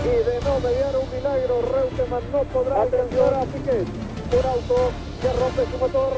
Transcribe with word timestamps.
y 0.00 0.24
de 0.24 0.40
no 0.44 0.60
mediar 0.60 0.96
un 0.96 1.10
milagro, 1.10 1.62
Reutemann 1.62 2.32
no 2.32 2.42
podrá 2.44 2.82
alcanzar 2.82 3.34
a 3.34 3.42
Piquet. 3.44 3.86
Un 4.32 4.46
auto 4.46 4.90
que 5.20 5.32
rompe 5.32 5.66
su 5.70 5.78
motor. 5.78 6.12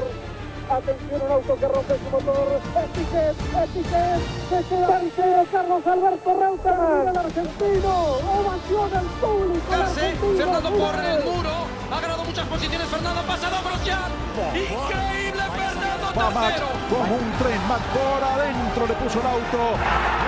Atención, 0.67 1.21
un 1.21 1.31
auto 1.31 1.55
que 1.55 1.67
rompe 1.67 1.93
su 1.99 2.09
motor. 2.09 2.47
Es 2.55 2.89
Piquet, 2.95 3.35
es 3.35 3.69
Piquet. 3.69 4.19
Se 4.49 4.63
queda 4.69 4.99
tercero 4.99 5.45
Carlos 5.51 5.87
Alberto 5.87 6.39
Reutemann. 6.39 7.07
El 7.09 7.17
argentino. 7.17 7.93
Ovación 8.15 8.89
al 8.95 9.05
público. 9.21 10.37
Fernando 10.37 10.69
corre 10.71 11.15
el 11.15 11.23
muro. 11.25 11.53
Ha 11.91 12.01
ganado 12.01 12.23
muchas 12.23 12.47
posiciones. 12.47 12.87
Fernando 12.87 13.19
ha 13.19 13.23
pasado 13.23 13.55
a 13.55 13.61
Grosjean. 13.61 14.11
Increíble 14.55 15.43
Fernando 15.55 15.85
tercero. 16.15 16.67
como 16.89 17.15
un 17.15 17.31
tren, 17.39 17.67
Max 17.67 17.83
por 17.93 18.23
adentro 18.23 18.87
le 18.87 18.93
puso 18.93 19.19
el 19.19 19.27
auto. 19.27 20.24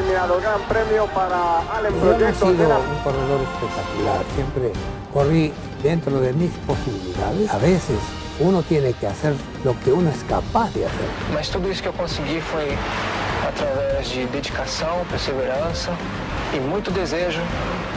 Ha 0.00 0.02
terminado 0.02 0.36
el 0.36 0.42
gran 0.42 0.60
premio 0.62 1.06
para 1.14 1.58
Allen 1.76 1.92
Yo 1.92 2.04
no 2.04 2.10
he 2.12 2.14
Proyecto 2.14 2.46
de 2.46 2.52
sido 2.56 2.68
la 2.70 2.78
un 2.78 2.98
corredor 3.04 3.40
espectacular, 3.42 4.24
siempre 4.34 4.72
corrí 5.12 5.52
dentro 5.82 6.20
de 6.20 6.32
mis 6.32 6.50
posibilidades. 6.66 7.50
A 7.50 7.58
veces 7.58 7.98
uno 8.38 8.62
tiene 8.62 8.94
que 8.94 9.06
hacer 9.06 9.34
lo 9.62 9.78
que 9.80 9.92
uno 9.92 10.08
es 10.08 10.24
capaz 10.24 10.72
de 10.72 10.86
hacer. 10.86 11.06
Mas 11.34 11.50
tudo 11.50 11.70
isso 11.70 11.82
que 11.82 11.88
eu 11.88 11.92
consegui 11.92 12.40
foi 12.40 12.78
através 13.46 14.08
de 14.08 14.24
dedicação, 14.28 15.04
perseverança 15.10 15.92
e 16.54 16.60
muito 16.60 16.90
desejo 16.90 17.42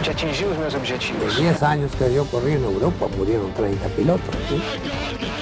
de 0.02 0.10
atingir 0.10 0.46
os 0.48 0.58
meus 0.58 0.74
De 0.74 0.80
objetivos. 0.80 1.38
10 1.38 1.64
años 1.64 1.92
que 1.96 2.14
yo 2.14 2.26
corrí 2.26 2.54
en 2.54 2.66
Europa 2.66 3.08
murieron 3.18 3.50
30 3.54 3.88
pilotos. 3.96 4.36
¿sí? 4.50 5.33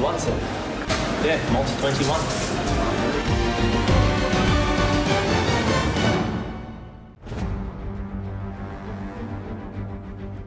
Multi-21, 0.00 0.18
sir. 0.18 0.32
Yeah, 1.24 1.38
multi-21. 1.52 2.16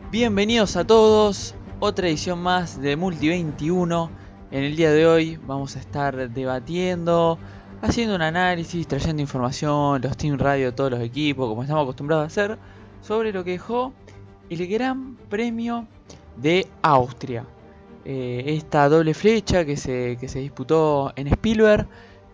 Bienvenidos 0.09 0.77
a 0.77 0.85
todos, 0.85 1.53
otra 1.79 2.07
edición 2.07 2.41
más 2.41 2.79
de 2.81 2.95
Multi 2.95 3.27
21. 3.27 4.09
En 4.51 4.63
el 4.63 4.75
día 4.77 4.91
de 4.91 5.05
hoy 5.05 5.37
vamos 5.45 5.75
a 5.75 5.79
estar 5.79 6.29
debatiendo, 6.29 7.37
haciendo 7.81 8.15
un 8.15 8.21
análisis, 8.21 8.87
trayendo 8.87 9.21
información, 9.21 10.01
los 10.01 10.15
Team 10.15 10.37
Radio, 10.37 10.73
todos 10.73 10.91
los 10.91 11.01
equipos, 11.01 11.49
como 11.49 11.63
estamos 11.63 11.83
acostumbrados 11.83 12.23
a 12.23 12.27
hacer, 12.27 12.57
sobre 13.01 13.33
lo 13.33 13.43
que 13.43 13.51
dejó 13.51 13.91
el 14.49 14.65
Gran 14.67 15.17
Premio 15.29 15.87
de 16.37 16.67
Austria. 16.81 17.45
Eh, 18.05 18.43
esta 18.47 18.89
doble 18.89 19.13
flecha 19.13 19.65
que 19.65 19.77
se, 19.77 20.17
que 20.19 20.27
se 20.27 20.39
disputó 20.39 21.13
en 21.15 21.27
Spielberg, 21.27 21.87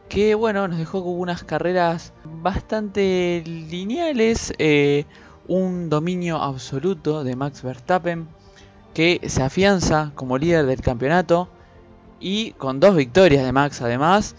que 0.09 0.35
bueno, 0.35 0.67
nos 0.67 0.77
dejó 0.77 1.03
con 1.03 1.19
unas 1.19 1.43
carreras 1.43 2.13
bastante 2.23 3.43
lineales. 3.45 4.53
eh, 4.57 5.05
un 5.47 5.89
dominio 5.89 6.38
absoluto 6.38 7.23
de 7.23 7.35
Max 7.35 7.63
Verstappen 7.63 8.27
que 8.93 9.21
se 9.27 9.43
afianza 9.43 10.11
como 10.15 10.38
líder 10.38 10.65
del 10.65 10.81
campeonato 10.81 11.47
y 12.19 12.51
con 12.53 12.79
dos 12.79 12.95
victorias 12.95 13.45
de 13.45 13.51
Max 13.51 13.81
además 13.81 14.35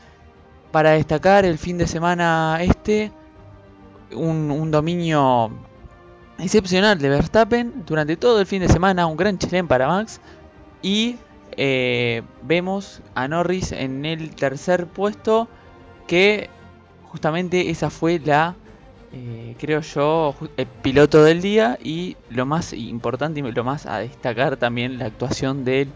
para 0.70 0.90
destacar 0.90 1.44
el 1.44 1.58
fin 1.58 1.78
de 1.78 1.86
semana 1.86 2.58
este 2.60 3.12
un, 4.12 4.50
un 4.50 4.70
dominio 4.70 5.50
excepcional 6.38 6.98
de 6.98 7.08
Verstappen 7.08 7.84
durante 7.86 8.16
todo 8.16 8.40
el 8.40 8.46
fin 8.46 8.60
de 8.62 8.68
semana 8.68 9.06
un 9.06 9.16
gran 9.16 9.38
chilén 9.38 9.66
para 9.66 9.88
Max 9.88 10.20
y 10.82 11.16
eh, 11.56 12.22
vemos 12.42 13.02
a 13.14 13.28
Norris 13.28 13.72
en 13.72 14.04
el 14.04 14.34
tercer 14.34 14.86
puesto 14.86 15.48
que 16.06 16.48
justamente 17.04 17.70
esa 17.70 17.90
fue 17.90 18.18
la 18.18 18.54
eh, 19.12 19.54
creo 19.58 19.80
yo, 19.80 20.34
el 20.58 20.66
piloto 20.66 21.24
del 21.24 21.40
día 21.40 21.78
y 21.82 22.16
lo 22.28 22.44
más 22.44 22.74
importante 22.74 23.40
y 23.40 23.42
lo 23.42 23.64
más 23.64 23.86
a 23.86 23.98
destacar 23.98 24.58
también 24.58 24.98
la 24.98 25.06
actuación 25.06 25.64
del 25.64 25.88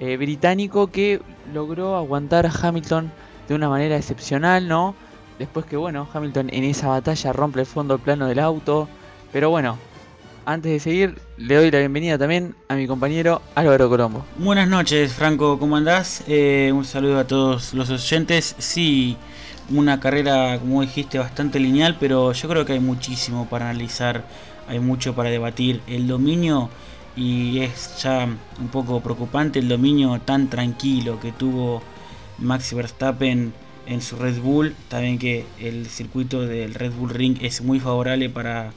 eh, 0.00 0.16
británico 0.16 0.86
que 0.86 1.20
logró 1.52 1.96
aguantar 1.96 2.46
a 2.46 2.50
Hamilton 2.50 3.12
de 3.48 3.54
una 3.54 3.68
manera 3.68 3.96
excepcional, 3.96 4.66
¿no? 4.66 4.94
Después 5.38 5.66
que, 5.66 5.76
bueno, 5.76 6.08
Hamilton 6.12 6.48
en 6.52 6.64
esa 6.64 6.88
batalla 6.88 7.32
rompe 7.32 7.60
el 7.60 7.66
fondo 7.66 7.98
plano 7.98 8.26
del 8.26 8.38
auto. 8.38 8.88
Pero 9.32 9.50
bueno, 9.50 9.76
antes 10.46 10.72
de 10.72 10.80
seguir, 10.80 11.18
le 11.36 11.54
doy 11.54 11.70
la 11.70 11.78
bienvenida 11.78 12.18
también 12.18 12.54
a 12.68 12.74
mi 12.74 12.86
compañero 12.86 13.42
Álvaro 13.54 13.88
Colombo. 13.88 14.24
Buenas 14.38 14.68
noches, 14.68 15.12
Franco, 15.12 15.58
¿cómo 15.58 15.76
andás? 15.76 16.24
Eh, 16.26 16.70
un 16.74 16.84
saludo 16.84 17.18
a 17.18 17.26
todos 17.26 17.74
los 17.74 17.90
oyentes. 17.90 18.54
Sí, 18.58 19.16
una 19.70 20.00
carrera, 20.00 20.58
como 20.58 20.82
dijiste, 20.82 21.18
bastante 21.18 21.58
lineal, 21.58 21.96
pero 21.98 22.32
yo 22.32 22.48
creo 22.48 22.64
que 22.64 22.74
hay 22.74 22.80
muchísimo 22.80 23.48
para 23.48 23.70
analizar, 23.70 24.24
hay 24.68 24.80
mucho 24.80 25.14
para 25.14 25.30
debatir. 25.30 25.80
El 25.86 26.06
dominio, 26.06 26.70
y 27.16 27.60
es 27.60 28.02
ya 28.02 28.28
un 28.60 28.68
poco 28.68 29.00
preocupante 29.00 29.58
el 29.58 29.68
dominio 29.68 30.20
tan 30.20 30.48
tranquilo 30.48 31.20
que 31.20 31.32
tuvo 31.32 31.82
Max 32.38 32.74
Verstappen 32.74 33.52
en 33.86 34.02
su 34.02 34.16
Red 34.16 34.40
Bull. 34.40 34.74
También 34.88 35.18
que 35.18 35.46
el 35.60 35.86
circuito 35.86 36.42
del 36.42 36.74
Red 36.74 36.92
Bull 36.92 37.10
Ring 37.10 37.38
es 37.40 37.62
muy 37.62 37.80
favorable 37.80 38.28
para 38.28 38.72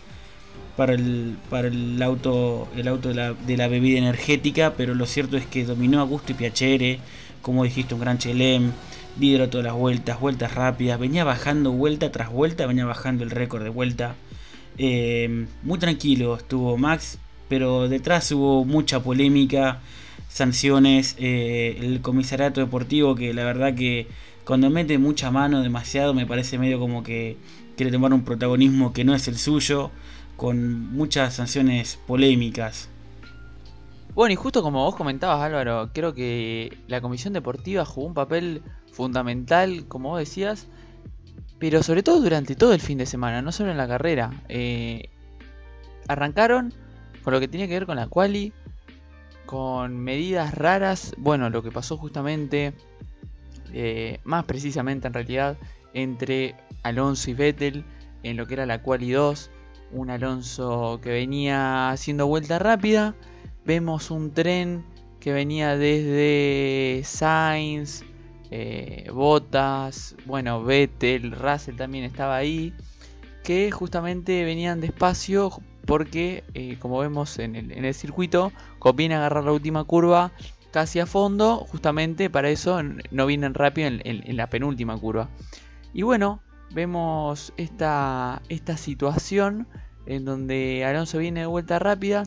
para 0.78 0.94
el, 0.94 1.36
para 1.50 1.68
el 1.68 2.02
auto, 2.02 2.68
el 2.78 2.88
auto 2.88 3.10
de, 3.10 3.16
la, 3.16 3.34
de 3.34 3.58
la 3.58 3.68
bebida 3.68 3.98
energética, 3.98 4.76
pero 4.78 4.94
lo 4.94 5.08
cierto 5.08 5.36
es 5.36 5.46
que 5.46 5.66
dominó 5.66 6.00
a 6.00 6.04
gusto 6.04 6.32
y 6.32 6.36
piacere, 6.36 7.00
como 7.42 7.64
dijiste, 7.64 7.96
un 7.96 8.00
gran 8.00 8.20
chelem, 8.20 8.72
lideró 9.20 9.50
todas 9.50 9.66
las 9.66 9.74
vueltas, 9.74 10.20
vueltas 10.20 10.54
rápidas, 10.54 11.00
venía 11.00 11.24
bajando 11.24 11.72
vuelta 11.72 12.12
tras 12.12 12.32
vuelta, 12.32 12.68
venía 12.68 12.86
bajando 12.86 13.24
el 13.24 13.32
récord 13.32 13.64
de 13.64 13.70
vuelta. 13.70 14.16
Eh, 14.78 15.48
muy 15.64 15.80
tranquilo 15.80 16.38
estuvo 16.38 16.78
Max, 16.78 17.18
pero 17.50 17.90
detrás 17.90 18.32
hubo 18.32 18.64
mucha 18.64 19.02
polémica, 19.02 19.80
sanciones, 20.30 21.16
eh, 21.18 21.78
el 21.82 22.02
comisariato 22.02 22.62
deportivo 22.62 23.16
que 23.16 23.34
la 23.34 23.44
verdad 23.44 23.74
que 23.74 24.08
cuando 24.46 24.70
mete 24.70 25.00
mucha 25.00 25.32
mano 25.32 25.64
demasiado 25.64 26.14
me 26.14 26.28
parece 26.28 26.60
medio 26.60 26.80
como 26.80 27.02
que 27.02 27.38
quiere 27.76 27.92
tomar 27.92 28.14
un 28.14 28.24
protagonismo 28.24 28.94
que 28.94 29.04
no 29.04 29.16
es 29.16 29.28
el 29.28 29.38
suyo 29.38 29.92
con 30.38 30.94
muchas 30.94 31.34
sanciones 31.34 32.00
polémicas. 32.08 32.88
Bueno, 34.14 34.34
y 34.34 34.36
justo 34.36 34.64
como 34.64 34.86
vos 34.86 34.96
comentabas, 34.96 35.42
Álvaro, 35.42 35.90
creo 35.94 36.14
que 36.14 36.78
la 36.88 37.02
comisión 37.02 37.34
deportiva 37.34 37.86
jugó 37.86 38.08
un 38.08 38.14
papel 38.14 38.62
fundamental, 38.92 39.86
como 39.88 40.10
vos 40.10 40.20
decías, 40.20 40.68
pero 41.60 41.84
sobre 41.84 42.04
todo 42.04 42.22
durante 42.22 42.56
todo 42.56 42.74
el 42.74 42.82
fin 42.82 42.98
de 42.98 43.06
semana, 43.06 43.42
no 43.42 43.52
solo 43.52 43.72
en 43.72 43.78
la 43.78 43.88
carrera. 43.88 44.44
Eh, 44.48 45.10
arrancaron 46.08 46.74
con 47.24 47.34
lo 47.34 47.40
que 47.40 47.48
tenía 47.48 47.68
que 47.68 47.74
ver 47.74 47.86
con 47.86 47.98
la 47.98 48.08
quali, 48.08 48.54
con 49.46 49.98
medidas 49.98 50.54
raras, 50.54 51.14
bueno, 51.18 51.50
lo 51.50 51.64
que 51.64 51.72
pasó 51.72 51.98
justamente, 51.98 52.74
eh, 53.74 54.20
más 54.24 54.46
precisamente 54.46 55.08
en 55.08 55.14
realidad, 55.14 55.58
entre 55.94 56.56
Alonso 56.84 57.30
y 57.32 57.34
Vettel 57.34 57.86
en 58.24 58.38
lo 58.38 58.48
que 58.48 58.56
era 58.56 58.66
la 58.66 58.82
quali 58.82 59.12
2, 59.12 59.52
un 59.92 60.10
Alonso 60.10 61.00
que 61.02 61.10
venía 61.12 61.90
haciendo 61.92 62.28
vuelta 62.28 62.60
rápida, 62.60 63.16
vemos 63.66 64.12
un 64.12 64.32
tren 64.34 64.84
que 65.20 65.32
venía 65.34 65.78
desde 65.78 67.02
Sainz, 67.06 68.04
eh, 68.52 69.10
Bottas, 69.14 70.16
bueno, 70.26 70.64
Vettel, 70.64 71.32
Russell 71.32 71.76
también 71.76 72.04
estaba 72.06 72.36
ahí, 72.38 72.74
que 73.44 73.72
justamente 73.72 74.44
venían 74.46 74.80
despacio 74.82 75.52
porque, 75.86 76.44
eh, 76.54 76.78
como 76.80 77.00
vemos 77.00 77.40
en 77.40 77.56
el, 77.56 77.72
en 77.72 77.86
el 77.86 77.94
circuito, 77.94 78.52
conviene 78.80 79.16
agarrar 79.16 79.46
la 79.46 79.54
última 79.54 79.84
curva 79.86 80.32
casi 80.72 81.00
a 81.00 81.06
fondo, 81.06 81.66
justamente 81.70 82.30
para 82.30 82.50
eso 82.50 82.82
no 82.84 83.26
vienen 83.26 83.54
rápido 83.54 83.88
en, 83.88 84.02
en- 84.04 84.30
en 84.30 84.38
la 84.38 84.48
penúltima 84.50 84.98
curva. 84.98 85.30
Y 85.94 86.02
bueno, 86.04 86.42
vemos 86.72 87.54
esta, 87.58 88.42
esta 88.50 88.76
situación 88.78 89.66
en 90.08 90.26
donde 90.26 90.86
Alonso 90.86 91.20
viene 91.20 91.42
de 91.42 91.46
vuelta 91.46 91.80
rápida, 91.80 92.24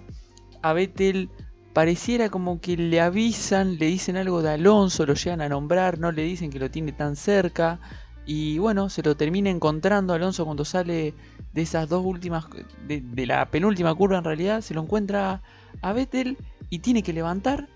a 0.63 0.73
Vettel 0.73 1.31
pareciera 1.73 2.29
como 2.29 2.61
que 2.61 2.77
le 2.77 3.01
avisan, 3.01 3.79
le 3.79 3.87
dicen 3.87 4.17
algo 4.17 4.43
de 4.43 4.51
Alonso, 4.51 5.07
lo 5.07 5.15
llegan 5.15 5.41
a 5.41 5.49
nombrar, 5.49 5.99
no 5.99 6.13
le 6.13 6.23
dicen 6.23 6.51
que 6.51 6.59
lo 6.59 6.71
tiene 6.71 6.93
tan 6.93 7.17
cerca. 7.17 7.81
Y 8.27 8.59
bueno, 8.59 8.91
se 8.91 9.03
lo 9.03 9.17
termina 9.17 9.51
encontrando 9.51 10.13
Alonso 10.13 10.45
cuando 10.45 10.65
sale 10.65 11.15
de 11.53 11.63
esas 11.63 11.89
dos 11.89 12.05
últimas, 12.05 12.45
de, 12.87 13.27
la 13.27 13.51
penúltima 13.51 13.95
curva 13.95 14.19
en 14.19 14.25
realidad, 14.25 14.61
se 14.61 14.75
lo 14.75 14.83
encuentra 14.83 15.43
a 15.83 15.93
Vettel 15.93 16.37
y 16.69 16.81
tiene 16.81 17.03
que 17.03 17.13
levantar, 17.13 17.69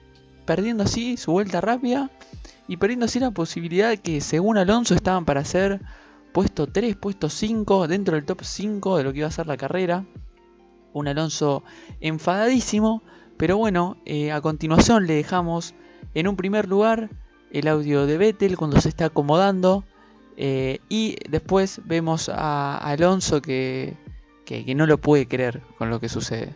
perdiendo 0.45 0.85
así 0.85 1.17
su 1.17 1.33
vuelta 1.33 1.61
rápida 1.61 2.11
y 2.69 2.77
perdiendo 2.77 3.07
así 3.07 3.19
la 3.19 3.31
posibilidad 3.31 3.97
que 3.99 4.21
según 4.21 4.59
Alonso 4.59 4.95
estaban 4.95 5.25
para 5.25 5.45
ser 5.45 5.81
puesto 6.35 6.67
3, 6.67 6.97
puesto 6.97 7.31
5, 7.31 7.87
dentro 7.87 8.17
del 8.17 8.25
top 8.25 8.43
5 8.43 8.99
de 8.99 9.05
lo 9.05 9.13
que 9.13 9.21
iba 9.21 9.29
a 9.29 9.31
ser 9.31 9.47
la 9.47 9.57
carrera. 9.57 10.05
Un 10.93 11.07
Alonso 11.07 11.63
enfadadísimo, 12.01 13.05
pero 13.37 13.57
bueno, 13.57 13.97
eh, 14.05 14.33
a 14.33 14.41
continuación 14.41 15.07
le 15.07 15.15
dejamos 15.15 15.75
en 16.13 16.27
un 16.27 16.35
primer 16.35 16.69
lugar 16.69 17.09
el 17.53 17.69
audio 17.69 18.07
de 18.07 18.19
Vettel 18.19 18.57
cuando 18.57 18.81
se 18.81 18.89
está 18.89 19.07
acomodando. 19.07 19.85
Eh, 20.37 20.81
y 20.89 21.17
después 21.31 21.81
vemos 21.85 22.29
a 22.29 22.79
Alonso 22.79 23.41
que, 23.41 23.97
que, 24.45 24.65
que, 24.65 24.75
no 24.75 24.87
lo 24.87 24.99
puede 24.99 25.29
creer 25.29 25.63
con 25.79 25.89
lo 25.89 26.01
que 26.01 26.09
sucede. 26.09 26.53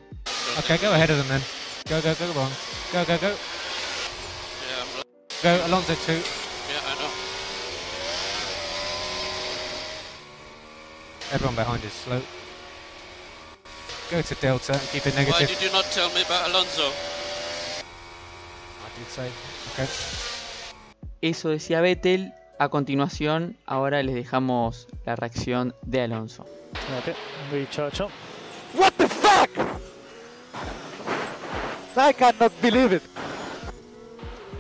Okay, 0.59 0.77
go 0.79 0.89
ahead. 0.89 1.09
Go, 1.09 2.01
go, 2.03 2.15
go, 2.19 2.35
go. 2.35 2.49
Go, 2.93 3.05
go, 3.07 3.19
go. 3.21 3.29
Yeah, 5.45 5.57
Go, 5.57 5.65
Alonso 5.67 5.95
2. 6.05 6.38
Everyone 11.33 11.57
behind 11.57 11.85
is 11.85 11.93
slow. 11.93 12.21
Go 14.11 14.23
to 14.23 14.35
Delta 14.37 14.73
and 14.73 14.81
keep 14.91 15.07
it 15.07 15.15
Why 15.15 15.25
negative. 15.25 15.49
did 15.49 15.63
you 15.63 15.73
not 15.73 15.85
tell 15.93 16.09
me 16.15 16.23
about 16.23 16.49
Alonso? 16.49 16.89
I 18.81 18.99
did 18.99 19.09
say. 19.09 19.29
Okay. 19.73 19.87
Eso 21.21 21.51
decía 21.51 21.81
Vettel. 21.81 22.33
A 22.61 22.71
continuación, 22.71 23.57
ahora 23.67 24.03
les 24.03 24.17
dejamos 24.17 24.89
la 25.07 25.15
reacción 25.15 25.75
de 25.83 26.01
Alonso. 26.03 26.45
Okay. 27.01 27.15
What 28.75 28.93
the 28.97 29.09
fuck? 29.09 29.51
I 31.97 32.13
cannot 32.13 32.53
believe 32.61 32.95
it. 32.95 33.03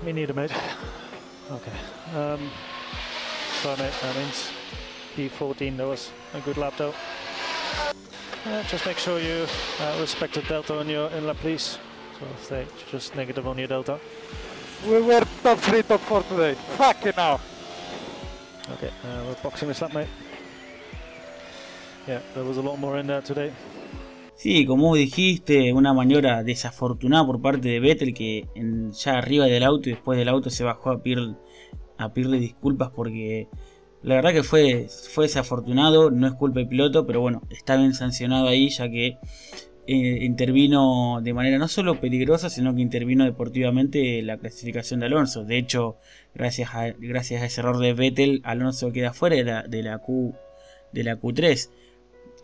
Me 0.05 0.13
neither, 0.13 0.35
mate. 0.35 0.53
Okay. 1.51 1.73
Um, 2.15 2.51
sorry, 3.63 3.83
mate. 3.83 3.93
That 4.01 4.17
means 4.17 4.51
P14. 5.19 5.77
That 5.77 5.87
was 5.89 6.11
a 6.35 6.41
good 6.41 6.57
lap, 6.57 6.75
though. 6.79 6.95
Uh, 8.47 8.63
just 8.71 8.87
make 8.87 8.99
sure 8.99 9.19
you 9.19 9.47
uh, 9.81 9.99
respect 10.01 10.35
the 10.35 10.43
delta 10.43 10.79
on 10.79 10.89
your 10.89 11.11
inlet, 11.11 11.37
please. 11.39 11.79
So 12.19 12.27
stay 12.43 12.67
just 12.91 13.17
negative 13.17 13.47
on 13.47 13.59
your 13.59 13.67
delta. 13.69 13.99
We 14.87 15.01
were 15.03 15.25
top 15.43 15.59
3, 15.59 15.83
top 15.83 16.01
4 16.01 16.23
today. 16.23 16.55
Fucking 16.77 17.13
hell. 17.15 17.41
Okay, 18.75 18.89
uh, 19.05 19.25
we're 19.27 19.43
boxing 19.43 19.69
this 19.69 19.83
lap, 19.83 19.93
mate. 19.93 20.07
Yeah, 22.07 22.21
there 22.35 22.45
was 22.45 22.57
a 22.59 22.63
lot 22.63 22.79
more 22.79 22.99
in 22.99 23.07
there 23.09 23.23
today. 23.23 23.51
Sí, 24.37 24.65
como 24.67 24.95
dijiste, 24.95 25.73
una 25.73 25.93
maniobra 25.93 26.45
desafortunada 26.45 27.27
por 27.27 27.43
parte 27.43 27.69
de 27.69 27.81
Vettel 27.81 28.15
que 28.15 28.47
en- 28.55 28.93
ya 28.93 29.19
arriba 29.19 29.47
del 29.47 29.65
auto 29.65 29.89
y 29.89 29.95
después 29.95 30.17
del 30.17 30.29
auto 30.29 30.49
se 30.49 30.63
bajó 30.63 30.91
a 30.91 31.03
pedir, 31.03 31.35
a 31.99 32.13
pedirle 32.13 32.39
disculpas 32.39 32.91
porque 32.95 33.49
la 34.03 34.17
verdad 34.17 34.33
que 34.33 34.43
fue, 34.43 34.89
fue 34.89 35.25
desafortunado, 35.25 36.11
no 36.11 36.27
es 36.27 36.35
culpa 36.35 36.61
del 36.61 36.69
piloto, 36.69 37.07
pero 37.07 37.21
bueno, 37.21 37.43
está 37.51 37.77
bien 37.77 37.95
sancionado 37.95 38.49
ahí 38.49 38.69
ya 38.71 38.89
que 38.89 39.19
eh, 39.91 40.19
intervino 40.25 41.21
de 41.23 41.33
manera 41.33 41.57
no 41.57 41.67
solo 41.67 41.99
peligrosa, 41.99 42.51
sino 42.51 42.75
que 42.75 42.83
intervino 42.83 43.25
deportivamente 43.25 44.21
la 44.23 44.37
clasificación 44.37 45.01
de 45.01 45.07
Alonso. 45.07 45.45
De 45.45 45.57
hecho, 45.57 45.97
gracias 46.35 46.75
a, 46.75 46.91
gracias 46.91 47.43
a 47.43 47.47
ese 47.47 47.61
error 47.63 47.79
de 47.79 47.95
Vettel, 47.95 48.43
Alonso 48.45 48.93
queda 48.93 49.15
fuera 49.15 49.37
de 49.37 49.45
la, 49.45 49.63
de 49.63 49.83
la, 49.83 49.99
Q, 49.99 50.35
de 50.93 51.05
la 51.05 51.19
Q3. 51.19 51.71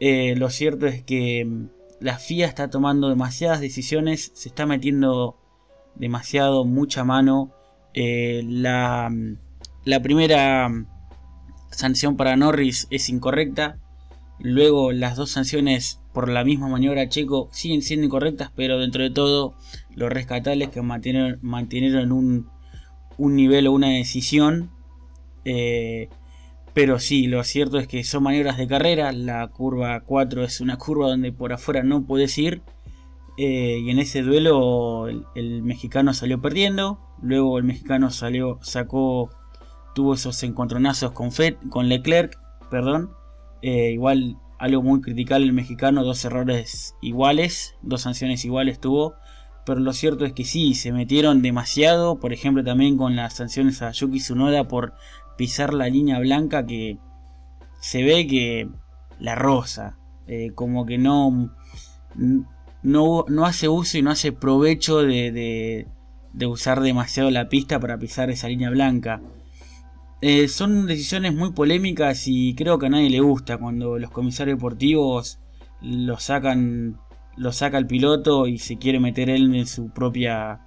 Eh, 0.00 0.34
lo 0.36 0.50
cierto 0.50 0.86
es 0.86 1.02
que 1.02 1.44
mm, 1.44 1.68
la 2.00 2.18
FIA 2.18 2.46
está 2.46 2.70
tomando 2.70 3.10
demasiadas 3.10 3.60
decisiones, 3.60 4.32
se 4.34 4.48
está 4.48 4.66
metiendo 4.66 5.36
demasiado, 5.96 6.64
mucha 6.64 7.04
mano. 7.04 7.52
Eh, 7.92 8.42
la, 8.48 9.08
mm, 9.10 9.36
la 9.84 10.00
primera 10.00 10.68
mm, 10.68 10.86
sanción 11.74 12.16
para 12.16 12.36
Norris 12.36 12.86
es 12.90 13.08
incorrecta. 13.08 13.78
Luego 14.38 14.92
las 14.92 15.16
dos 15.16 15.30
sanciones 15.30 16.00
por 16.12 16.28
la 16.28 16.44
misma 16.44 16.68
maniobra 16.68 17.08
Checo 17.08 17.48
siguen 17.52 17.82
siendo 17.82 18.06
incorrectas, 18.06 18.50
pero 18.54 18.78
dentro 18.78 19.02
de 19.02 19.10
todo 19.10 19.54
lo 19.94 20.08
rescatable 20.08 20.64
es 20.64 20.70
que 20.70 20.82
mantienen, 20.82 21.38
mantenieron 21.42 22.12
un, 22.12 22.48
un 23.18 23.36
nivel 23.36 23.66
o 23.66 23.72
una 23.72 23.90
decisión. 23.90 24.70
Eh, 25.44 26.08
pero 26.72 26.98
sí, 26.98 27.26
lo 27.26 27.42
cierto 27.44 27.78
es 27.78 27.86
que 27.86 28.02
son 28.04 28.24
maniobras 28.24 28.56
de 28.56 28.66
carrera. 28.66 29.12
La 29.12 29.46
curva 29.48 30.00
4 30.00 30.44
es 30.44 30.60
una 30.60 30.76
curva 30.76 31.08
donde 31.08 31.32
por 31.32 31.52
afuera 31.52 31.82
no 31.82 32.04
puedes 32.04 32.36
ir. 32.38 32.62
Eh, 33.36 33.80
y 33.84 33.90
en 33.90 33.98
ese 33.98 34.22
duelo 34.22 35.08
el, 35.08 35.24
el 35.34 35.62
mexicano 35.62 36.14
salió 36.14 36.40
perdiendo. 36.40 36.98
Luego 37.22 37.58
el 37.58 37.64
mexicano 37.64 38.10
salió, 38.10 38.58
sacó, 38.62 39.30
tuvo 39.94 40.14
esos 40.14 40.42
encontronazos 40.42 41.12
con, 41.12 41.32
Fett, 41.32 41.58
con 41.68 41.88
Leclerc. 41.88 42.38
Perdón. 42.70 43.10
Eh, 43.62 43.92
igual 43.92 44.36
algo 44.58 44.82
muy 44.82 45.00
criticable 45.00 45.46
el 45.46 45.52
mexicano, 45.52 46.04
dos 46.04 46.24
errores 46.24 46.96
iguales, 47.00 47.74
dos 47.82 48.02
sanciones 48.02 48.44
iguales 48.44 48.80
tuvo. 48.80 49.14
Pero 49.64 49.80
lo 49.80 49.92
cierto 49.94 50.26
es 50.26 50.34
que 50.34 50.44
sí, 50.44 50.74
se 50.74 50.92
metieron 50.92 51.40
demasiado. 51.40 52.20
Por 52.20 52.32
ejemplo, 52.32 52.62
también 52.62 52.98
con 52.98 53.16
las 53.16 53.34
sanciones 53.34 53.80
a 53.80 53.92
Yuki 53.92 54.18
Tsunoda 54.18 54.68
por 54.68 54.94
pisar 55.38 55.72
la 55.72 55.88
línea 55.88 56.18
blanca 56.18 56.66
que 56.66 56.98
se 57.80 58.02
ve 58.02 58.26
que 58.26 58.68
la 59.18 59.34
rosa. 59.34 59.96
eh, 60.26 60.52
como 60.54 60.86
que 60.86 60.98
no, 60.98 61.54
no, 62.82 63.24
no 63.28 63.46
hace 63.46 63.68
uso 63.68 63.98
y 63.98 64.02
no 64.02 64.10
hace 64.10 64.32
provecho 64.32 65.02
de, 65.02 65.32
de, 65.32 65.86
de 66.32 66.46
usar 66.46 66.80
demasiado 66.80 67.30
la 67.30 67.48
pista 67.48 67.80
para 67.80 67.98
pisar 67.98 68.30
esa 68.30 68.48
línea 68.48 68.70
blanca. 68.70 69.20
Eh, 70.26 70.48
son 70.48 70.86
decisiones 70.86 71.34
muy 71.34 71.52
polémicas 71.52 72.28
y 72.28 72.54
creo 72.54 72.78
que 72.78 72.86
a 72.86 72.88
nadie 72.88 73.10
le 73.10 73.20
gusta 73.20 73.58
cuando 73.58 73.98
los 73.98 74.10
comisarios 74.10 74.56
deportivos 74.56 75.38
lo 75.82 76.18
sacan 76.18 76.98
lo 77.36 77.52
saca 77.52 77.76
el 77.76 77.86
piloto 77.86 78.46
y 78.46 78.56
se 78.56 78.78
quiere 78.78 79.00
meter 79.00 79.28
él 79.28 79.54
en 79.54 79.66
su 79.66 79.90
propia 79.90 80.60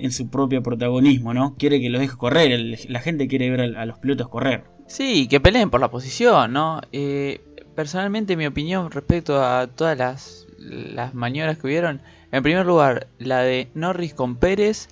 en 0.00 0.10
su 0.10 0.28
propio 0.28 0.60
protagonismo, 0.64 1.32
¿no? 1.32 1.54
Quiere 1.56 1.80
que 1.80 1.88
los 1.88 2.00
deje 2.00 2.16
correr, 2.16 2.80
la 2.88 2.98
gente 2.98 3.28
quiere 3.28 3.48
ver 3.48 3.76
a, 3.76 3.82
a 3.82 3.86
los 3.86 4.00
pilotos 4.00 4.28
correr. 4.28 4.64
Sí, 4.88 5.28
que 5.28 5.38
peleen 5.38 5.70
por 5.70 5.80
la 5.80 5.92
posición, 5.92 6.52
¿no? 6.52 6.80
Eh, 6.90 7.44
personalmente 7.76 8.36
mi 8.36 8.46
opinión 8.46 8.90
respecto 8.90 9.40
a 9.40 9.68
todas 9.68 9.96
las, 9.96 10.48
las 10.58 11.14
maniobras 11.14 11.58
que 11.58 11.68
hubieron, 11.68 12.02
en 12.32 12.42
primer 12.42 12.66
lugar, 12.66 13.06
la 13.20 13.42
de 13.42 13.70
Norris 13.74 14.14
con 14.14 14.34
Pérez, 14.34 14.88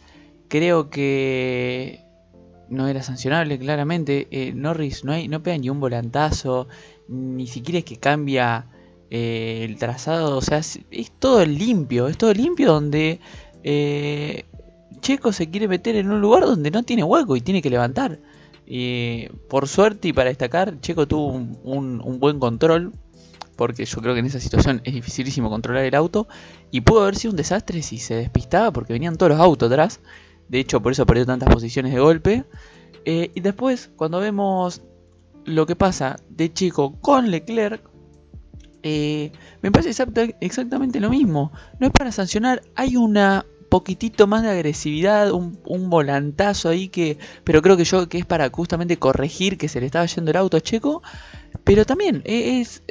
creo 0.46 0.88
que 0.88 2.06
no 2.70 2.88
era 2.88 3.02
sancionable 3.02 3.58
claramente. 3.58 4.28
Eh, 4.30 4.52
Norris 4.54 5.04
no, 5.04 5.12
hay, 5.12 5.28
no 5.28 5.42
pega 5.42 5.58
ni 5.58 5.70
un 5.70 5.80
volantazo, 5.80 6.68
ni 7.08 7.46
siquiera 7.46 7.78
es 7.78 7.84
que 7.84 7.96
cambia 7.96 8.66
eh, 9.10 9.64
el 9.68 9.76
trazado, 9.78 10.36
o 10.36 10.42
sea, 10.42 10.58
es, 10.58 10.80
todo 11.18 11.44
limpio, 11.44 12.08
es 12.08 12.18
todo 12.18 12.32
limpio 12.34 12.72
donde 12.72 13.20
eh, 13.64 14.44
Checo 15.00 15.32
se 15.32 15.48
quiere 15.50 15.68
meter 15.68 15.96
en 15.96 16.10
un 16.10 16.20
lugar 16.20 16.44
donde 16.44 16.70
no 16.70 16.82
tiene 16.82 17.04
hueco 17.04 17.36
y 17.36 17.40
tiene 17.40 17.62
que 17.62 17.70
levantar. 17.70 18.18
Por 19.48 19.66
suerte 19.66 20.08
y 20.08 20.12
para 20.12 20.28
destacar, 20.28 20.78
Checo 20.80 21.08
tuvo 21.08 21.28
un- 21.28 22.02
un 22.04 22.20
buen 22.20 22.38
control, 22.38 22.92
porque 23.56 23.86
yo 23.86 24.00
creo 24.02 24.12
que 24.14 24.20
en 24.20 24.26
esa 24.26 24.40
situación 24.40 24.82
es 24.84 24.92
dificilísimo 24.92 25.48
controlar 25.48 25.84
el 25.84 25.94
auto, 25.94 26.28
y 26.70 26.82
pudo 26.82 27.02
haber 27.02 27.16
sido 27.16 27.30
un 27.32 27.36
desastre 27.38 27.82
si 27.82 27.96
se 27.98 28.14
despistaba, 28.14 28.70
porque 28.70 28.92
venían 28.92 29.16
todos 29.16 29.30
los 29.32 29.40
autos 29.40 29.70
atrás, 29.70 30.00
de 30.48 30.60
hecho 30.60 30.80
por 30.80 30.92
eso 30.92 31.06
perdió 31.06 31.26
tantas 31.26 31.52
posiciones 31.52 31.92
de 31.94 32.00
golpe. 32.00 32.44
Eh, 33.04 33.30
y 33.34 33.40
después, 33.40 33.90
cuando 33.96 34.20
vemos 34.20 34.82
lo 35.44 35.66
que 35.66 35.76
pasa 35.76 36.16
de 36.28 36.52
Checo 36.52 37.00
con 37.00 37.30
Leclerc, 37.30 37.82
eh, 38.82 39.32
me 39.62 39.70
parece 39.72 39.90
exacta- 39.90 40.36
exactamente 40.40 41.00
lo 41.00 41.10
mismo. 41.10 41.52
No 41.78 41.86
es 41.86 41.92
para 41.92 42.12
sancionar, 42.12 42.62
hay 42.74 42.96
una 42.96 43.44
poquitito 43.68 44.26
más 44.26 44.42
de 44.42 44.50
agresividad, 44.50 45.30
un, 45.32 45.58
volantazo 45.90 46.70
ahí 46.70 46.88
que, 46.88 47.18
pero 47.44 47.60
creo 47.60 47.76
que 47.76 47.84
yo 47.84 48.08
que 48.08 48.18
es 48.18 48.26
para 48.26 48.48
justamente 48.50 48.98
corregir 48.98 49.58
que 49.58 49.68
se 49.68 49.80
le 49.80 49.86
estaba 49.86 50.06
yendo 50.06 50.30
el 50.30 50.38
auto 50.38 50.56
a 50.56 50.60
Checo, 50.60 51.02
pero 51.64 51.84
también 51.84 52.22
e- 52.24 52.60
es 52.60 52.82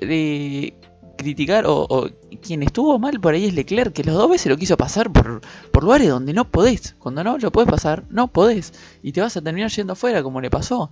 criticar 1.18 1.66
o 1.68 2.10
quien 2.48 2.64
estuvo 2.64 2.98
mal 2.98 3.20
por 3.20 3.34
ahí 3.34 3.46
es 3.46 3.54
Leclerc, 3.54 3.94
que 3.94 4.04
los 4.04 4.16
dos 4.16 4.30
veces 4.30 4.48
lo 4.50 4.58
quiso 4.58 4.78
pasar 4.78 5.12
por, 5.12 5.42
por 5.72 5.84
lugares 5.84 6.10
donde 6.10 6.34
no 6.34 6.50
podés, 6.50 6.96
cuando 6.98 7.24
no 7.24 7.38
lo 7.38 7.52
podés 7.52 7.70
pasar, 7.70 8.06
no 8.10 8.30
podés, 8.30 8.74
y 9.04 9.12
te 9.12 9.22
vas 9.22 9.38
a 9.38 9.42
terminar 9.42 9.70
yendo 9.70 9.94
afuera 9.94 10.24
como 10.24 10.42
le 10.42 10.50
pasó. 10.50 10.90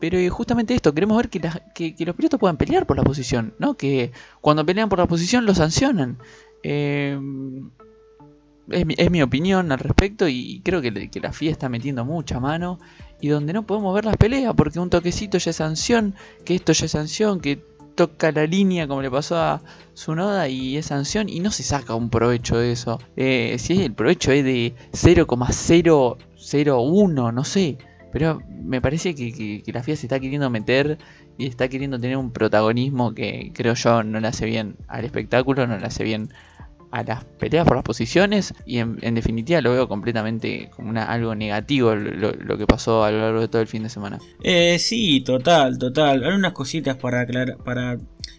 Pero 0.00 0.18
eh, 0.18 0.28
justamente 0.28 0.74
esto, 0.74 0.92
queremos 0.92 1.16
ver 1.16 1.28
que, 1.28 1.94
los 2.04 2.16
pilotos 2.16 2.40
puedan 2.40 2.56
pelear 2.56 2.86
por 2.86 2.96
la 2.96 3.04
posición, 3.04 3.54
¿no? 3.58 3.74
Que 3.74 4.12
cuando 4.40 4.66
pelean 4.66 4.88
por 4.88 4.98
la 4.98 5.06
posición 5.06 5.46
lo 5.46 5.54
sancionan. 5.54 6.18
Eh, 6.62 7.18
es, 8.70 8.86
mi, 8.86 8.94
es 8.96 9.10
mi 9.10 9.22
opinión 9.22 9.70
al 9.72 9.78
respecto 9.78 10.26
y 10.26 10.60
creo 10.64 10.80
que, 10.80 11.10
que 11.10 11.20
la 11.20 11.32
FIA 11.32 11.52
está 11.52 11.68
metiendo 11.68 12.04
mucha 12.04 12.40
mano 12.40 12.78
y 13.20 13.28
donde 13.28 13.52
no 13.52 13.66
podemos 13.66 13.94
ver 13.94 14.04
las 14.04 14.16
peleas 14.16 14.54
porque 14.54 14.78
un 14.78 14.90
toquecito 14.90 15.38
ya 15.38 15.50
es 15.50 15.56
sanción, 15.56 16.14
que 16.44 16.54
esto 16.54 16.72
ya 16.72 16.86
es 16.86 16.92
sanción, 16.92 17.40
que 17.40 17.62
toca 17.94 18.32
la 18.32 18.46
línea 18.46 18.88
como 18.88 19.02
le 19.02 19.10
pasó 19.10 19.36
a 19.36 19.62
Tsunoda 19.94 20.48
y 20.48 20.76
es 20.76 20.86
sanción 20.86 21.28
y 21.28 21.40
no 21.40 21.50
se 21.50 21.62
saca 21.62 21.94
un 21.94 22.10
provecho 22.10 22.58
de 22.58 22.72
eso. 22.72 22.98
Eh, 23.16 23.56
si 23.58 23.82
el 23.82 23.94
provecho 23.94 24.32
es 24.32 24.44
de 24.44 24.74
0,001, 24.92 27.32
no 27.32 27.44
sé. 27.44 27.78
Pero 28.12 28.40
me 28.48 28.80
parece 28.80 29.14
que- 29.14 29.32
que 29.62 29.72
la 29.72 29.82
FIA 29.82 29.96
se 29.96 30.06
está 30.06 30.20
queriendo 30.20 30.48
meter 30.48 30.98
y 31.36 31.46
está 31.46 31.68
queriendo 31.68 31.98
tener 31.98 32.16
un 32.16 32.30
protagonismo 32.30 33.12
que 33.12 33.50
creo 33.54 33.74
yo 33.74 34.04
no 34.04 34.20
le 34.20 34.28
hace 34.28 34.46
bien 34.46 34.76
al 34.86 35.04
espectáculo, 35.04 35.66
no 35.66 35.76
le 35.78 35.86
hace 35.86 36.04
bien 36.04 36.30
a 36.94 37.02
las 37.02 37.24
peleas 37.24 37.66
por 37.66 37.74
las 37.74 37.82
posiciones 37.82 38.54
y 38.64 38.78
en, 38.78 39.14
definitiva 39.16 39.60
lo 39.60 39.72
veo 39.72 39.88
completamente 39.88 40.70
como 40.76 40.96
algo 40.96 41.34
negativo 41.34 41.96
lo, 41.96 42.56
que 42.56 42.66
pasó 42.68 43.02
a 43.02 43.10
lo 43.10 43.18
largo 43.18 43.40
de 43.40 43.48
todo 43.48 43.60
el 43.60 43.66
fin 43.66 43.82
de 43.82 43.88
semana. 43.88 44.20
Eh, 44.44 44.78
sí, 44.78 45.20
total, 45.22 45.76
total. 45.76 46.22
Hay 46.22 46.32
unas 46.32 46.52
cositas 46.52 46.96
para 46.96 47.22
aclarar, 47.22 47.56
para 47.58 47.98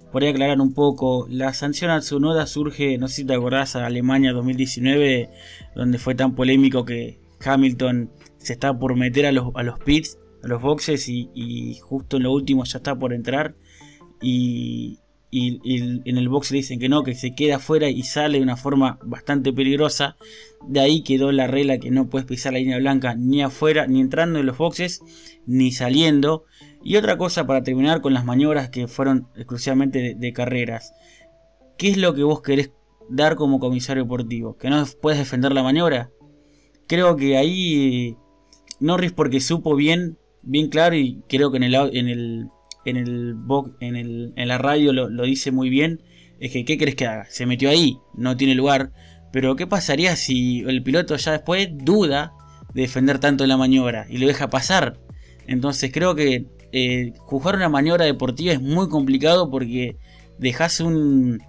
podría 0.09 0.29
aclarar 0.29 0.61
un 0.61 0.73
poco. 0.73 1.27
La 1.29 1.53
sanción 1.53 1.91
a 1.91 1.99
Tsunoda 1.99 2.47
surge, 2.47 2.97
no 2.97 3.09
sé 3.09 3.15
si 3.15 3.25
te 3.25 3.33
acordás, 3.33 3.75
a 3.75 3.85
Alemania 3.85 4.31
2019, 4.31 5.29
donde 5.75 5.97
fue 5.97 6.15
tan 6.15 6.33
polémico 6.33 6.85
que 6.85 7.19
Hamilton 7.43 8.09
se 8.37 8.53
estaba 8.53 8.79
por 8.79 8.95
meter 8.95 9.25
a 9.25 9.33
los, 9.33 9.53
a 9.55 9.63
los 9.63 9.79
pits, 9.79 10.17
a 10.45 10.47
los 10.47 10.61
boxes, 10.61 11.09
y, 11.09 11.29
y 11.33 11.77
justo 11.81 12.15
en 12.15 12.23
lo 12.23 12.31
último 12.31 12.63
ya 12.63 12.77
está 12.77 12.95
por 12.95 13.11
entrar. 13.11 13.53
Y, 14.21 14.99
y, 15.37 15.59
en 16.09 16.17
el 16.17 16.29
box 16.29 16.51
le 16.51 16.57
dicen 16.57 16.79
que 16.79 16.87
no, 16.87 17.03
que 17.03 17.13
se 17.13 17.35
queda 17.35 17.57
afuera 17.57 17.89
y 17.89 18.03
sale 18.03 18.37
de 18.37 18.43
una 18.43 18.55
forma 18.55 18.99
bastante 19.03 19.51
peligrosa. 19.51 20.15
De 20.65 20.79
ahí 20.79 21.03
quedó 21.03 21.33
la 21.33 21.45
regla 21.45 21.77
que 21.77 21.91
no 21.91 22.09
puedes 22.09 22.25
pisar 22.25 22.53
la 22.53 22.59
línea 22.59 22.77
blanca 22.77 23.15
ni 23.15 23.43
afuera, 23.43 23.85
ni 23.85 23.99
entrando 23.99 24.39
en 24.39 24.45
los 24.45 24.57
boxes, 24.57 25.01
ni 25.45 25.73
saliendo. 25.73 26.45
Y 26.83 26.95
otra 26.95 27.17
cosa 27.17 27.45
para 27.45 27.63
terminar 27.63 27.99
con 27.99 28.13
las 28.13 28.23
maniobras 28.23 28.69
que 28.69 28.87
fueron 28.87 29.27
exclusivamente 29.35 30.15
de, 30.17 30.33
carreras. 30.33 30.93
¿Qué 31.77 31.89
es 31.89 31.97
lo 31.97 32.13
que 32.13 32.23
vos 32.23 32.41
querés 32.41 32.71
dar 33.09 33.35
como 33.35 33.59
comisario 33.59 34.03
deportivo? 34.03 34.55
¿Que 34.55 34.69
no 34.69 34.85
puedes 35.01 35.19
defender 35.19 35.51
la 35.51 35.63
maniobra? 35.63 36.11
Creo 36.87 37.17
que 37.17 37.35
ahí 37.35 38.15
Norris 38.79 39.11
porque 39.11 39.41
supo 39.41 39.75
bien, 39.75 40.17
bien 40.43 40.69
claro 40.69 40.95
y 40.95 41.21
creo 41.27 41.51
que 41.51 41.57
en 41.57 41.63
el, 41.63 41.75
en 41.75 42.07
el 42.07 42.47
en 42.85 42.97
el 42.97 43.35
en, 43.79 43.95
el, 43.95 44.33
en 44.35 44.47
la 44.47 44.57
radio 44.57 44.93
lo, 44.93 45.23
dice 45.23 45.51
muy 45.51 45.69
bien, 45.69 46.01
es 46.39 46.51
que 46.51 46.65
¿qué 46.65 46.77
crees 46.77 46.95
que 46.95 47.07
haga? 47.07 47.25
Se 47.29 47.45
metió 47.45 47.69
ahí, 47.69 47.97
no 48.13 48.37
tiene 48.37 48.55
lugar, 48.55 48.91
pero 49.31 49.55
¿qué 49.55 49.67
pasaría 49.67 50.15
si 50.15 50.61
el 50.61 50.83
piloto 50.83 51.15
ya 51.15 51.33
después 51.33 51.69
duda 51.71 52.33
de 52.73 52.83
defender 52.83 53.19
tanto 53.19 53.45
la 53.45 53.57
maniobra 53.57 54.05
y 54.09 54.17
lo 54.17 54.27
deja 54.27 54.49
pasar? 54.49 54.99
Entonces 55.47 55.91
creo 55.91 56.15
que 56.15 56.45
eh, 56.71 57.13
jugar 57.17 57.55
una 57.55 57.69
maniobra 57.69 58.05
deportiva 58.05 58.53
es 58.53 58.61
muy 58.61 58.89
complicado 58.89 59.49
porque 59.49 59.97
dejas 60.37 60.79
un, 60.79 61.39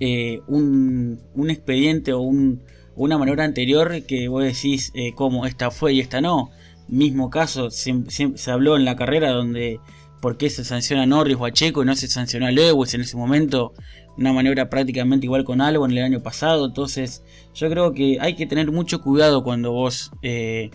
eh, 0.00 0.40
un, 0.46 1.20
un, 1.34 1.50
expediente 1.50 2.12
o 2.12 2.20
un, 2.20 2.62
una 2.94 3.18
maniobra 3.18 3.44
anterior 3.44 4.02
que 4.02 4.28
vos 4.28 4.44
decís 4.44 4.92
eh, 4.94 5.12
cómo 5.14 5.46
esta 5.46 5.70
fue 5.70 5.94
y 5.94 6.00
esta 6.00 6.20
no. 6.20 6.50
Mismo 6.88 7.30
caso, 7.30 7.70
se, 7.70 8.02
se 8.08 8.50
habló 8.50 8.76
en 8.76 8.84
la 8.84 8.96
carrera 8.96 9.30
donde 9.30 9.80
por 10.24 10.38
qué 10.38 10.48
se 10.48 10.64
sanciona 10.64 11.04
Norris 11.04 11.36
o 11.38 11.50
Checo 11.50 11.82
y 11.82 11.84
no 11.84 11.94
se 11.94 12.08
sancionó 12.08 12.46
a 12.46 12.50
Lewis 12.50 12.94
en 12.94 13.02
ese 13.02 13.14
momento. 13.14 13.74
Una 14.16 14.32
maniobra 14.32 14.70
prácticamente 14.70 15.26
igual 15.26 15.44
con 15.44 15.60
Albon 15.60 15.90
el 15.90 16.02
año 16.02 16.22
pasado. 16.22 16.64
Entonces, 16.64 17.22
yo 17.54 17.68
creo 17.68 17.92
que 17.92 18.16
hay 18.18 18.34
que 18.34 18.46
tener 18.46 18.72
mucho 18.72 19.02
cuidado 19.02 19.44
cuando 19.44 19.72
vos 19.72 20.12
eh, 20.22 20.70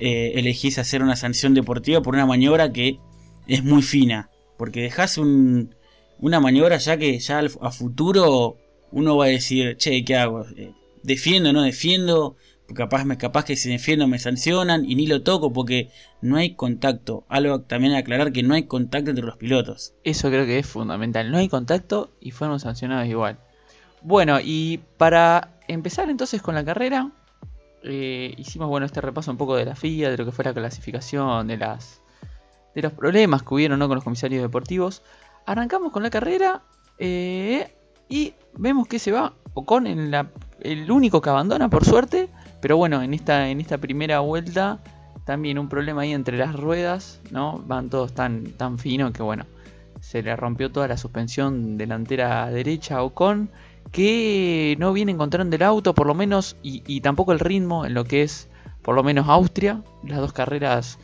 eh, 0.00 0.32
elegís 0.34 0.78
hacer 0.78 1.04
una 1.04 1.14
sanción 1.14 1.54
deportiva 1.54 2.02
por 2.02 2.14
una 2.16 2.26
maniobra 2.26 2.72
que 2.72 2.98
es 3.46 3.62
muy 3.62 3.80
fina. 3.80 4.28
Porque 4.58 4.82
dejás 4.82 5.18
una 5.18 6.40
maniobra 6.40 6.78
ya 6.78 6.96
que 6.96 7.16
ya 7.20 7.42
a 7.60 7.70
futuro 7.70 8.56
uno 8.90 9.16
va 9.16 9.26
a 9.26 9.28
decir, 9.28 9.76
che, 9.76 10.04
¿qué 10.04 10.16
hago? 10.16 10.46
Eh, 10.56 10.72
¿Defiendo 11.04 11.50
o 11.50 11.52
no 11.52 11.62
defiendo? 11.62 12.34
Capaz, 12.72 13.04
capaz 13.18 13.44
que 13.44 13.56
si 13.56 13.70
defiendo 13.70 14.06
me 14.06 14.18
sancionan 14.18 14.84
y 14.84 14.94
ni 14.94 15.06
lo 15.06 15.22
toco 15.22 15.52
porque 15.52 15.90
no 16.22 16.36
hay 16.36 16.54
contacto. 16.54 17.24
Algo 17.28 17.60
también 17.60 17.94
aclarar 17.94 18.32
que 18.32 18.42
no 18.42 18.54
hay 18.54 18.64
contacto 18.64 19.10
entre 19.10 19.24
los 19.24 19.36
pilotos. 19.36 19.94
Eso 20.04 20.28
creo 20.28 20.46
que 20.46 20.58
es 20.58 20.66
fundamental. 20.66 21.30
No 21.30 21.38
hay 21.38 21.48
contacto 21.48 22.12
y 22.20 22.30
fueron 22.30 22.60
sancionados 22.60 23.06
igual. 23.06 23.38
Bueno, 24.02 24.38
y 24.42 24.80
para 24.96 25.50
empezar 25.68 26.10
entonces 26.10 26.42
con 26.42 26.54
la 26.54 26.64
carrera, 26.64 27.10
eh, 27.82 28.34
hicimos 28.38 28.68
bueno 28.68 28.86
este 28.86 29.00
repaso 29.00 29.30
un 29.30 29.36
poco 29.36 29.56
de 29.56 29.66
la 29.66 29.76
FIA, 29.76 30.10
de 30.10 30.16
lo 30.16 30.24
que 30.24 30.32
fue 30.32 30.44
la 30.44 30.54
clasificación, 30.54 31.46
de 31.46 31.58
las 31.58 32.00
de 32.74 32.82
los 32.82 32.92
problemas 32.92 33.42
que 33.42 33.54
hubieron 33.54 33.78
¿no? 33.78 33.86
con 33.86 33.96
los 33.96 34.04
comisarios 34.04 34.42
deportivos. 34.42 35.02
Arrancamos 35.46 35.92
con 35.92 36.02
la 36.02 36.10
carrera 36.10 36.62
eh, 36.98 37.72
y 38.08 38.34
vemos 38.56 38.88
que 38.88 38.98
se 38.98 39.12
va 39.12 39.32
Ocon 39.54 39.86
en 39.86 40.10
la, 40.10 40.28
el 40.60 40.90
único 40.90 41.20
que 41.20 41.30
abandona 41.30 41.68
por 41.68 41.84
suerte 41.84 42.28
pero 42.64 42.78
bueno, 42.78 43.02
en 43.02 43.12
esta, 43.12 43.50
en 43.50 43.60
esta 43.60 43.76
primera 43.76 44.20
vuelta 44.20 44.78
también 45.26 45.58
un 45.58 45.68
problema 45.68 46.00
ahí 46.00 46.14
entre 46.14 46.38
las 46.38 46.56
ruedas, 46.56 47.20
¿no? 47.30 47.62
Van 47.66 47.90
todos 47.90 48.14
tan, 48.14 48.52
tan 48.52 48.78
fino 48.78 49.12
que 49.12 49.22
bueno, 49.22 49.44
se 50.00 50.22
le 50.22 50.34
rompió 50.34 50.72
toda 50.72 50.88
la 50.88 50.96
suspensión 50.96 51.76
delantera 51.76 52.48
derecha 52.48 52.96
a 52.96 53.02
Ocon, 53.02 53.50
que 53.92 54.76
no 54.78 54.94
viene 54.94 55.12
encontrando 55.12 55.54
el 55.54 55.62
auto 55.62 55.94
por 55.94 56.06
lo 56.06 56.14
menos 56.14 56.56
y, 56.62 57.02
tampoco 57.02 57.32
el 57.32 57.40
ritmo 57.40 57.84
en 57.84 57.92
lo 57.92 58.04
que 58.04 58.22
es 58.22 58.48
por 58.80 58.94
lo 58.94 59.02
menos 59.02 59.28
Austria. 59.28 59.82
Las 60.02 60.20
dos 60.20 60.32
carreras 60.32 60.98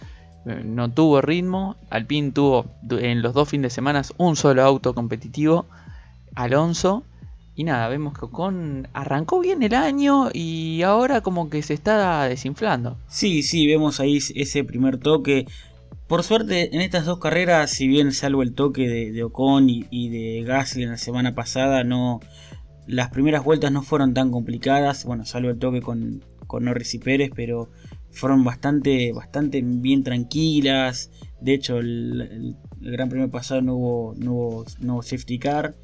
eh, 0.47 0.63
no 0.65 0.91
tuvo 0.91 1.21
ritmo. 1.21 1.77
Alpine 1.91 2.33
tuvo 2.33 2.71
en 2.89 3.21
los 3.21 3.35
dos 3.35 3.51
fines 3.51 3.65
de 3.65 3.75
semana 3.75 4.01
un 4.17 4.35
solo 4.35 4.65
auto 4.65 4.95
competitivo. 4.95 5.67
Alonso 6.35 7.05
y 7.61 7.65
nada, 7.65 7.89
vemos 7.89 8.19
que 8.19 8.25
Ocon 8.25 8.89
arrancó 8.95 9.39
bien 9.39 9.63
el 9.63 9.75
año 9.75 10.31
y 10.33 10.81
ahora 10.81 11.21
como 11.21 11.51
que 11.51 11.61
se 11.61 11.75
está 11.75 12.25
desinflando. 12.25 12.97
Sí, 13.07 13.43
sí, 13.43 13.67
vemos 13.67 14.01
ahí 14.01 14.17
ese 14.17 14.65
primer 14.65 14.97
toque. 14.97 15.47
Por 16.07 16.23
suerte, 16.23 16.75
en 16.75 16.81
estas 16.81 17.05
dos 17.05 17.19
carreras, 17.19 17.71
si 17.71 17.87
bien 17.87 18.13
salvo 18.13 18.43
el 18.43 18.55
toque 18.55 18.89
de, 18.89 19.23
Ocon 19.25 19.69
y, 19.69 20.09
de 20.09 20.43
Gasly 20.43 20.85
en 20.85 20.93
la 20.93 20.97
semana 20.97 21.35
pasada, 21.35 21.85
no 21.85 22.21
las 22.87 23.11
primeras 23.11 23.45
vueltas 23.45 23.71
no 23.71 23.83
fueron 23.83 24.15
tan 24.15 24.31
complicadas. 24.31 25.05
Bueno, 25.05 25.27
salvo 25.27 25.51
el 25.51 25.59
toque 25.59 25.83
con, 25.83 26.25
con 26.47 26.65
Norris 26.65 26.95
y 26.95 26.99
Pérez, 26.99 27.31
pero 27.37 27.69
fueron 28.11 28.43
bastante, 28.43 29.13
bastante 29.13 29.61
bien 29.63 30.03
tranquilas. 30.03 31.11
De 31.43 31.53
hecho, 31.53 31.77
el, 31.77 32.57
Gran 32.81 33.11
Premio 33.11 33.31
pasado 33.31 33.61
no 33.61 33.75
hubo, 33.75 34.15
no 34.17 34.33
hubo, 34.33 34.65
no 34.81 34.95
hubo 34.95 35.03
safety 35.03 35.39
car. 35.39 35.75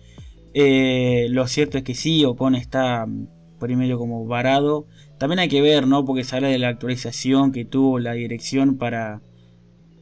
Eh, 0.59 1.27
lo 1.29 1.47
cierto 1.49 1.77
es 1.77 1.85
que 1.85 1.95
sí, 1.95 2.25
Ocon 2.25 2.55
está 2.55 3.03
ahí 3.03 3.77
medio 3.77 3.99
como 3.99 4.25
varado. 4.25 4.87
También 5.19 5.39
hay 5.39 5.51
que 5.51 5.61
ver, 5.61 5.87
¿no? 5.87 6.07
Porque 6.07 6.25
se 6.25 6.35
habla 6.35 6.49
de 6.49 6.59
la 6.59 6.69
actualización 6.69 7.53
que 7.53 7.67
tuvo 7.67 7.99
la 7.99 8.15
dirección 8.15 8.79
para, 8.79 9.21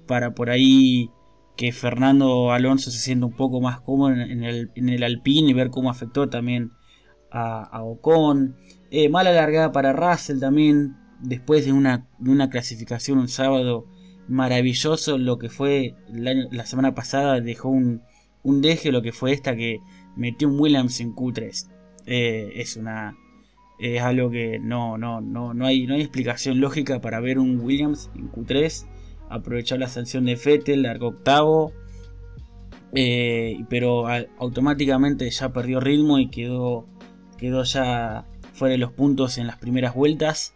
para 0.07 0.33
por 0.37 0.51
ahí 0.51 1.11
que 1.57 1.73
Fernando 1.73 2.53
Alonso 2.53 2.93
se 2.93 3.01
sienta 3.01 3.27
un 3.27 3.33
poco 3.33 3.61
más 3.61 3.81
cómodo 3.81 4.13
en, 4.13 4.45
el, 4.45 4.71
en 4.77 4.89
el 4.91 5.03
Alpine 5.03 5.51
y 5.51 5.55
ver 5.55 5.71
cómo 5.71 5.91
afectó 5.91 6.29
también 6.29 6.71
a, 7.33 7.83
Ocon. 7.83 8.55
Eh, 8.93 9.09
mala 9.09 9.33
largada 9.33 9.73
para 9.73 9.93
Russell 9.93 10.39
también, 10.39 10.97
después 11.19 11.65
de 11.65 11.73
una, 11.73 12.07
una 12.21 12.49
clasificación 12.49 13.19
un 13.19 13.27
sábado 13.27 13.87
maravilloso, 14.29 15.19
lo 15.19 15.37
que 15.37 15.49
fue 15.49 15.97
la, 16.09 16.65
semana 16.65 16.95
pasada 16.95 17.41
dejó 17.41 17.71
un, 17.71 18.03
un 18.45 18.63
deje, 18.63 18.93
lo 18.93 19.03
que 19.03 19.11
fue 19.11 19.33
esta 19.33 19.57
que 19.57 19.81
metió 20.17 20.49
un 20.49 20.59
Williams 20.59 21.01
en 21.01 21.15
Q3. 21.15 21.71
Eh, 22.07 22.53
es 22.57 22.77
una. 22.77 23.17
Es 23.79 24.01
algo 24.03 24.31
que 24.31 24.61
no, 24.61 24.97
no, 24.99 25.21
no, 25.21 25.53
no, 25.53 25.67
hay, 25.67 25.87
no 25.87 25.95
hay 25.95 26.01
explicación 26.03 26.61
lógica 26.61 27.01
para 27.01 27.19
ver 27.21 27.39
un 27.39 27.59
Williams 27.61 28.11
en 28.15 28.31
Q3. 28.31 28.87
Aprovechar 29.29 29.81
la 29.81 29.89
sanción 29.89 30.25
de 30.27 30.37
Fettel, 30.37 30.83
largo 30.83 31.09
octavo. 31.09 31.73
Eh, 32.95 33.65
pero 33.69 34.07
automáticamente 34.39 35.29
ya 35.29 35.53
perdió 35.53 35.81
ritmo 35.81 36.21
y 36.21 36.31
quedó, 36.31 36.87
quedó 37.37 37.65
ya 37.65 38.27
fuera 38.53 38.73
de 38.73 38.79
los 38.79 38.93
puntos 38.93 39.39
en 39.39 39.49
las 39.49 39.57
primeras 39.57 39.95
vueltas. 39.95 40.55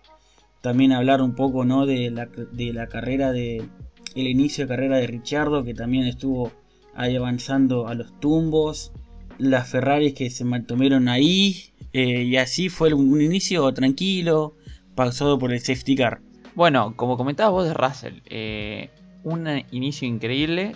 También 0.61 0.93
hablar 0.93 1.21
un 1.21 1.35
poco 1.35 1.65
¿no? 1.65 1.87
de, 1.87 2.11
la, 2.11 2.27
de 2.27 2.73
la 2.73 2.87
carrera 2.87 3.33
de. 3.33 3.69
El 4.15 4.27
inicio 4.27 4.65
de 4.65 4.69
carrera 4.69 4.97
de 4.97 5.07
Richardo, 5.07 5.65
que 5.65 5.75
también 5.75 6.07
estuvo 6.07 6.53
ahí 6.95 7.15
avanzando 7.15 7.87
a 7.87 7.95
los 7.95 8.19
tumbos 8.21 8.93
las 9.39 9.69
Ferraris 9.71 10.15
que 10.15 10.31
se 10.31 10.45
mantuvieron 10.45 11.09
ahí. 11.09 11.73
Eh, 11.93 12.23
y 12.23 12.37
así 12.37 12.69
fue 12.69 12.93
un, 12.93 13.21
inicio 13.21 13.73
tranquilo, 13.73 14.55
pasado 14.95 15.39
por 15.39 15.53
el 15.53 15.61
safety 15.61 15.97
car. 15.97 16.21
Bueno, 16.55 16.95
como 16.97 17.17
comentabas 17.17 17.53
vos 17.53 17.67
de 17.67 17.75
Russell, 17.75 18.21
eh, 18.27 18.91
un 19.23 19.47
inicio 19.71 20.07
increíble. 20.07 20.75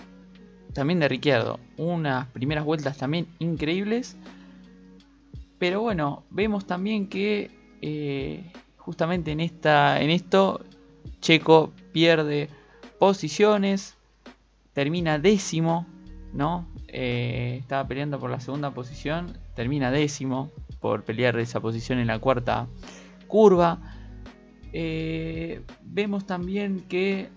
También 0.73 1.00
de 1.00 1.09
Ricciardo, 1.09 1.61
unas 1.76 2.28
primeras 2.28 2.64
vueltas 2.64 2.97
también 2.97 3.26
increíbles. 3.38 4.16
Pero 5.59 5.83
bueno, 5.83 6.25
vemos 6.31 6.66
también 6.66 7.09
que 7.09 7.50
eh, 7.83 8.50
justamente 8.78 9.33
en, 9.33 9.40
esta, 9.40 10.00
en 10.00 10.11
esto 10.11 10.64
Checo 11.21 11.73
pierde 11.92 12.49
posiciones, 12.99 13.97
termina 14.73 15.19
décimo, 15.19 15.87
¿no? 16.33 16.66
Eh, 16.93 17.57
estaba 17.59 17.89
peleando 17.89 18.21
por 18.21 18.31
la 18.31 18.39
segunda 18.39 18.73
posición, 18.73 19.39
termina 19.55 19.91
décimo 19.91 20.51
por 20.81 21.05
pelear 21.05 21.39
esa 21.39 21.59
posición 21.61 21.99
en 21.99 22.07
la 22.07 22.19
cuarta 22.19 22.67
curva. 23.29 23.79
Eh, 24.75 25.63
vemos 25.83 26.27
también 26.27 26.81
que 26.89 27.31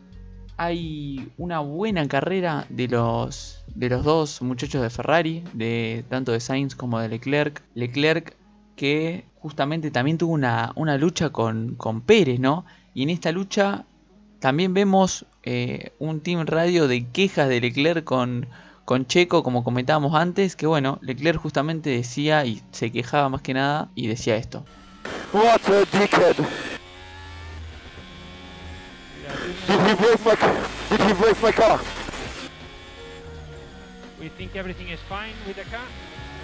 hay 0.57 1.31
una 1.37 1.59
buena 1.59 2.05
carrera 2.07 2.65
de 2.69 2.89
los, 2.89 3.63
de 3.73 3.89
los 3.89 4.03
dos 4.03 4.41
muchachos 4.41 4.81
de 4.81 4.89
Ferrari, 4.89 5.43
de 5.53 6.03
tanto 6.09 6.33
de 6.33 6.41
Sainz 6.41 6.75
como 6.75 6.99
de 6.99 7.07
Leclerc. 7.07 7.61
Leclerc 7.75 8.35
que 8.75 9.23
justamente 9.39 9.89
también 9.89 10.17
tuvo 10.17 10.33
una, 10.33 10.73
una 10.75 10.97
lucha 10.97 11.29
con, 11.29 11.75
con 11.75 12.01
Pérez, 12.01 12.41
¿no? 12.41 12.65
Y 12.93 13.03
en 13.03 13.09
esta 13.09 13.31
lucha 13.31 13.85
también 14.39 14.73
vemos 14.73 15.25
eh, 15.43 15.91
un 15.99 16.19
team 16.19 16.45
radio 16.45 16.89
de 16.89 17.07
quejas 17.07 17.47
de 17.47 17.61
Leclerc 17.61 18.03
con, 18.03 18.47
con 18.85 19.07
Checo, 19.07 19.41
como 19.41 19.63
comentábamos 19.63 20.13
antes, 20.13 20.55
que 20.55 20.67
bueno, 20.67 20.99
Leclerc 21.01 21.41
justamente 21.41 21.89
decía 21.89 22.45
y 22.45 22.61
se 22.71 22.91
quejaba 22.91 23.29
más 23.29 23.41
que 23.41 23.55
nada 23.55 23.89
y 23.95 24.07
decía 24.07 24.35
esto. 24.37 24.63
What 25.33 25.67
a 25.67 25.85
dickhead! 25.97 26.35
Did 29.67 29.79
he 29.81 29.95
break 29.95 30.23
my 30.23 30.35
car? 30.35 30.55
Did 30.89 31.01
he 31.01 31.13
break 31.13 31.41
my 31.41 31.51
car? 31.51 31.79
We 34.19 34.29
think 34.29 34.55
everything 34.55 34.89
is 34.89 34.99
fine 35.09 35.33
with 35.47 35.55
the 35.55 35.63
car. 35.63 35.85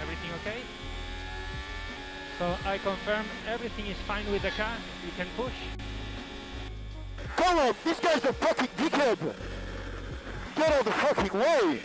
Everything 0.02 0.30
okay? 0.40 0.60
So 2.38 2.56
I 2.68 2.78
confirm 2.78 3.24
everything 3.48 3.86
is 3.86 3.96
fine 4.06 4.30
with 4.32 4.42
the 4.42 4.50
car. 4.50 4.74
You 5.06 5.12
can 5.16 5.28
push. 5.36 5.54
Come 7.36 7.58
on, 7.58 7.74
this 7.84 8.00
guy's 8.00 8.24
a 8.24 8.32
fucking 8.32 8.68
dickhead! 8.76 9.18
Get 10.56 10.72
out 10.72 10.80
of 10.80 10.84
the 10.84 10.92
fucking 10.92 11.38
way! 11.38 11.80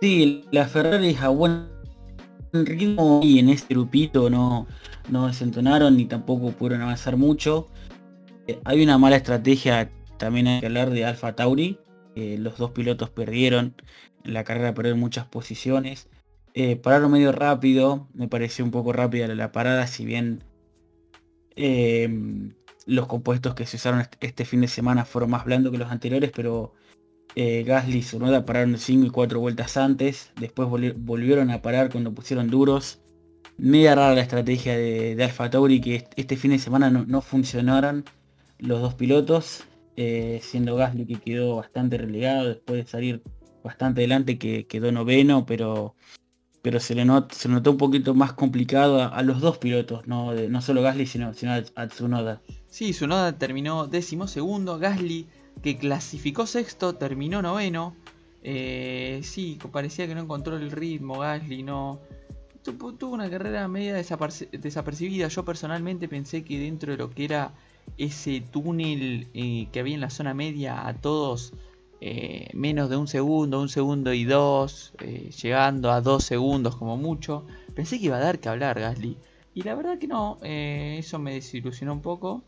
Sí, 0.00 0.44
la 0.50 0.66
Ferrari 0.66 1.16
a 1.20 1.28
buen 1.28 1.68
ritmo 2.52 3.20
y 3.22 3.38
en 3.38 3.50
este 3.50 3.74
grupito 3.74 4.30
no, 4.30 4.66
no 5.10 5.26
desentonaron 5.26 5.96
ni 5.96 6.06
tampoco 6.06 6.52
pudieron 6.52 6.82
avanzar 6.82 7.16
mucho. 7.16 7.68
Eh, 8.46 8.58
hay 8.64 8.82
una 8.82 8.98
mala 8.98 9.16
estrategia, 9.16 9.90
también 10.18 10.46
hay 10.46 10.60
que 10.60 10.66
hablar 10.66 10.90
de 10.90 11.04
Alfa 11.04 11.34
Tauri. 11.34 11.78
Eh, 12.14 12.36
los 12.38 12.58
dos 12.58 12.72
pilotos 12.72 13.10
perdieron, 13.10 13.74
en 14.24 14.34
la 14.34 14.44
carrera 14.44 14.74
perdieron 14.74 15.00
muchas 15.00 15.26
posiciones. 15.26 16.08
Eh, 16.54 16.76
pararon 16.76 17.12
medio 17.12 17.32
rápido, 17.32 18.08
me 18.12 18.28
pareció 18.28 18.64
un 18.64 18.70
poco 18.70 18.92
rápida 18.92 19.26
la 19.28 19.52
parada, 19.52 19.86
si 19.86 20.04
bien 20.04 20.44
eh, 21.56 22.08
los 22.86 23.06
compuestos 23.06 23.54
que 23.54 23.66
se 23.66 23.76
usaron 23.76 24.00
est- 24.00 24.14
este 24.20 24.44
fin 24.44 24.60
de 24.60 24.68
semana 24.68 25.04
fueron 25.04 25.30
más 25.30 25.44
blandos 25.44 25.72
que 25.72 25.78
los 25.78 25.90
anteriores, 25.90 26.30
pero 26.34 26.74
eh, 27.34 27.62
Gasly 27.64 27.98
y 27.98 28.00
Tsunoda 28.02 28.44
pararon 28.44 28.76
5 28.78 29.06
y 29.06 29.10
4 29.10 29.40
vueltas 29.40 29.76
antes, 29.76 30.32
después 30.38 30.68
volvi- 30.68 30.94
volvieron 30.96 31.50
a 31.50 31.62
parar 31.62 31.90
cuando 31.90 32.12
pusieron 32.12 32.50
duros. 32.50 33.00
Media 33.56 33.94
rara 33.94 34.14
la 34.14 34.20
estrategia 34.22 34.76
de, 34.76 35.14
de 35.14 35.24
Alfa 35.24 35.48
Tauri 35.50 35.80
que 35.80 35.96
est- 35.96 36.12
este 36.16 36.36
fin 36.36 36.50
de 36.50 36.58
semana 36.58 36.90
no, 36.90 37.04
no 37.06 37.20
funcionaron 37.22 38.04
los 38.58 38.80
dos 38.80 38.94
pilotos, 38.94 39.64
eh, 39.96 40.40
siendo 40.42 40.76
Gasly 40.76 41.06
que 41.06 41.16
quedó 41.20 41.56
bastante 41.56 41.98
relegado 41.98 42.48
después 42.48 42.84
de 42.84 42.90
salir 42.90 43.22
bastante 43.62 44.00
adelante 44.00 44.38
que 44.38 44.66
quedó 44.66 44.90
noveno, 44.92 45.46
pero 45.46 45.94
pero 46.62 46.78
se 46.78 46.94
le, 46.94 47.04
notó 47.04 47.70
un 47.72 47.76
poquito 47.76 48.14
más 48.14 48.34
complicado 48.34 49.02
a, 49.02 49.22
los 49.22 49.40
dos 49.40 49.58
pilotos, 49.58 50.06
no 50.06 50.62
solo 50.62 50.80
Gasly 50.82 51.06
sino, 51.06 51.34
sino 51.34 51.52
a, 51.52 51.62
a 51.74 51.86
Tsunoda. 51.88 52.40
Sí, 52.72 52.92
Tsunoda 52.92 53.36
terminó 53.36 53.86
décimo 53.86 54.26
segundo, 54.26 54.78
Gasly 54.78 55.26
que 55.62 55.76
clasificó 55.76 56.46
sexto 56.46 56.94
terminó 56.94 57.42
noveno. 57.42 57.94
Eh, 58.42 59.20
sí, 59.22 59.58
parecía 59.70 60.06
que 60.06 60.14
no 60.14 60.22
encontró 60.22 60.56
el 60.56 60.70
ritmo, 60.70 61.18
Gasly 61.18 61.62
no... 61.62 62.00
tu- 62.64 62.72
Tuvo 62.94 63.12
una 63.12 63.28
carrera 63.28 63.68
media 63.68 63.94
desaperci- 64.00 64.48
desapercibida. 64.50 65.28
Yo 65.28 65.44
personalmente 65.44 66.08
pensé 66.08 66.44
que 66.44 66.58
dentro 66.58 66.92
de 66.92 66.96
lo 66.98 67.10
que 67.10 67.24
era 67.26 67.52
ese 67.98 68.40
túnel 68.40 69.28
eh, 69.34 69.68
que 69.70 69.80
había 69.80 69.94
en 69.94 70.00
la 70.00 70.08
zona 70.08 70.32
media 70.32 70.86
a 70.88 70.94
todos 70.94 71.52
eh, 72.00 72.48
menos 72.54 72.88
de 72.88 72.96
un 72.96 73.06
segundo, 73.06 73.60
un 73.60 73.68
segundo 73.68 74.14
y 74.14 74.24
dos, 74.24 74.94
llegando 75.42 75.92
a 75.92 76.00
dos 76.00 76.24
segundos 76.24 76.74
como 76.76 76.96
mucho, 76.96 77.44
pensé 77.74 77.98
que 77.98 78.06
iba 78.06 78.16
a 78.16 78.20
dar 78.20 78.38
que 78.40 78.48
hablar 78.48 78.80
Gasly. 78.80 79.18
Y 79.54 79.62
la 79.62 79.74
verdad 79.74 79.98
que 79.98 80.08
no, 80.08 80.38
eso 80.42 81.18
me 81.18 81.34
desilusionó 81.34 81.92
un 81.92 82.00
poco. 82.00 82.42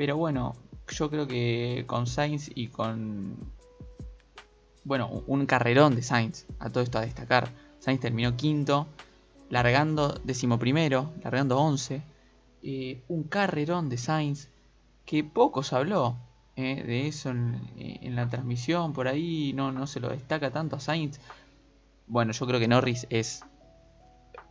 Pero 0.00 0.16
bueno, 0.16 0.56
yo 0.88 1.10
creo 1.10 1.26
que 1.26 1.84
con 1.86 2.06
Sainz 2.06 2.50
y 2.54 2.68
con... 2.68 3.36
Bueno, 4.82 5.22
un 5.26 5.44
carrerón 5.44 5.94
de 5.94 6.00
Sainz, 6.00 6.46
a 6.58 6.70
todo 6.70 6.82
esto 6.82 6.96
a 6.96 7.02
destacar. 7.02 7.50
Sainz 7.80 8.00
terminó 8.00 8.34
quinto, 8.34 8.86
largando 9.50 10.18
decimoprimero, 10.24 11.12
largando 11.22 11.58
11. 11.58 12.00
Eh, 12.62 13.02
un 13.08 13.24
carrerón 13.24 13.90
de 13.90 13.98
Sainz 13.98 14.48
que 15.04 15.22
poco 15.22 15.62
se 15.62 15.76
habló 15.76 16.16
eh, 16.56 16.82
de 16.82 17.06
eso 17.06 17.28
en, 17.28 17.60
en 17.76 18.16
la 18.16 18.26
transmisión, 18.26 18.94
por 18.94 19.06
ahí 19.06 19.52
no, 19.52 19.70
no 19.70 19.86
se 19.86 20.00
lo 20.00 20.08
destaca 20.08 20.50
tanto 20.50 20.76
a 20.76 20.80
Sainz. 20.80 21.20
Bueno, 22.06 22.32
yo 22.32 22.46
creo 22.46 22.58
que 22.58 22.68
Norris 22.68 23.06
es 23.10 23.44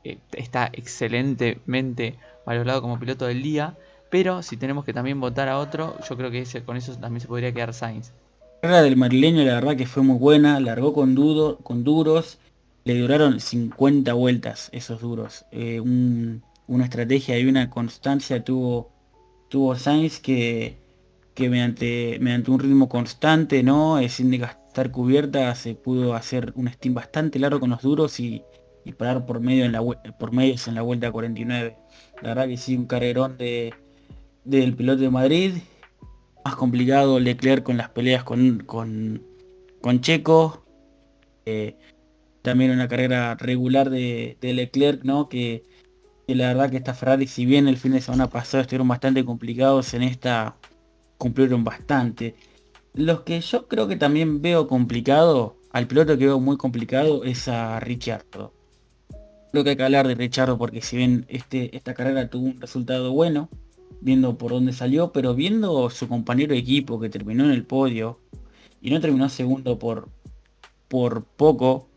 eh, 0.04 0.20
está 0.32 0.70
excelentemente 0.72 2.20
valorado 2.46 2.82
como 2.82 3.00
piloto 3.00 3.26
del 3.26 3.42
día, 3.42 3.76
pero 4.10 4.42
si 4.42 4.58
tenemos 4.58 4.86
que 4.86 4.94
también 4.94 5.20
votar 5.20 5.50
a 5.50 5.60
otro, 5.60 5.96
yo 6.08 6.18
creo 6.18 6.32
que 6.32 6.46
con 6.66 6.78
eso 6.78 6.96
también 6.96 7.22
se 7.22 7.28
podría 7.28 7.54
quedar 7.54 7.74
Sainz. 7.74 8.12
La 8.42 8.62
carrera 8.62 8.82
del 8.84 8.98
madrileño 8.98 9.44
la 9.44 9.56
verdad 9.56 9.78
que 9.78 9.86
fue 9.86 10.04
muy 10.04 10.18
buena, 10.18 10.60
largó 10.60 10.94
con, 10.94 11.16
duros, 11.16 12.40
le 12.84 13.00
duraron 13.00 13.40
50 13.40 14.14
vueltas 14.14 14.70
esos 14.74 15.02
duros. 15.02 15.46
Eh, 15.52 15.80
un- 15.80 16.42
una 16.68 16.86
estrategia 16.86 17.40
y 17.40 17.46
una 17.46 17.70
constancia 17.70 18.44
tuvo, 18.44 18.92
tuvo 19.50 19.76
Sainz 19.76 20.20
que, 20.20 20.78
mediante, 21.38 22.20
un 22.48 22.60
ritmo 22.60 22.90
constante, 22.90 23.64
¿no? 23.64 23.98
Eh, 24.00 24.10
sin 24.10 24.30
gastar 24.38 24.92
cubierta, 24.92 25.56
se 25.56 25.76
pudo 25.76 26.14
hacer 26.16 26.52
un 26.56 26.68
steam 26.70 26.94
bastante 26.94 27.40
largo 27.40 27.60
con 27.60 27.70
los 27.70 27.82
duros 27.82 28.20
y, 28.20 28.44
parar 28.98 29.24
por 29.28 29.40
medio 29.40 29.66
en 29.66 29.72
la 29.72 29.84
por 30.18 30.32
medios 30.32 30.68
en 30.68 30.74
la 30.74 30.82
vuelta 30.82 31.12
49. 31.12 31.78
La 32.24 32.30
verdad 32.30 32.48
que 32.48 32.58
sí, 32.58 32.76
un 32.76 32.88
carrerón 32.88 33.38
de, 33.38 33.72
del 34.44 34.76
piloto 34.76 35.02
de 35.02 35.10
Madrid. 35.10 35.54
Más 36.46 36.56
complicado 36.56 37.20
Leclerc 37.20 37.64
con 37.64 37.78
las 37.78 37.90
peleas 37.90 38.24
con, 38.24 38.60
con, 38.60 39.24
con 39.82 40.02
Checo. 40.02 40.64
Eh, 41.46 41.76
también 42.42 42.72
una 42.72 42.88
carrera 42.88 43.36
regular 43.36 43.90
de, 43.90 44.38
Leclerc, 44.42 45.04
¿no? 45.04 45.30
Que, 45.30 45.64
que 46.28 46.36
la 46.36 46.48
verdad 46.48 46.70
que 46.70 46.78
esta 46.78 46.94
Ferrari, 46.94 47.28
si 47.28 47.46
bien 47.46 47.68
el 47.68 47.78
fin 47.78 47.92
de 47.92 48.02
semana 48.02 48.30
pasado 48.30 48.62
estuvieron 48.62 48.88
bastante 48.88 49.26
complicados, 49.26 49.94
en 49.94 50.04
esta 50.04 50.56
cumplieron 51.18 51.64
bastante. 51.64 52.36
Los 52.94 53.22
que 53.22 53.40
yo 53.42 53.68
creo 53.68 53.88
que 53.88 53.98
también 53.98 54.42
veo 54.42 54.68
complicado, 54.68 55.58
al 55.72 55.88
piloto 55.88 56.18
que 56.18 56.26
veo 56.26 56.40
muy 56.40 56.58
complicado 56.58 57.24
es 57.24 57.48
a 57.48 57.80
Richardo. 57.80 58.54
Creo 59.52 59.64
que 59.64 59.72
hay 59.72 59.76
que 59.76 59.84
hablar 59.84 60.08
de 60.08 60.16
Richardo 60.16 60.58
porque 60.58 60.82
si 60.82 60.98
bien 60.98 61.26
este, 61.28 61.76
esta 61.76 61.94
carrera 61.94 62.30
tuvo 62.30 62.48
un 62.48 62.62
resultado 62.62 63.12
bueno, 63.12 63.50
viendo 64.02 64.38
por 64.38 64.52
dónde 64.52 64.74
salió, 64.74 65.12
pero 65.12 65.36
viendo 65.36 65.90
su 65.90 66.08
compañero 66.08 66.54
equipo 66.54 67.00
que 67.00 67.10
terminó 67.10 67.46
en 67.46 67.52
el 67.52 67.66
podio 67.66 68.20
y 68.82 68.92
no 68.92 69.02
terminó 69.02 69.30
segundo 69.30 69.78
por, 69.78 70.10
por 70.88 71.24
poco, 71.24 71.88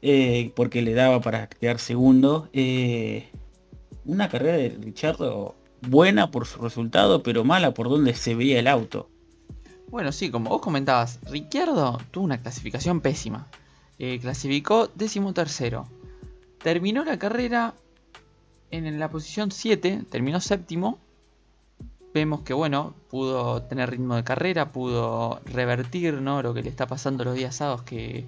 eh, 0.00 0.52
porque 0.54 0.82
le 0.82 0.94
daba 0.94 1.20
para 1.20 1.48
quedar 1.48 1.78
segundo, 1.78 2.48
eh, 2.52 3.28
una 4.04 4.28
carrera 4.28 4.56
de 4.56 4.70
Richardo 4.70 5.56
buena 5.82 6.30
por 6.30 6.46
su 6.46 6.60
resultado, 6.60 7.22
pero 7.22 7.44
mala 7.44 7.74
por 7.74 7.88
donde 7.88 8.14
se 8.14 8.34
veía 8.34 8.58
el 8.58 8.68
auto. 8.68 9.08
Bueno, 9.88 10.12
sí, 10.12 10.30
como 10.30 10.50
vos 10.50 10.60
comentabas, 10.60 11.18
Ricciardo 11.28 11.98
tuvo 12.12 12.24
una 12.24 12.40
clasificación 12.40 13.00
pésima. 13.00 13.48
Eh, 13.98 14.18
clasificó 14.20 14.88
décimo 14.94 15.34
tercero. 15.34 15.88
Terminó 16.62 17.04
la 17.04 17.18
carrera 17.18 17.74
en 18.70 18.98
la 18.98 19.10
posición 19.10 19.50
7, 19.50 20.04
terminó 20.08 20.40
séptimo. 20.40 20.98
Vemos 22.12 22.40
que 22.42 22.52
bueno, 22.54 22.94
pudo 23.08 23.62
tener 23.62 23.90
ritmo 23.90 24.16
de 24.16 24.24
carrera, 24.24 24.72
pudo 24.72 25.40
revertir 25.44 26.14
¿no? 26.14 26.42
lo 26.42 26.52
que 26.54 26.62
le 26.62 26.68
está 26.68 26.86
pasando 26.86 27.24
los 27.24 27.34
días 27.36 27.54
sábados, 27.56 27.82
que, 27.82 28.26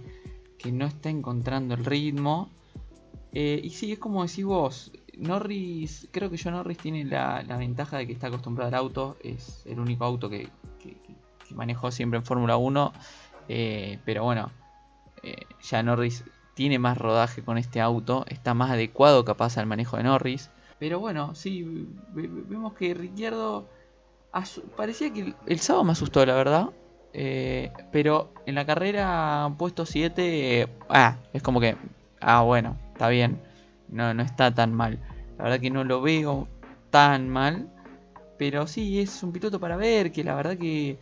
que 0.58 0.70
no 0.70 0.86
está 0.86 1.10
encontrando 1.10 1.74
el 1.74 1.84
ritmo. 1.84 2.48
Eh, 3.32 3.60
y 3.64 3.70
sí, 3.70 3.90
es 3.92 3.98
como 3.98 4.24
decís 4.24 4.44
vos, 4.44 4.92
Norris, 5.16 6.08
creo 6.12 6.30
que 6.30 6.36
yo 6.36 6.50
Norris 6.52 6.78
tiene 6.78 7.04
la, 7.04 7.42
la 7.42 7.56
ventaja 7.56 7.96
de 7.98 8.06
que 8.06 8.12
está 8.12 8.28
acostumbrado 8.28 8.68
al 8.68 8.74
auto, 8.74 9.16
es 9.22 9.62
el 9.66 9.80
único 9.80 10.04
auto 10.04 10.28
que, 10.30 10.48
que- 10.80 10.96
que 11.48 11.54
manejó 11.54 11.90
siempre 11.90 12.18
en 12.18 12.24
Fórmula 12.24 12.56
1, 12.56 12.92
eh, 13.48 13.98
pero 14.04 14.22
bueno, 14.24 14.50
eh, 15.24 15.46
ya 15.62 15.82
Norris 15.82 16.24
tiene 16.54 16.78
más 16.78 16.98
rodaje 16.98 17.42
con 17.42 17.58
este 17.58 17.80
auto, 17.80 18.24
está 18.28 18.54
más 18.54 18.70
adecuado 18.70 19.24
capaz 19.24 19.58
al 19.58 19.66
manejo 19.66 19.96
de 19.96 20.04
Norris, 20.04 20.50
pero 20.82 20.98
bueno, 20.98 21.32
sí, 21.36 21.62
ve- 22.08 22.26
ve- 22.26 22.42
vemos 22.44 22.74
que 22.74 22.92
Ricciardo 22.92 23.68
parecía 24.76 25.12
que 25.12 25.20
el, 25.20 25.36
el 25.46 25.60
sábado 25.60 25.84
me 25.84 25.92
asustó, 25.92 26.26
la 26.26 26.34
verdad. 26.34 26.70
eh, 27.12 27.70
pero 27.92 28.34
en 28.46 28.56
la 28.56 28.66
carrera 28.66 29.48
puesto 29.56 29.86
7, 29.86 30.68
ah, 30.88 31.18
es 31.32 31.40
como 31.40 31.60
que, 31.60 31.76
ah, 32.20 32.42
bueno, 32.42 32.76
está 32.94 33.08
bien, 33.10 33.40
no, 33.86 34.12
no 34.12 34.24
está 34.24 34.52
tan 34.52 34.74
mal. 34.74 34.98
La 35.38 35.44
verdad 35.44 35.60
que 35.60 35.70
no 35.70 35.84
lo 35.84 36.02
veo 36.02 36.48
tan 36.90 37.28
mal, 37.28 37.72
pero 38.36 38.66
sí, 38.66 38.98
es 39.00 39.22
un 39.22 39.30
piloto 39.30 39.60
para 39.60 39.76
ver, 39.76 40.10
que 40.10 40.24
la 40.24 40.34
verdad 40.34 40.58
que 40.58 40.98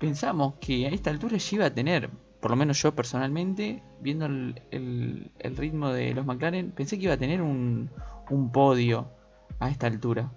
pensamos 0.00 0.54
que 0.60 0.88
a 0.88 0.90
esta 0.90 1.10
altura 1.10 1.36
ya 1.36 1.54
iba 1.56 1.66
a 1.66 1.70
tener 1.70 2.10
por 2.40 2.50
lo 2.50 2.56
menos 2.56 2.82
yo 2.82 2.94
personalmente, 2.94 3.82
viendo 4.00 4.26
el, 4.26 5.30
ritmo 5.56 5.90
de 5.90 6.14
los 6.14 6.24
McLaren, 6.24 6.70
pensé 6.72 6.98
que 6.98 7.04
iba 7.04 7.14
a 7.14 7.18
tener 7.18 7.42
un, 7.42 7.90
podio 8.52 9.08
a 9.60 9.70
esta 9.70 9.86
altura. 9.86 10.32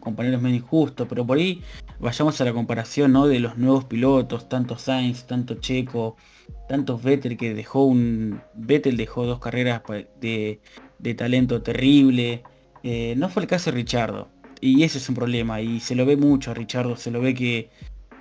Compañeros 0.00 0.42
medio 0.42 0.56
injusto, 0.56 1.06
pero 1.06 1.26
por 1.26 1.38
ahí 1.38 1.62
vayamos 2.00 2.40
a 2.40 2.44
la 2.44 2.52
comparación 2.52 3.12
¿no? 3.12 3.26
de 3.26 3.40
los 3.40 3.56
nuevos 3.56 3.84
pilotos, 3.84 4.48
tanto 4.48 4.76
Sainz, 4.76 5.24
tanto 5.24 5.54
Checo, 5.54 6.16
tanto 6.68 6.98
Vettel 6.98 7.36
que 7.36 7.54
dejó 7.54 7.84
un. 7.84 8.40
Vettel 8.54 8.96
dejó 8.96 9.24
dos 9.24 9.38
carreras 9.38 9.82
pues, 9.86 10.06
de, 10.20 10.60
talento 11.16 11.62
terrible. 11.62 12.42
Eh, 12.82 13.14
no 13.16 13.28
fue 13.28 13.42
el 13.42 13.48
caso 13.48 13.70
de 13.70 13.76
Richardo. 13.76 14.28
Y 14.60 14.82
ese 14.84 14.98
es 14.98 15.08
un 15.08 15.14
problema. 15.14 15.60
Y 15.60 15.80
se 15.80 15.94
lo 15.94 16.06
ve 16.06 16.16
mucho 16.16 16.50
a 16.50 16.54
Richardo. 16.54 16.96
Se 16.96 17.10
lo 17.10 17.20
ve 17.20 17.34
que 17.34 17.70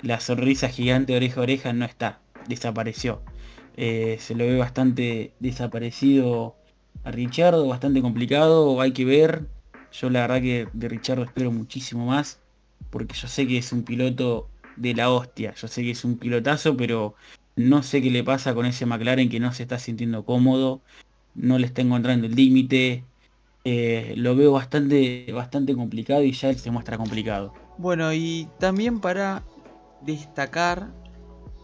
la 0.01 0.19
sonrisa 0.19 0.69
gigante 0.69 1.15
oreja 1.15 1.39
a 1.39 1.43
oreja 1.43 1.73
no 1.73 1.85
está 1.85 2.21
desapareció. 2.47 3.21
Eh, 3.77 4.17
se 4.19 4.35
lo 4.35 4.45
ve 4.45 4.57
bastante 4.57 5.33
desaparecido 5.39 6.55
a 7.03 7.11
Richardo, 7.11 7.67
bastante 7.67 8.01
complicado, 8.01 8.79
hay 8.81 8.91
que 8.91 9.05
ver. 9.05 9.47
Yo 9.91 10.09
la 10.09 10.21
verdad 10.21 10.41
que 10.41 10.67
de 10.73 10.89
Richardo 10.89 11.23
espero 11.23 11.51
muchísimo 11.51 12.05
más, 12.05 12.39
porque 12.89 13.15
yo 13.15 13.27
sé 13.27 13.47
que 13.47 13.57
es 13.57 13.71
un 13.71 13.83
piloto 13.83 14.49
de 14.77 14.93
la 14.93 15.11
hostia, 15.11 15.53
yo 15.53 15.67
sé 15.67 15.83
que 15.83 15.91
es 15.91 16.05
un 16.05 16.17
pilotazo, 16.17 16.77
pero 16.77 17.15
no 17.55 17.83
sé 17.83 18.01
qué 18.01 18.09
le 18.09 18.23
pasa 18.23 18.53
con 18.53 18.65
ese 18.65 18.85
McLaren 18.85 19.29
que 19.29 19.39
no 19.39 19.51
se 19.53 19.63
está 19.63 19.79
sintiendo 19.79 20.25
cómodo, 20.25 20.81
no 21.35 21.57
le 21.57 21.65
está 21.65 21.81
encontrando 21.81 22.27
el 22.27 22.35
límite. 22.35 23.03
Eh, 23.63 24.15
lo 24.17 24.35
veo 24.35 24.53
bastante, 24.53 25.31
bastante 25.31 25.75
complicado 25.75 26.23
y 26.23 26.31
ya 26.31 26.49
él 26.49 26.57
se 26.57 26.71
muestra 26.71 26.97
complicado. 26.97 27.53
Bueno, 27.77 28.11
y 28.13 28.47
también 28.59 28.99
para 28.99 29.43
destacar, 30.01 30.87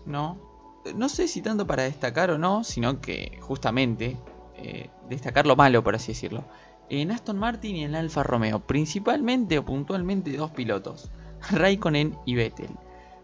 ¿no? 0.05 0.47
no 0.95 1.09
sé 1.09 1.27
si 1.27 1.41
tanto 1.41 1.67
para 1.67 1.83
destacar 1.83 2.31
o 2.31 2.37
no, 2.37 2.63
sino 2.63 3.01
que 3.01 3.37
justamente 3.41 4.17
eh, 4.55 4.89
destacar 5.09 5.45
lo 5.45 5.55
malo, 5.55 5.83
por 5.83 5.95
así 5.95 6.13
decirlo. 6.13 6.43
En 6.89 7.11
Aston 7.11 7.37
Martin 7.37 7.75
y 7.75 7.83
en 7.83 7.95
Alfa 7.95 8.23
Romeo, 8.23 8.59
principalmente 8.59 9.57
o 9.57 9.65
puntualmente 9.65 10.35
dos 10.37 10.51
pilotos, 10.51 11.11
Raikkonen 11.51 12.15
y 12.25 12.35
Vettel. 12.35 12.69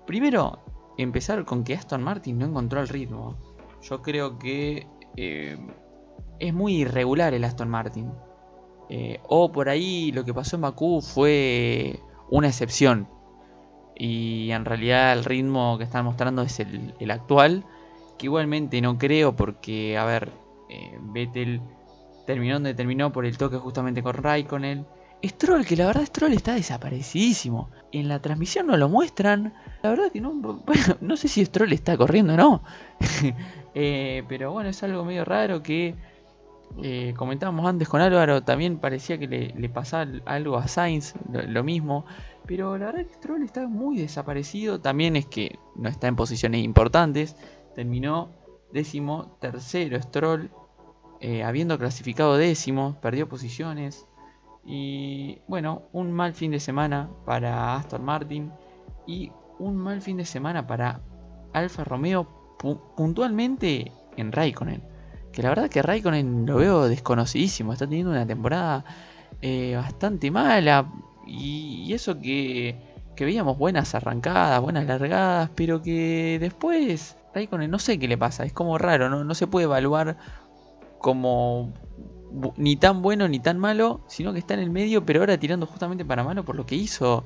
Primero, 0.06 0.60
empezar 0.98 1.46
con 1.46 1.64
que 1.64 1.76
Aston 1.76 2.04
Martin 2.04 2.40
no 2.40 2.46
encontró 2.46 2.82
el 2.82 2.90
ritmo. 2.90 3.38
Yo 3.82 4.02
creo 4.02 4.38
que 4.38 4.88
eh, 5.16 5.58
es 6.40 6.54
muy 6.54 6.82
irregular 6.82 7.34
el 7.34 7.44
Aston 7.44 7.70
Martin. 7.70 8.12
Eh, 8.90 9.20
o 9.24 9.52
por 9.52 9.70
ahí 9.70 10.12
lo 10.12 10.26
que 10.26 10.34
pasó 10.34 10.58
en 10.58 10.64
Bakú 10.64 11.02
fue 11.02 12.00
una 12.30 12.50
excepción 12.50 13.08
y 13.96 14.52
en 14.52 14.66
realidad 14.66 15.14
el 15.14 15.24
ritmo 15.24 15.78
que 15.78 15.84
están 15.84 16.06
mostrando 16.06 16.42
es 16.42 16.60
el, 16.60 17.12
actual, 17.12 17.64
que 18.18 18.26
igualmente 18.26 18.82
no 18.82 18.98
creo 18.98 19.36
porque, 19.36 19.98
a 19.98 20.06
ver, 20.06 20.32
eh, 20.70 20.98
Vettel 21.02 21.62
terminó 22.26 22.56
donde 22.56 22.74
terminó 22.74 23.12
por 23.12 23.26
el 23.26 23.38
toque 23.38 23.58
justamente 23.58 24.04
con 24.04 24.14
Raikkonen. 24.14 24.86
Stroll, 25.26 25.66
que 25.66 25.78
la 25.78 25.88
verdad 25.88 26.06
Stroll 26.06 26.34
está 26.34 26.54
desaparecidísimo. 26.54 27.70
En 27.92 28.10
la 28.10 28.22
transmisión 28.22 28.68
no 28.68 28.76
lo 28.76 28.90
muestran. 28.90 29.54
La 29.82 29.92
verdad 29.92 30.12
que 30.12 30.20
no, 30.20 30.34
bueno, 30.34 30.98
no 31.02 31.16
sé 31.16 31.28
si 31.28 31.46
Stroll 31.46 31.72
está 31.74 31.98
corriendo 31.98 32.34
o 32.34 32.38
no. 32.38 32.64
Eh, 33.76 34.24
pero 34.30 34.52
bueno, 34.52 34.70
es 34.70 34.84
algo 34.84 35.04
medio 35.04 35.26
raro 35.26 35.64
que 35.64 35.96
eh, 36.84 37.16
comentábamos 37.18 37.66
antes 37.66 37.90
con 37.90 38.02
Álvaro. 38.02 38.44
También 38.44 38.78
parecía 38.78 39.18
que 39.18 39.28
le, 39.28 39.70
pasaba 39.70 40.12
algo 40.26 40.58
a 40.58 40.68
Sainz, 40.68 41.16
lo 41.32 41.64
mismo. 41.64 42.06
Pero 42.46 42.78
la 42.78 42.88
verdad 42.88 43.08
que 43.08 43.16
Stroll 43.16 43.42
está 43.42 43.68
muy 43.68 43.98
desaparecido. 43.98 44.80
También 44.80 45.16
es 45.16 45.26
que 45.26 45.58
no 45.76 45.90
está 45.90 46.08
en 46.08 46.16
posiciones 46.16 46.64
importantes. 46.64 47.36
Terminó 47.74 48.30
décimo 48.72 49.38
tercero 49.40 50.00
Stroll. 50.00 50.52
Eh, 51.24 51.42
habiendo 51.42 51.80
clasificado 51.80 52.36
décimo. 52.36 52.98
Perdió 53.02 53.30
posiciones. 53.30 54.06
Y 54.66 55.40
bueno, 55.48 55.84
un 55.94 56.12
mal 56.12 56.34
fin 56.34 56.52
de 56.52 56.60
semana 56.60 57.10
para 57.26 57.78
Aston 57.78 58.04
Martin. 58.04 58.52
Y 59.08 59.32
un 59.58 59.78
mal 59.78 60.02
fin 60.02 60.18
de 60.18 60.26
semana 60.26 60.68
para 60.68 61.00
Alfa 61.54 61.86
Romeo. 61.86 62.28
Puntualmente 62.98 63.94
en 64.18 64.34
Raikkonen. 64.34 64.84
Que 65.32 65.42
la 65.42 65.50
verdad 65.50 65.70
que 65.70 65.82
Raikkonen 65.82 66.46
lo 66.46 66.58
veo 66.58 66.90
desconocidísimo. 66.90 67.72
Está 67.72 67.88
teniendo 67.88 68.12
una 68.12 68.28
temporada 68.28 68.84
eh, 69.42 69.76
bastante 69.78 70.30
mala 70.30 70.92
y, 71.26 71.94
eso 71.94 72.20
que, 72.20 72.76
veíamos 73.18 73.58
buenas 73.58 73.96
arrancadas, 73.96 74.60
buenas 74.62 74.86
largadas, 74.86 75.50
pero 75.56 75.82
que 75.82 76.38
después 76.40 77.16
Raikkonen 77.34 77.72
no 77.72 77.80
sé 77.80 77.98
qué 77.98 78.08
le 78.08 78.18
pasa, 78.18 78.44
es 78.44 78.54
como 78.54 78.78
raro, 78.78 79.10
no, 79.10 79.24
no 79.24 79.34
se 79.34 79.48
puede 79.48 79.66
evaluar 79.66 80.18
como 81.04 81.74
ni 82.56 82.78
tan 82.78 83.02
bueno 83.02 83.28
ni 83.28 83.40
tan 83.40 83.60
malo, 83.60 84.00
sino 84.08 84.32
que 84.32 84.40
está 84.40 84.54
en 84.54 84.62
el 84.62 84.70
medio, 84.70 85.06
pero 85.06 85.20
ahora 85.20 85.38
tirando 85.38 85.68
justamente 85.68 86.06
para 86.06 86.24
malo 86.24 86.46
por 86.46 86.56
lo 86.56 86.66
que 86.66 86.76
hizo 86.76 87.26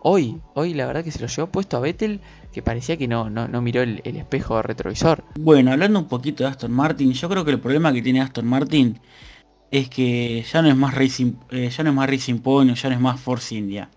hoy. 0.00 0.40
Hoy 0.54 0.72
la 0.72 0.86
verdad 0.86 1.04
que 1.04 1.12
se 1.12 1.20
lo 1.20 1.26
llevó 1.26 1.48
puesto 1.48 1.76
a 1.76 1.80
Vettel, 1.80 2.22
que 2.52 2.62
parecía 2.62 2.96
que 2.96 3.06
no, 3.06 3.28
no, 3.28 3.60
miró 3.60 3.82
el, 3.82 4.00
espejo 4.02 4.62
retrovisor. 4.62 5.22
Bueno, 5.38 5.72
hablando 5.72 5.98
un 5.98 6.08
poquito 6.08 6.42
de 6.42 6.48
Aston 6.48 6.72
Martin, 6.72 7.12
yo 7.12 7.28
creo 7.28 7.44
que 7.44 7.50
el 7.50 7.60
problema 7.60 7.92
que 7.92 8.00
tiene 8.00 8.22
Aston 8.22 8.46
Martin 8.46 8.98
es 9.70 9.90
que 9.90 10.42
ya 10.50 10.62
no 10.62 10.68
es 10.68 10.76
más 10.76 10.94
Racing, 10.94 11.34
eh, 11.50 11.68
ya 11.68 11.84
no 11.84 11.90
es 11.90 11.96
más 11.96 12.08
Racing 12.08 12.38
Point, 12.38 12.74
ya 12.76 12.88
no 12.88 12.94
es 12.94 13.00
más 13.00 13.20
Force 13.20 13.54
India. 13.54 13.90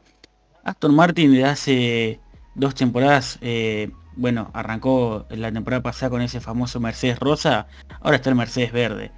Aston 0.65 0.93
Martin 0.93 1.31
de 1.31 1.45
hace 1.45 2.19
dos 2.53 2.75
temporadas, 2.75 3.39
eh, 3.39 3.91
bueno, 4.15 4.51
arrancó 4.53 5.25
la 5.29 5.51
temporada 5.51 5.83
pasada 5.83 6.09
con 6.09 6.21
ese 6.21 6.39
famoso 6.39 6.79
Mercedes 6.79 7.19
rosa, 7.19 7.67
ahora 8.01 8.17
está 8.17 8.29
el 8.29 8.35
Mercedes 8.35 8.71
verde. 8.71 9.11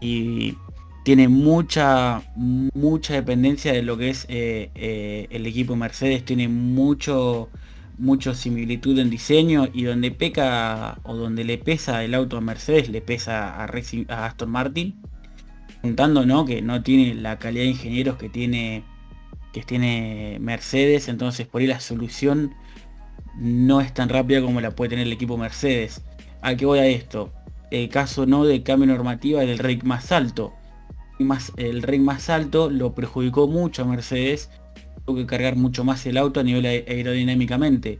Y 0.00 0.56
tiene 1.04 1.28
mucha, 1.28 2.22
mucha 2.36 3.14
dependencia 3.14 3.72
de 3.72 3.82
lo 3.82 3.96
que 3.96 4.10
es 4.10 4.26
eh, 4.28 5.26
el 5.30 5.46
equipo 5.46 5.76
Mercedes, 5.76 6.24
tiene 6.24 6.48
mucho, 6.48 7.48
mucha 7.98 8.34
similitud 8.34 8.98
en 8.98 9.10
diseño 9.10 9.68
y 9.72 9.84
donde 9.84 10.10
peca 10.10 10.98
o 11.04 11.16
donde 11.16 11.44
le 11.44 11.58
pesa 11.58 12.02
el 12.04 12.14
auto 12.14 12.36
a 12.38 12.40
Mercedes, 12.40 12.88
le 12.88 13.00
pesa 13.00 13.54
a, 13.54 13.64
a 13.64 14.26
Aston 14.26 14.50
Martin 14.50 15.00
juntando 15.82 16.26
¿no? 16.26 16.44
que 16.44 16.62
no 16.62 16.82
tiene 16.82 17.14
la 17.14 17.38
calidad 17.38 17.64
de 17.64 17.70
ingenieros 17.70 18.16
que 18.16 18.28
tiene 18.28 18.84
que 19.52 19.62
tiene 19.62 20.38
Mercedes, 20.40 21.08
entonces 21.08 21.46
por 21.46 21.60
ahí 21.60 21.66
la 21.66 21.80
solución 21.80 22.54
no 23.36 23.80
es 23.80 23.92
tan 23.94 24.08
rápida 24.08 24.40
como 24.40 24.60
la 24.60 24.70
puede 24.72 24.90
tener 24.90 25.06
el 25.06 25.12
equipo 25.12 25.36
Mercedes. 25.36 26.02
¿A 26.42 26.54
qué 26.54 26.66
voy 26.66 26.78
a 26.78 26.86
esto? 26.86 27.32
El 27.70 27.88
caso 27.88 28.26
no 28.26 28.44
de 28.44 28.62
cambio 28.62 28.86
normativa 28.86 29.40
del 29.40 29.58
rey 29.58 29.78
más 29.82 30.12
alto. 30.12 30.52
Más, 31.18 31.52
el 31.56 31.82
rey 31.82 31.98
más 31.98 32.30
alto 32.30 32.70
lo 32.70 32.94
perjudicó 32.94 33.46
mucho 33.46 33.82
a 33.82 33.84
Mercedes, 33.84 34.50
tuvo 35.04 35.16
que 35.16 35.26
cargar 35.26 35.56
mucho 35.56 35.84
más 35.84 36.04
el 36.06 36.16
auto 36.16 36.40
a 36.40 36.42
nivel 36.42 36.66
aerodinámicamente. 36.66 37.98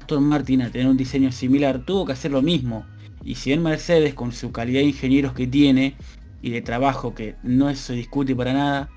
Aston 0.00 0.24
Martin 0.24 0.62
a 0.62 0.70
tener 0.70 0.88
un 0.88 0.96
diseño 0.96 1.32
similar 1.32 1.84
tuvo 1.84 2.04
que 2.04 2.12
hacer 2.12 2.32
lo 2.32 2.42
mismo. 2.42 2.84
Y 3.22 3.36
si 3.36 3.52
en 3.52 3.62
Mercedes 3.62 4.14
con 4.14 4.32
su 4.32 4.52
calidad 4.52 4.80
de 4.80 4.88
ingenieros 4.88 5.32
que 5.32 5.46
tiene, 5.46 5.96
y 6.44 6.50
de 6.50 6.60
trabajo 6.60 7.14
que 7.14 7.36
no 7.42 7.74
se 7.74 7.94
discute 7.94 8.36
para 8.36 8.52
nada, 8.52 8.90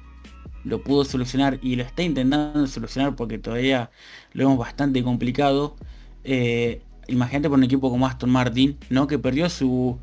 lo 0.67 0.83
pudo 0.83 1.05
solucionar 1.05 1.59
y 1.61 1.75
lo 1.75 1.83
está 1.83 2.03
intentando 2.03 2.67
solucionar 2.67 3.15
porque 3.15 3.37
todavía 3.37 3.89
lo 4.33 4.45
vemos 4.45 4.59
bastante 4.59 5.03
complicado. 5.03 5.75
Eh, 6.23 6.81
imagínate 7.07 7.49
por 7.49 7.57
un 7.57 7.63
equipo 7.63 7.89
como 7.89 8.05
Aston 8.05 8.29
Martin, 8.29 8.77
¿no? 8.89 9.07
Que 9.07 9.17
perdió 9.17 9.49
su, 9.49 9.97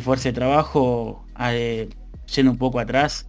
fuerza 0.00 0.30
de 0.30 0.32
trabajo 0.32 1.24
eh, 1.40 1.88
yendo 2.34 2.52
un 2.52 2.58
poco 2.58 2.78
atrás. 2.80 3.28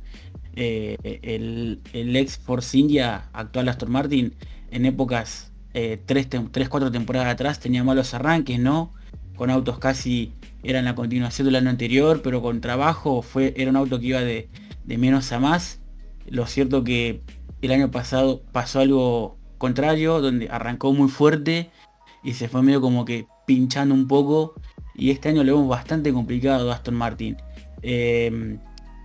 Eh, 0.56 0.98
el, 1.24 2.16
ex 2.16 2.38
Force 2.38 2.78
India, 2.78 3.30
actual 3.34 3.68
Aston 3.68 3.92
Martin, 3.92 4.34
en 4.72 4.86
épocas 4.86 5.52
3-4 5.74 6.92
temporadas 6.92 7.34
atrás 7.34 7.60
tenía 7.60 7.84
malos 7.84 8.14
arranques, 8.14 8.60
¿no? 8.60 8.94
Con 9.36 9.50
autos 9.50 9.80
casi 9.80 10.32
era 10.66 10.80
en 10.80 10.86
la 10.86 10.96
continuación 10.96 11.46
del 11.46 11.56
año 11.56 11.70
anterior, 11.70 12.22
pero 12.24 12.42
con 12.42 12.62
trabajo 12.62 13.22
fue, 13.22 13.54
era 13.58 13.70
un 13.70 13.76
auto 13.76 14.00
que 14.00 14.08
iba 14.08 14.22
de, 14.22 14.50
menos 14.86 15.32
a 15.32 15.40
más. 15.40 15.80
Lo 16.28 16.48
cierto 16.48 16.84
que 16.84 17.22
el 17.62 17.72
año 17.72 17.92
pasado 17.92 18.42
pasó 18.52 18.80
algo 18.80 19.38
contrario, 19.58 20.22
donde 20.22 20.50
arrancó 20.50 20.94
muy 20.94 21.10
fuerte 21.10 21.72
y 22.24 22.34
se 22.34 22.48
fue 22.50 22.62
medio 22.64 22.82
como 22.82 23.06
que 23.06 23.28
pinchando 23.46 23.94
un 23.94 24.08
poco. 24.08 24.56
Y 24.96 25.12
este 25.12 25.30
año 25.30 25.44
lo 25.44 25.56
vemos 25.56 25.70
bastante 25.70 26.14
complicado 26.14 26.72
a 26.72 26.76
Aston 26.76 26.96
Martin. 26.96 27.38
Em, 27.82 28.60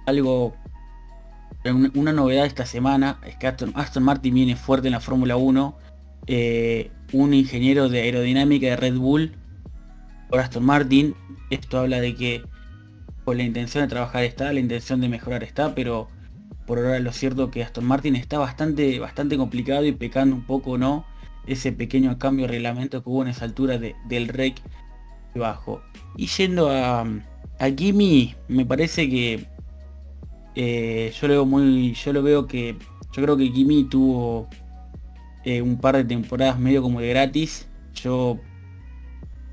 algo, 0.07 0.55
una 1.95 2.13
novedad 2.13 2.47
esta 2.47 2.65
semana 2.65 3.19
es 3.27 3.37
que 3.37 3.47
Aston, 3.47 4.03
Martin 4.03 4.35
viene 4.35 4.57
fuerte 4.57 4.89
en 4.89 4.93
la 4.93 5.01
Fórmula 5.01 5.37
1. 5.37 5.77
Eh, 6.27 6.91
un 7.13 7.35
ingeniero 7.35 7.89
de 7.89 8.03
aerodinámica 8.03 8.67
de 8.69 8.77
Red 8.77 8.97
Bull 8.97 9.33
por 10.29 10.41
Aston 10.41 10.65
Martin. 10.65 11.15
Esto 11.51 11.81
habla 11.81 12.01
de 12.01 12.15
que 12.15 12.43
con 13.25 13.37
la 13.37 13.43
intención 13.43 13.85
de 13.85 13.89
trabajar 13.89 14.25
está, 14.25 14.53
la 14.53 14.61
intención 14.61 15.01
de 15.01 15.09
mejorar 15.09 15.43
está, 15.43 15.75
pero 15.75 16.09
por 16.71 16.79
ahora 16.79 17.01
lo 17.01 17.11
cierto 17.11 17.51
que 17.51 17.65
Aston 17.65 17.85
Martin 17.85 18.15
está 18.15 18.39
bastante, 18.39 19.01
bastante 19.01 19.37
complicado 19.37 19.85
y 19.85 19.91
pecando 19.91 20.37
un 20.37 20.45
poco, 20.47 20.79
¿no? 20.79 21.05
Ese 21.45 21.73
pequeño 21.73 22.17
cambio 22.17 22.47
de 22.47 22.53
reglamento 22.53 23.03
que 23.03 23.11
hubo 23.11 23.23
en 23.23 23.29
esa 23.29 23.45
altura 23.45 23.77
del 23.77 24.29
REC 24.29 24.63
bajo. 25.35 25.83
Y 26.17 26.29
yendo 26.29 26.71
a, 26.71 27.05
a 27.59 27.71
Kimi, 27.73 28.37
me 28.47 28.65
parece 28.65 29.11
que 29.11 29.49
eh, 30.55 31.13
yo 31.21 31.27
lo 31.27 31.35
veo 31.35 31.45
muy. 31.45 31.93
Yo 31.95 32.13
lo 32.13 32.23
veo 32.23 32.47
que. 32.47 32.77
Yo 33.11 33.21
creo 33.21 33.37
que 33.37 33.51
Kimi 33.51 33.89
tuvo 33.89 34.49
eh, 35.45 35.63
un 35.63 35.77
par 35.77 35.97
de 35.97 36.05
temporadas 36.05 36.57
medio 36.61 36.83
como 36.83 37.01
de 37.01 37.09
gratis. 37.09 37.67
Yo 37.97 38.39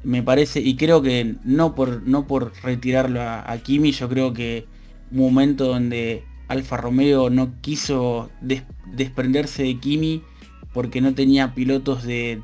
me 0.03 0.21
parece, 0.21 0.59
y 0.59 0.75
creo 0.75 1.01
que 1.01 1.33
no 1.43 1.73
por, 1.73 2.03
no 2.03 2.27
por 2.27 2.53
retirarlo 2.61 3.23
a, 3.23 3.57
Kimi, 3.63 3.91
yo 3.91 4.07
creo 4.07 4.33
que 4.33 4.67
un 5.11 5.17
momento 5.17 5.65
donde 5.65 6.23
Alfa 6.47 6.77
Romeo 6.77 7.29
no 7.29 7.59
quiso 7.61 8.29
desprenderse 8.85 9.63
de 9.63 9.79
Kimi 9.79 10.23
porque 10.73 11.01
no 11.01 11.13
tenía 11.13 11.53
pilotos 11.53 12.03
de 12.03 12.41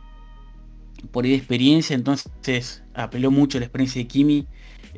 por 1.11 1.25
experiencia, 1.25 1.95
entonces 1.95 2.83
apeló 2.93 3.31
mucho 3.31 3.59
la 3.59 3.65
experiencia 3.65 4.01
de 4.01 4.07
Kimi, 4.07 4.47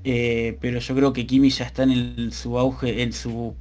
eh, 0.04 0.58
pero 0.62 0.80
yo 0.80 0.96
creo 0.96 1.14
que 1.14 1.26
Kimi 1.26 1.50
ya 1.50 1.66
está 1.66 1.84
en 1.84 2.32
su 2.32 2.58
auge, 2.60 3.02
en 3.02 3.14
su 3.14 3.56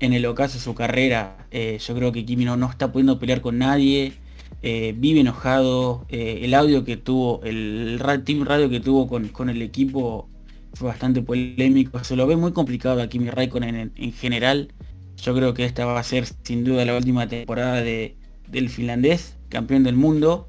en 0.00 0.12
el 0.12 0.26
ocaso 0.26 0.54
de 0.54 0.60
su 0.60 0.74
carrera. 0.74 1.46
Eh, 1.50 1.78
yo 1.80 1.94
creo 1.94 2.12
que 2.12 2.24
Kimi 2.24 2.44
no, 2.44 2.56
no 2.56 2.68
está 2.68 2.92
pudiendo 2.92 3.18
pelear 3.18 3.40
con 3.40 3.58
nadie. 3.58 4.14
Eh, 4.62 4.94
vive 4.96 5.20
enojado. 5.20 6.06
el 6.08 6.54
audio 6.54 6.84
que 6.84 6.96
tuvo, 6.96 7.40
el, 7.44 8.00
team 8.24 8.44
radio 8.44 8.68
que 8.68 8.80
tuvo 8.80 9.08
con, 9.08 9.48
el 9.48 9.62
equipo 9.62 10.28
fue 10.74 10.88
bastante 10.88 11.22
polémico. 11.22 12.02
Se 12.04 12.16
lo 12.16 12.26
ve 12.26 12.36
muy 12.36 12.52
complicado 12.52 13.02
a 13.02 13.08
Kimi 13.08 13.30
Raikkonen 13.30 13.74
en, 13.74 13.92
en, 13.96 14.12
general. 14.12 14.72
Yo 15.16 15.34
creo 15.34 15.54
que 15.54 15.64
esta 15.64 15.86
va 15.86 15.98
a 15.98 16.02
ser 16.02 16.26
sin 16.42 16.64
duda 16.64 16.84
la 16.84 16.96
última 16.96 17.28
temporada 17.28 17.80
de, 17.80 18.16
del 18.48 18.68
finlandés, 18.68 19.36
campeón 19.48 19.84
del 19.84 19.96
mundo. 19.96 20.48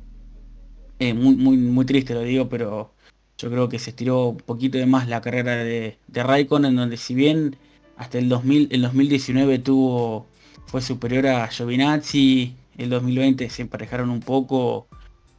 muy, 1.00 1.36
muy, 1.36 1.58
muy 1.58 1.86
triste 1.86 2.14
lo 2.14 2.22
digo, 2.22 2.50
pero 2.50 2.94
yo 3.38 3.50
creo 3.50 3.70
que 3.70 3.80
se 3.80 3.90
estiró 3.92 4.30
un 4.30 4.38
poquito 4.38 4.78
de 4.78 4.86
más 4.86 5.08
la 5.08 5.22
carrera 5.22 5.56
de, 5.56 5.98
de 6.08 6.24
Raikkonen, 6.24 6.76
donde 6.76 6.98
si 6.98 7.16
bien 7.16 7.58
hasta 7.98 8.18
el 8.18 8.30
2000, 8.30 8.70
el 8.72 8.82
2019 8.82 9.60
tuvo, 9.60 10.28
fue 10.66 10.82
superior 10.82 11.28
a 11.28 11.48
Giovinazzi, 11.48 12.56
el 12.78 12.90
2020 12.90 13.50
se 13.50 13.62
emparejaron 13.62 14.10
un 14.10 14.22
poco, 14.22 14.88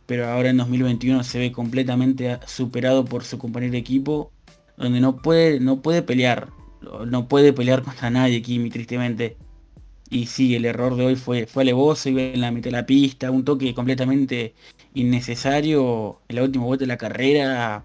pero 0.07 0.27
ahora 0.29 0.51
en 0.51 0.59
2021 0.59 1.25
se 1.25 1.39
ve 1.39 1.53
completamente 1.53 2.39
superado 2.47 3.05
por 3.05 3.25
su 3.25 3.39
compañero 3.39 3.73
de 3.73 3.79
equipo, 3.79 4.31
donde 4.77 5.01
no 5.01 5.17
puede, 5.17 5.61
no 5.61 5.81
puede 5.81 6.03
pelear, 6.03 6.49
no 7.07 7.29
puede 7.29 7.53
pelear 7.53 7.83
contra 7.83 8.11
nadie 8.11 8.43
Kimi, 8.43 8.71
tristemente. 8.71 9.37
Y 10.11 10.27
sí, 10.27 10.55
el 10.55 10.65
error 10.65 10.97
de 10.97 11.07
hoy 11.07 11.17
fue, 11.17 11.47
fue 11.47 11.63
alevoso, 11.63 12.09
iba 12.09 12.23
en 12.23 12.41
la 12.41 12.51
mitad 12.51 12.67
de 12.67 12.77
la 12.77 12.87
pista, 12.87 13.31
un 13.31 13.45
toque 13.45 13.75
completamente 13.75 14.55
innecesario 14.95 16.21
en 16.29 16.37
la 16.37 16.43
última 16.45 16.65
vuelta 16.65 16.85
de 16.85 16.89
la 16.89 16.99
carrera, 16.99 17.83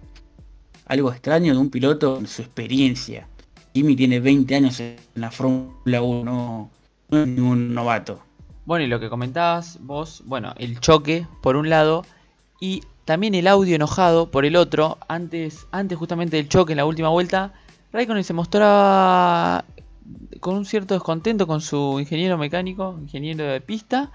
algo 0.86 1.12
extraño 1.12 1.54
de 1.54 1.60
un 1.60 1.70
piloto 1.70 2.20
en 2.20 2.28
su 2.28 2.42
experiencia. 2.42 3.28
Kimi 3.74 3.96
tiene 3.96 4.20
20 4.20 4.56
años 4.56 4.80
en 4.80 4.98
la 5.16 5.32
Fórmula 5.32 6.02
1, 6.02 6.24
no, 6.24 6.70
es 7.12 7.28
ningún 7.28 7.74
novato. 7.74 8.20
Bueno, 8.66 8.86
y 8.86 8.88
lo 8.88 9.00
que 9.00 9.10
comentabas 9.10 9.80
vos, 9.82 10.22
bueno, 10.26 10.54
el 10.58 10.80
choque 10.80 11.26
por 11.42 11.56
un 11.56 11.70
lado 11.70 12.06
y 12.60 12.84
también 13.10 13.34
el 13.34 13.48
audio 13.48 13.76
enojado 13.76 14.30
por 14.30 14.46
el 14.46 14.56
otro, 14.56 15.00
antes, 15.08 15.66
antes 15.72 15.98
justamente 15.98 16.38
del 16.38 16.48
choque 16.48 16.74
en 16.74 16.78
la 16.78 16.86
última 16.86 17.10
vuelta, 17.10 17.54
Raikkonen 17.92 18.24
se 18.24 18.34
mostraba 18.34 19.66
con 20.40 20.54
un 20.54 20.64
cierto 20.64 20.94
descontento 20.94 21.48
con 21.48 21.60
su 21.60 22.00
ingeniero 22.00 22.38
mecánico, 22.38 23.00
ingeniero 23.02 23.46
de 23.46 23.62
pista, 23.62 24.12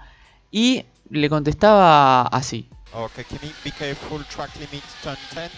y 0.49 0.85
le 1.09 1.27
contestaba 1.27 2.21
así. 2.21 2.69
Okay, 2.93 3.25
can 3.25 3.39
be 3.65 3.71
careful, 3.71 4.23
track 4.33 4.55
limit 4.55 4.81
turn 5.03 5.17
10. 5.33 5.51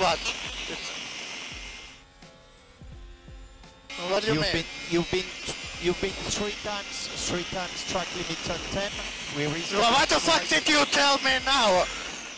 What? 0.00 0.18
What 4.10 4.24
do 4.24 4.26
you 4.26 4.34
you've 4.34 4.52
mean? 4.52 4.52
Been, 4.52 4.66
you've 4.90 5.10
been, 5.12 5.24
you've 5.80 6.00
been 6.00 6.10
three 6.10 6.56
times, 6.64 7.08
three 7.28 7.44
times 7.52 7.84
track 7.88 8.08
limit 8.16 8.36
turn 8.44 8.58
10. 8.72 9.19
We 9.36 9.46
well, 9.46 9.92
what 9.92 10.08
the 10.08 10.18
fuck 10.18 10.46
did 10.48 10.68
you 10.68 10.84
tell 10.86 11.18
me 11.18 11.38
now? 11.46 11.84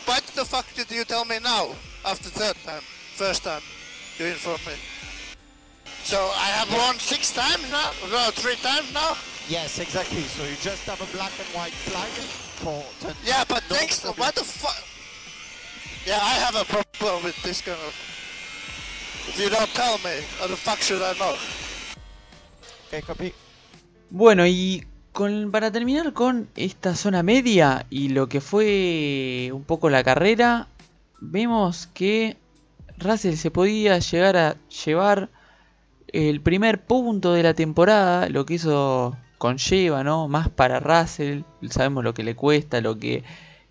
What 0.05 0.23
the 0.35 0.45
fuck 0.45 0.65
did 0.75 0.91
you 0.91 1.03
tell 1.03 1.25
me 1.25 1.39
now? 1.39 1.75
After 2.05 2.29
third 2.29 2.55
time, 2.63 2.81
first 3.15 3.43
time, 3.43 3.61
you 4.19 4.27
informed 4.27 4.65
me. 4.67 4.73
So 6.03 6.17
I 6.35 6.47
have 6.59 6.69
yeah. 6.69 6.77
won 6.77 6.99
six 6.99 7.33
times 7.33 7.63
now? 7.71 7.91
No, 8.11 8.29
three 8.31 8.55
times 8.57 8.93
now? 8.93 9.17
Yes, 9.47 9.79
exactly. 9.79 10.21
So 10.21 10.43
you 10.43 10.55
just 10.61 10.85
have 10.85 11.01
a 11.01 11.17
black 11.17 11.31
and 11.39 11.47
white 11.55 11.73
flag 11.73 12.09
for 12.61 12.83
turn. 12.99 13.15
Yeah, 13.25 13.43
but 13.47 13.63
no 13.69 13.75
thanks. 13.75 14.01
Problem. 14.01 14.19
What 14.19 14.35
the 14.35 14.43
fuck? 14.43 14.83
Yeah, 16.05 16.19
I 16.21 16.35
have 16.45 16.55
a 16.55 16.65
problem 16.65 17.23
with 17.23 17.41
this 17.41 17.61
kind 17.61 17.79
of. 17.79 17.93
If 19.29 19.39
you 19.39 19.49
don't 19.49 19.69
tell 19.73 19.97
me, 19.99 20.21
how 20.37 20.47
the 20.47 20.57
fuck 20.57 20.79
should 20.79 21.01
I 21.01 21.13
know? 21.17 21.35
Okay, 22.87 23.01
copy. 23.01 23.33
Bueno, 24.11 24.45
y 24.45 24.83
con, 25.13 25.51
para 25.51 25.71
terminar 25.71 26.11
con 26.11 26.49
esta 26.55 26.95
zona 26.95 27.23
media 27.23 27.85
y 27.89 28.09
lo 28.09 28.27
que 28.27 28.41
fue 28.41 29.51
un 29.53 29.63
poco 29.63 29.89
la 29.89 30.03
carrera, 30.03 30.67
vemos 31.21 31.87
que 31.93 32.35
Russell 32.97 33.35
se 33.35 33.51
podía 33.51 33.99
llegar 33.99 34.35
a 34.35 34.55
llevar 34.85 35.29
el 36.07 36.41
primer 36.41 36.83
punto 36.83 37.33
de 37.33 37.43
la 37.43 37.53
temporada, 37.53 38.27
lo 38.29 38.45
que 38.45 38.55
eso 38.55 39.15
conlleva, 39.37 40.03
¿no? 40.03 40.27
Más 40.27 40.49
para 40.49 40.79
Russell, 40.79 41.41
sabemos 41.69 42.03
lo 42.03 42.13
que 42.13 42.23
le 42.23 42.35
cuesta, 42.35 42.81
lo 42.81 42.97
que 42.97 43.23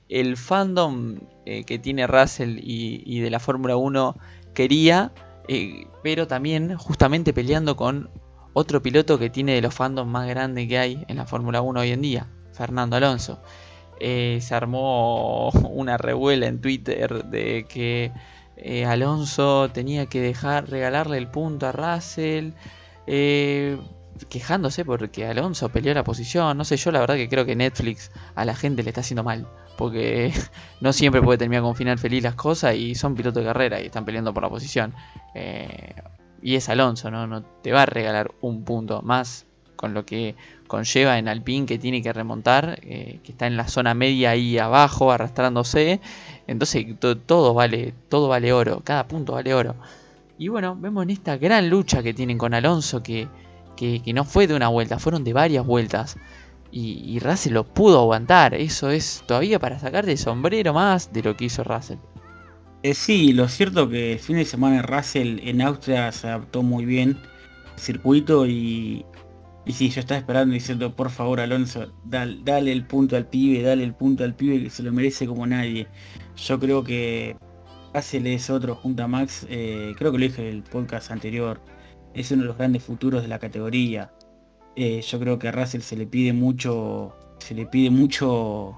el 0.09 0.37
fandom 0.37 1.16
eh, 1.46 1.64
que 1.64 1.78
tiene 1.78 2.07
Russell 2.07 2.59
y, 2.62 3.20
de 3.20 3.31
la 3.31 3.40
Fórmula 3.40 3.76
1 3.76 4.16
quería, 4.55 5.12
eh, 5.48 5.87
pero 6.02 6.26
también 6.26 6.76
justamente 6.76 7.33
peleando 7.33 7.76
con 7.76 8.11
otro 8.55 8.83
piloto 8.83 9.19
que 9.19 9.31
tiene 9.31 9.55
de 9.55 9.62
los 9.62 9.75
fandoms 9.75 10.11
más 10.11 10.29
grandes 10.29 10.69
que 10.69 10.79
hay 10.79 11.05
en 11.09 11.17
la 11.17 11.27
Fórmula 11.27 11.61
1 11.62 11.81
hoy 11.81 11.91
en 11.91 12.03
día, 12.03 12.27
Fernando 12.53 12.97
Alonso. 12.97 13.41
Eh, 14.01 14.41
se 14.43 14.55
armó 14.55 15.51
una 15.71 15.97
revuela 15.97 16.47
en 16.47 16.61
Twitter 16.61 17.25
de 17.25 17.67
que 17.69 18.12
eh, 18.57 18.85
Alonso 18.85 19.71
tenía 19.73 20.07
que 20.07 20.21
dejar 20.21 20.69
regalarle 20.69 21.19
el 21.19 21.29
punto 21.29 21.67
a 21.67 21.73
Russell, 21.73 22.51
eh, 23.07 23.79
quejándose 24.29 24.85
porque 24.85 25.27
Alonso 25.27 25.69
peleó 25.69 25.95
la 25.95 26.05
posición. 26.05 26.57
No 26.59 26.65
sé, 26.65 26.77
yo 26.77 26.91
la 26.93 27.01
verdad 27.01 27.17
que 27.17 27.29
creo 27.29 27.47
que 27.47 27.57
Netflix 27.57 28.11
a 28.35 28.45
la 28.45 28.55
gente 28.55 28.83
le 28.83 28.91
está 28.91 29.01
haciendo 29.01 29.25
mal, 29.25 29.47
porque 29.79 30.33
no 30.81 30.93
siempre 30.93 31.23
puede 31.23 31.38
terminar 31.38 31.62
con 31.62 31.75
final 31.75 31.99
feliz 31.99 32.23
las 32.23 32.35
cosas 32.35 32.75
y 32.75 32.95
son 32.95 33.15
pilotos 33.15 33.43
de 33.43 33.49
carrera 33.49 33.81
y 33.81 33.87
están 33.87 34.05
peleando 34.05 34.35
por 34.35 34.43
la 34.43 34.49
posición. 34.49 34.95
Y 36.42 36.57
es 36.57 36.68
Alonso, 36.68 37.11
¿no? 37.11 37.26
No 37.26 37.42
te 37.42 37.72
va 37.72 37.83
a 37.83 37.87
regalar 37.87 38.33
un 38.40 38.64
punto 38.64 39.02
más 39.02 39.46
con 39.76 39.94
lo 39.94 40.05
que 40.07 40.37
conlleva 40.66 41.18
en 41.18 41.28
Alpine 41.28 41.66
que 41.66 41.78
tiene 41.78 42.02
que 42.02 42.12
remontar, 42.12 42.78
eh, 42.83 43.20
que 43.24 43.33
está 43.33 43.46
en 43.46 43.57
la 43.57 43.68
zona 43.68 43.94
media 43.94 44.31
ahí 44.31 44.59
abajo 44.59 45.12
arrastrándose. 45.12 46.00
Entonces 46.46 46.87
to- 46.98 47.18
todo 47.18 47.55
vale, 47.55 47.94
todo 48.09 48.28
vale 48.28 48.52
oro, 48.52 48.81
cada 48.85 49.07
punto 49.09 49.33
vale 49.35 49.55
oro. 49.55 49.76
Y 50.38 50.48
bueno, 50.48 50.76
vemos 50.76 51.05
en 51.05 51.11
esta 51.11 51.37
gran 51.37 51.70
lucha 51.70 52.02
que 52.02 52.14
tienen 52.14 52.38
con 52.38 52.55
Alonso 52.55 53.02
que, 53.02 53.28
que, 53.76 54.02
no 54.12 54.24
fue 54.24 54.46
de 54.46 54.55
una 54.55 54.68
vuelta, 54.68 54.98
fueron 54.98 55.24
de 55.24 55.33
varias 55.33 55.64
vueltas. 55.66 56.16
Y, 56.72 57.02
y 57.07 57.18
Russell 57.20 57.52
lo 57.55 57.64
pudo 57.64 58.00
aguantar. 58.00 58.55
Eso 58.55 58.90
es 58.90 59.22
todavía 59.26 59.59
para 59.61 59.78
sacar 59.78 60.07
de 60.07 60.16
sombrero 60.16 60.72
más 60.74 61.12
de 61.12 61.22
lo 61.22 61.37
que 61.37 61.44
hizo 61.46 61.62
Russell. 61.64 61.98
Eh, 62.85 62.95
sí, 62.95 63.33
lo 63.33 63.47
cierto 63.49 63.88
que 63.88 64.14
el 64.14 64.18
fin 64.18 64.37
de 64.37 64.45
semana 64.45 64.83
Russell 64.83 65.38
en 65.45 65.62
Austria 65.62 66.11
se 66.11 66.27
adaptó 66.27 66.64
muy 66.64 66.85
bien 66.85 67.16
al 67.73 67.79
circuito 67.79 68.45
y, 68.45 69.07
y 69.64 69.73
sí, 69.73 69.88
yo 69.88 70.01
estaba 70.01 70.18
esperando 70.18 70.55
diciendo, 70.55 70.97
por 70.97 71.11
favor 71.11 71.38
Alonso, 71.38 71.92
dale, 72.05 72.40
dale 72.42 72.73
el 72.73 72.85
punto 72.85 73.16
al 73.16 73.29
pibe, 73.29 73.62
dale 73.62 73.85
el 73.85 73.95
punto 73.95 74.25
al 74.25 74.35
pibe 74.35 74.64
que 74.64 74.71
se 74.71 74.83
lo 74.83 74.92
merece 74.92 75.29
como 75.29 75.47
nadie. 75.47 75.87
Yo 76.37 76.59
creo 76.59 76.83
que 76.83 77.37
Russell 77.95 78.27
es 78.27 78.51
otro 78.51 78.75
junto 78.75 79.05
a 79.05 79.09
Max, 79.09 79.47
eh, 79.49 79.95
creo 79.97 80.11
que 80.11 80.18
lo 80.18 80.25
dije 80.25 80.42
en 80.49 80.57
el 80.57 80.62
podcast 80.64 81.12
anterior, 81.12 81.61
es 82.14 82.33
uno 82.33 82.42
de 82.42 82.49
los 82.49 82.59
grandes 82.59 82.83
futuros 82.83 83.23
de 83.23 83.29
la 83.29 83.38
categoría. 83.38 84.12
Eh, 84.75 85.03
yo 85.03 85.21
creo 85.21 85.38
que 85.38 85.47
a 85.49 85.53
Russell 85.53 85.83
se 85.83 85.97
le 85.97 86.07
pide 86.07 86.33
mucho, 86.33 87.14
se 87.38 87.55
le 87.55 87.64
pide 87.66 87.90
mucho, 87.90 88.77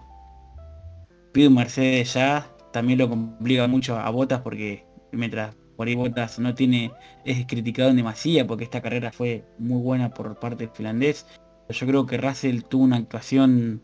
pide 1.32 1.48
un 1.48 1.54
Mercedes 1.54 2.12
ya, 2.14 2.53
también 2.74 2.98
lo 2.98 3.08
complica 3.08 3.68
mucho 3.68 3.96
a 3.96 4.10
Botas 4.10 4.40
porque 4.40 4.84
mientras 5.12 5.54
por 5.76 5.86
ahí 5.86 5.94
Botas 5.94 6.40
no 6.40 6.56
tiene, 6.56 6.90
es 7.24 7.46
criticado 7.46 7.90
en 7.90 7.96
demasía 7.96 8.48
porque 8.48 8.64
esta 8.64 8.82
carrera 8.82 9.12
fue 9.12 9.44
muy 9.58 9.80
buena 9.80 10.10
por 10.10 10.40
parte 10.40 10.66
del 10.66 10.74
finlandés. 10.74 11.24
Yo 11.68 11.86
creo 11.86 12.04
que 12.04 12.18
Russell 12.18 12.62
tuvo 12.62 12.82
una 12.82 12.96
actuación 12.96 13.80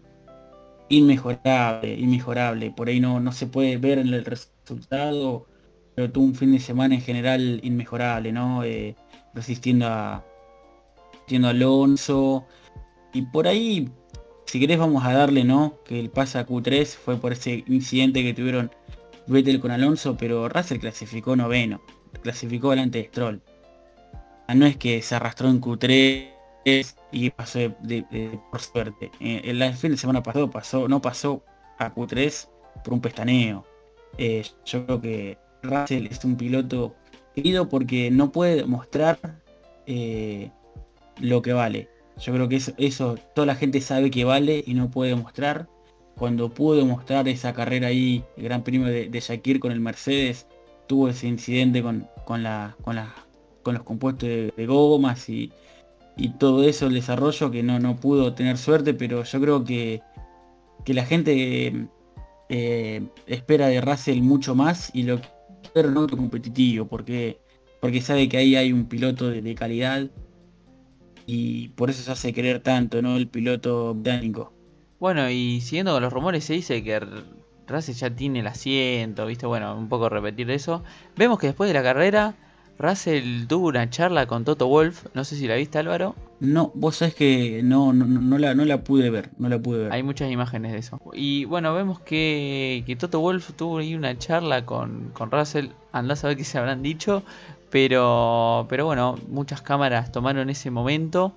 inmejorable, 0.89 1.95
inmejorable. 1.95 2.73
Por 2.73 2.89
ahí 2.89 2.99
no, 2.99 3.21
no 3.21 3.31
se 3.31 3.47
puede 3.47 3.77
ver 3.77 3.99
el 3.99 4.25
resultado, 4.25 5.47
pero 5.95 6.11
tuvo 6.11 6.25
un 6.25 6.35
fin 6.35 6.51
de 6.51 6.59
semana 6.59 6.97
en 6.97 7.01
general 7.01 7.61
inmejorable, 7.63 8.33
¿no? 8.33 8.65
Eh, 8.65 8.97
resistiendo 9.35 9.87
a, 9.87 10.25
resistiendo 11.13 11.47
a 11.47 11.51
Alonso. 11.53 12.45
Y 13.15 13.23
por 13.23 13.47
ahí, 13.47 13.89
si 14.51 14.59
querés 14.59 14.81
vamos 14.81 15.05
a 15.05 15.13
darle, 15.13 15.45
¿no? 15.45 15.79
Que 15.85 16.01
el 16.01 16.11
pase 16.11 16.37
a 16.37 16.45
Q3 16.45 16.85
fue 16.85 17.17
por 17.17 17.33
ese 17.33 17.63
incidente 17.69 18.25
que 18.25 18.35
tuvieron 18.35 18.73
Vettel 19.29 19.61
con 19.61 19.71
Alonso, 19.71 20.17
pero 20.17 20.49
Russell 20.49 20.81
clasificó 20.81 21.37
noveno, 21.37 21.81
clasificó 22.21 22.71
delante 22.71 22.99
de 22.99 23.05
Stroll. 23.05 23.43
No 24.53 24.67
es 24.67 24.77
que 24.77 25.03
se 25.03 25.15
arrastró 25.15 25.49
en 25.49 25.61
Q3 25.61 26.31
y 27.13 27.31
pasó 27.31 27.61
por 28.51 28.61
suerte. 28.61 29.13
Eh, 29.21 29.43
el 29.45 29.73
fin 29.75 29.93
de 29.93 29.97
semana 29.97 30.21
pasado 30.21 30.51
pasó, 30.51 30.89
no 30.89 31.01
pasó 31.01 31.45
a 31.79 31.95
Q3 31.95 32.49
por 32.83 32.95
un 32.95 33.01
pestaneo. 33.01 33.65
Eh, 34.19 34.45
yo 34.65 34.85
creo 34.85 35.01
que 35.01 35.39
Russell 35.63 36.09
es 36.11 36.25
un 36.25 36.35
piloto 36.35 36.97
querido 37.37 37.69
porque 37.69 38.11
no 38.11 38.33
puede 38.33 38.65
mostrar 38.65 39.17
eh, 39.87 40.51
lo 41.21 41.41
que 41.41 41.53
vale. 41.53 41.89
Yo 42.21 42.35
creo 42.35 42.49
que 42.49 42.61
eso, 42.79 43.17
toda 43.35 43.47
la 43.47 43.55
gente 43.55 43.81
sabe 43.81 44.11
que 44.11 44.25
vale 44.25 44.63
y 44.67 44.75
no 44.75 44.91
puede 44.91 45.15
mostrar. 45.15 45.69
Cuando 46.17 46.51
pudo 46.51 46.85
mostrar 46.85 47.27
esa 47.29 47.55
carrera 47.55 47.89
ahí, 47.89 48.23
el 48.37 48.45
Gran 48.45 48.63
Premio 48.63 48.87
de, 48.89 49.09
de 49.09 49.21
Shakir 49.21 49.59
con 49.59 49.73
el 49.73 49.81
Mercedes, 49.81 50.47
tuvo 50.87 51.09
ese 51.09 51.29
incidente 51.29 51.83
con, 51.83 52.07
con, 52.27 52.43
la, 52.43 52.77
con, 52.83 52.97
la, 52.97 53.15
con 53.63 53.75
los 53.75 53.85
compuestos 53.85 54.29
de, 54.29 54.67
gomas 54.67 55.29
y, 55.29 55.53
todo 56.39 56.65
eso, 56.65 56.89
el 56.89 56.95
desarrollo 56.95 57.51
que 57.51 57.63
no, 57.63 57.79
no 57.79 57.97
pudo 57.97 58.35
tener 58.35 58.59
suerte, 58.59 58.93
pero 58.93 59.25
yo 59.25 59.41
creo 59.41 59.65
que, 59.65 60.03
que 60.85 60.93
la 60.93 61.07
gente 61.07 61.87
eh, 62.51 63.03
espera 63.27 63.69
de 63.69 63.81
Russell 63.81 64.21
mucho 64.21 64.55
más 64.55 64.91
y 64.93 65.05
lo 65.05 65.21
quiere 65.73 65.89
no 65.91 66.07
competitivo, 66.07 66.87
porque, 66.87 67.39
porque 67.81 68.03
sabe 68.03 68.29
que 68.29 68.37
ahí 68.37 68.57
hay 68.57 68.71
un 68.73 68.85
piloto 68.87 69.31
de 69.31 69.55
calidad 69.55 70.11
y 71.33 71.69
por 71.69 71.91
eso 71.91 72.03
se 72.03 72.11
hace 72.11 72.33
querer 72.33 72.61
tanto, 72.61 73.03
¿no? 73.03 73.17
El 73.17 73.29
piloto 73.29 73.95
británico. 73.95 74.53
Bueno, 74.99 75.31
y 75.31 75.61
siguiendo 75.61 75.93
con 75.93 76.03
los 76.03 76.13
rumores, 76.13 76.45
se 76.45 76.55
dice 76.55 76.83
que 76.83 77.01
Russell 77.69 77.95
ya 77.95 78.11
tiene 78.11 78.41
el 78.41 78.49
asiento, 78.49 79.27
¿viste? 79.27 79.47
Bueno, 79.47 79.77
un 79.77 79.89
poco 79.89 80.09
repetir 80.09 80.51
eso. 80.51 80.83
Vemos 81.17 81.39
que 81.39 81.47
después 81.47 81.69
de 81.69 81.75
la 81.75 81.85
carrera, 81.85 82.35
Russell 82.81 83.47
tuvo 83.47 83.69
una 83.69 83.91
charla 83.91 84.27
con 84.27 84.45
Toto 84.45 84.67
Wolf. 84.67 85.05
No 85.13 85.25
sé 85.25 85.37
si 85.37 85.47
la 85.47 85.57
viste, 85.57 85.79
Álvaro. 85.79 86.15
No, 86.41 86.73
vos 86.75 86.97
sabés 86.97 87.15
que 87.15 87.61
no, 87.63 87.93
no, 87.93 88.07
no, 88.07 88.39
la, 88.39 88.55
no 88.55 88.65
la 88.65 88.83
pude 88.83 89.11
ver, 89.11 89.29
no 89.37 89.51
la 89.51 89.59
pude 89.59 89.85
ver. 89.85 89.93
Hay 89.93 90.03
muchas 90.03 90.31
imágenes 90.31 90.73
de 90.73 90.79
eso. 90.79 90.99
Y 91.13 91.45
bueno, 91.45 91.75
vemos 91.75 92.01
que, 92.01 92.83
que 92.87 92.97
Toto 92.97 93.21
Wolf 93.21 93.53
tuvo 93.55 93.79
ahí 93.79 93.95
una 93.95 94.17
charla 94.17 94.65
con, 94.65 95.11
con 95.13 95.31
Russell. 95.31 95.69
Andás 95.93 96.25
a 96.25 96.29
ver 96.29 96.39
qué 96.39 96.45
se 96.45 96.57
habrán 96.57 96.83
dicho. 96.83 97.23
Pero, 97.69 98.67
pero 98.71 98.87
bueno, 98.87 99.17
muchas 99.29 99.61
cámaras 99.61 100.11
tomaron 100.11 100.49
ese 100.49 100.71
momento. 100.71 101.35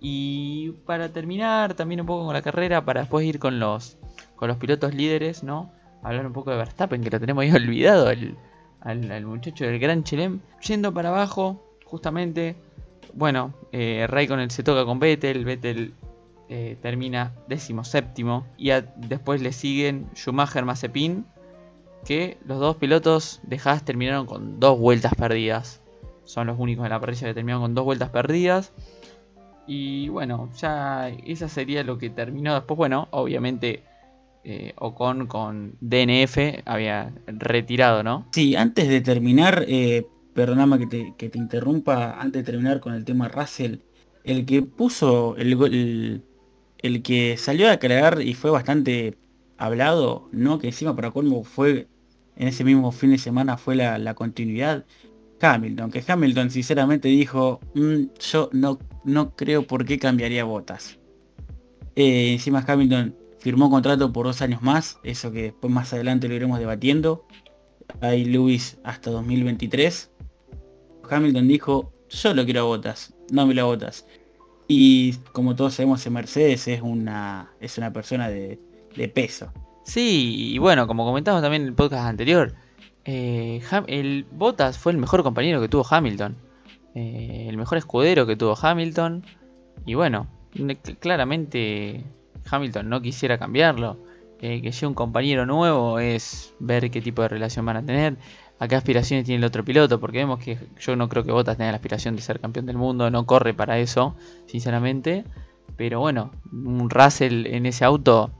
Y 0.00 0.72
para 0.84 1.10
terminar 1.10 1.74
también 1.74 2.00
un 2.00 2.06
poco 2.06 2.24
con 2.24 2.34
la 2.34 2.42
carrera, 2.42 2.84
para 2.84 3.02
después 3.02 3.24
ir 3.24 3.38
con 3.38 3.60
los, 3.60 3.98
con 4.34 4.48
los 4.48 4.56
pilotos 4.56 4.94
líderes, 4.94 5.44
¿no? 5.44 5.70
Hablar 6.02 6.26
un 6.26 6.32
poco 6.32 6.50
de 6.50 6.56
Verstappen, 6.56 7.02
que 7.02 7.10
lo 7.10 7.20
tenemos 7.20 7.42
ahí 7.42 7.50
olvidado, 7.54 8.10
al, 8.86 9.26
muchacho 9.26 9.64
del 9.64 9.78
Gran 9.78 10.04
Chelem. 10.04 10.40
Yendo 10.66 10.92
para 10.94 11.10
abajo, 11.10 11.62
justamente, 11.84 12.56
bueno, 13.12 13.52
eh, 13.72 14.06
Raikkonen 14.08 14.50
se 14.50 14.62
toca 14.62 14.84
con 14.84 14.98
Vettel, 14.98 15.44
Vettel 15.44 15.94
eh, 16.48 16.76
termina 16.80 17.34
décimo 17.48 17.84
séptimo. 17.84 18.46
Y 18.56 18.70
después 18.96 19.42
le 19.42 19.52
siguen 19.52 20.08
Schumacher, 20.14 20.64
Mazepin 20.64 21.26
que 22.06 22.38
los 22.46 22.60
dos 22.60 22.76
pilotos 22.76 23.40
de 23.42 23.60
Haas 23.62 23.84
terminaron 23.84 24.26
con 24.26 24.60
dos 24.60 24.78
vueltas 24.78 25.14
perdidas. 25.16 25.82
Son 26.24 26.46
los 26.46 26.58
únicos 26.58 26.84
en 26.84 26.90
la 26.90 27.00
parrilla 27.00 27.26
que 27.26 27.34
terminaron 27.34 27.62
con 27.62 27.74
dos 27.74 27.84
vueltas 27.84 28.10
perdidas. 28.10 28.72
Y 29.66 30.08
bueno, 30.08 30.48
ya 30.56 31.08
esa 31.08 31.48
sería 31.48 31.82
lo 31.82 31.98
que 31.98 32.08
terminó 32.08 32.54
después. 32.54 32.78
Bueno, 32.78 33.08
obviamente 33.10 33.82
eh, 34.48 34.74
Ocon 34.76 35.26
con 35.26 35.74
DNF 35.80 36.62
había 36.66 37.12
retirado, 37.26 38.04
¿no? 38.04 38.28
Sí, 38.30 38.54
antes 38.54 38.88
de 38.88 39.00
terminar, 39.00 39.64
eh, 39.66 40.06
perdoname 40.34 40.78
que 40.78 40.86
te, 40.86 41.14
que 41.18 41.28
te, 41.28 41.36
interrumpa, 41.36 42.12
antes 42.20 42.44
de 42.44 42.52
terminar 42.52 42.78
con 42.78 42.94
el 42.94 43.04
tema 43.04 43.26
Russell, 43.26 43.78
el 44.22 44.46
que 44.46 44.62
puso 44.62 45.34
el, 45.36 45.54
el, 45.64 46.22
el 46.78 47.02
que 47.02 47.36
salió 47.36 47.68
a 47.68 47.72
aclarar 47.72 48.22
y 48.22 48.34
fue 48.34 48.52
bastante 48.52 49.18
hablado, 49.58 50.28
¿no? 50.30 50.60
Que 50.60 50.68
encima 50.68 50.94
para 50.94 51.10
colmo 51.10 51.42
fue 51.42 51.88
en 52.36 52.46
ese 52.46 52.62
mismo 52.62 52.92
fin 52.92 53.10
de 53.10 53.18
semana 53.18 53.56
fue 53.56 53.74
la, 53.74 54.14
continuidad. 54.14 54.84
Hamilton, 55.40 55.90
que 55.90 56.04
Hamilton 56.06 56.50
sinceramente 56.52 57.08
dijo, 57.08 57.58
mm, 57.74 58.04
yo 58.20 58.48
no, 58.52 58.78
no 59.04 59.34
creo 59.34 59.66
por 59.66 59.84
qué 59.84 59.98
cambiaría 59.98 60.44
botas. 60.44 61.00
Eh, 61.96 62.32
encima 62.32 62.64
Hamilton 62.64 63.25
firmó 63.38 63.70
contrato 63.70 64.12
por 64.12 64.26
dos 64.26 64.42
años 64.42 64.62
más, 64.62 64.98
eso 65.02 65.32
que 65.32 65.42
después 65.42 65.72
más 65.72 65.92
adelante 65.92 66.28
lo 66.28 66.34
iremos 66.34 66.58
debatiendo. 66.58 67.26
Hay 68.00 68.24
Lewis 68.24 68.78
hasta 68.84 69.10
2023. 69.10 70.10
Hamilton 71.08 71.48
dijo, 71.48 71.92
yo 72.10 72.34
lo 72.34 72.44
quiero 72.44 72.60
a 72.60 72.64
botas, 72.64 73.14
no 73.30 73.46
me 73.46 73.54
lo 73.54 73.66
botas. 73.66 74.06
Y 74.68 75.12
como 75.32 75.54
todos 75.54 75.74
sabemos 75.74 76.04
en 76.06 76.12
Mercedes 76.14 76.66
es 76.66 76.82
una, 76.82 77.52
es 77.60 77.78
una 77.78 77.92
persona 77.92 78.28
de, 78.28 78.58
de 78.96 79.08
peso. 79.08 79.52
Sí, 79.84 80.52
y 80.54 80.58
bueno, 80.58 80.88
como 80.88 81.04
comentamos 81.04 81.42
también 81.42 81.62
en 81.62 81.68
el 81.68 81.74
podcast 81.74 82.06
anterior, 82.06 82.54
eh, 83.04 83.62
el 83.86 84.26
Bottas 84.32 84.78
fue 84.78 84.90
el 84.90 84.98
mejor 84.98 85.22
compañero 85.22 85.60
que 85.60 85.68
tuvo 85.68 85.86
Hamilton. 85.88 86.36
Eh, 86.96 87.46
el 87.48 87.56
mejor 87.56 87.78
escudero 87.78 88.26
que 88.26 88.34
tuvo 88.34 88.56
Hamilton. 88.60 89.24
Y 89.84 89.94
bueno, 89.94 90.26
claramente 90.98 92.04
Hamilton 92.48 92.88
no 92.88 93.02
quisiera 93.02 93.38
cambiarlo. 93.38 93.98
Que 94.38 94.60
llegue 94.60 94.86
un 94.86 94.94
compañero 94.94 95.46
nuevo 95.46 95.98
es 95.98 96.54
ver 96.58 96.90
qué 96.90 97.00
tipo 97.00 97.22
de 97.22 97.28
relación 97.28 97.64
van 97.64 97.78
a 97.78 97.86
tener. 97.86 98.16
A 98.58 98.68
qué 98.68 98.76
aspiraciones 98.76 99.24
tiene 99.24 99.38
el 99.38 99.44
otro 99.44 99.64
piloto. 99.64 99.98
Porque 100.00 100.18
vemos 100.18 100.38
que 100.38 100.58
yo 100.78 100.96
no 100.96 101.08
creo 101.08 101.24
que 101.24 101.32
Bottas 101.32 101.56
tenga 101.56 101.70
la 101.70 101.76
aspiración 101.76 102.16
de 102.16 102.22
ser 102.22 102.40
campeón 102.40 102.66
del 102.66 102.76
mundo. 102.76 103.10
No 103.10 103.24
corre 103.26 103.54
para 103.54 103.78
eso, 103.78 104.14
sinceramente. 104.46 105.24
Pero 105.76 106.00
bueno, 106.00 106.32
un 106.52 106.90
Russell 106.90 107.46
en 107.46 107.66
ese 107.66 107.84
auto 107.84 108.30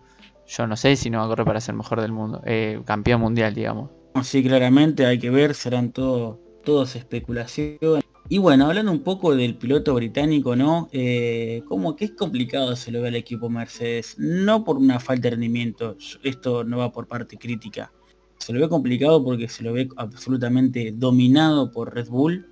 yo 0.46 0.66
no 0.66 0.76
sé 0.76 0.96
si 0.96 1.10
no 1.10 1.18
va 1.18 1.24
a 1.24 1.28
correr 1.28 1.46
para 1.46 1.60
ser 1.60 1.74
mejor 1.74 2.00
del 2.00 2.12
mundo, 2.12 2.40
eh, 2.44 2.80
campeón 2.84 3.20
mundial, 3.20 3.54
digamos. 3.54 3.90
Sí, 4.22 4.42
claramente 4.42 5.04
hay 5.04 5.18
que 5.18 5.30
ver, 5.30 5.54
serán 5.54 5.92
todo, 5.92 6.40
todos 6.64 6.96
especulaciones. 6.96 8.04
Y 8.28 8.38
bueno, 8.38 8.66
hablando 8.66 8.90
un 8.90 9.04
poco 9.04 9.36
del 9.36 9.54
piloto 9.54 9.94
británico, 9.94 10.56
¿no? 10.56 10.88
Eh, 10.90 11.62
como 11.68 11.94
que 11.94 12.06
es 12.06 12.10
complicado 12.10 12.74
se 12.74 12.90
lo 12.90 13.00
ve 13.00 13.08
al 13.08 13.14
equipo 13.14 13.48
Mercedes, 13.48 14.16
no 14.18 14.64
por 14.64 14.78
una 14.78 14.98
falta 14.98 15.22
de 15.22 15.30
rendimiento, 15.30 15.96
esto 16.24 16.64
no 16.64 16.78
va 16.78 16.90
por 16.90 17.06
parte 17.06 17.36
crítica. 17.36 17.92
Se 18.38 18.52
lo 18.52 18.60
ve 18.60 18.68
complicado 18.68 19.22
porque 19.22 19.48
se 19.48 19.62
lo 19.62 19.72
ve 19.72 19.88
absolutamente 19.96 20.92
dominado 20.92 21.70
por 21.70 21.94
Red 21.94 22.08
Bull. 22.08 22.46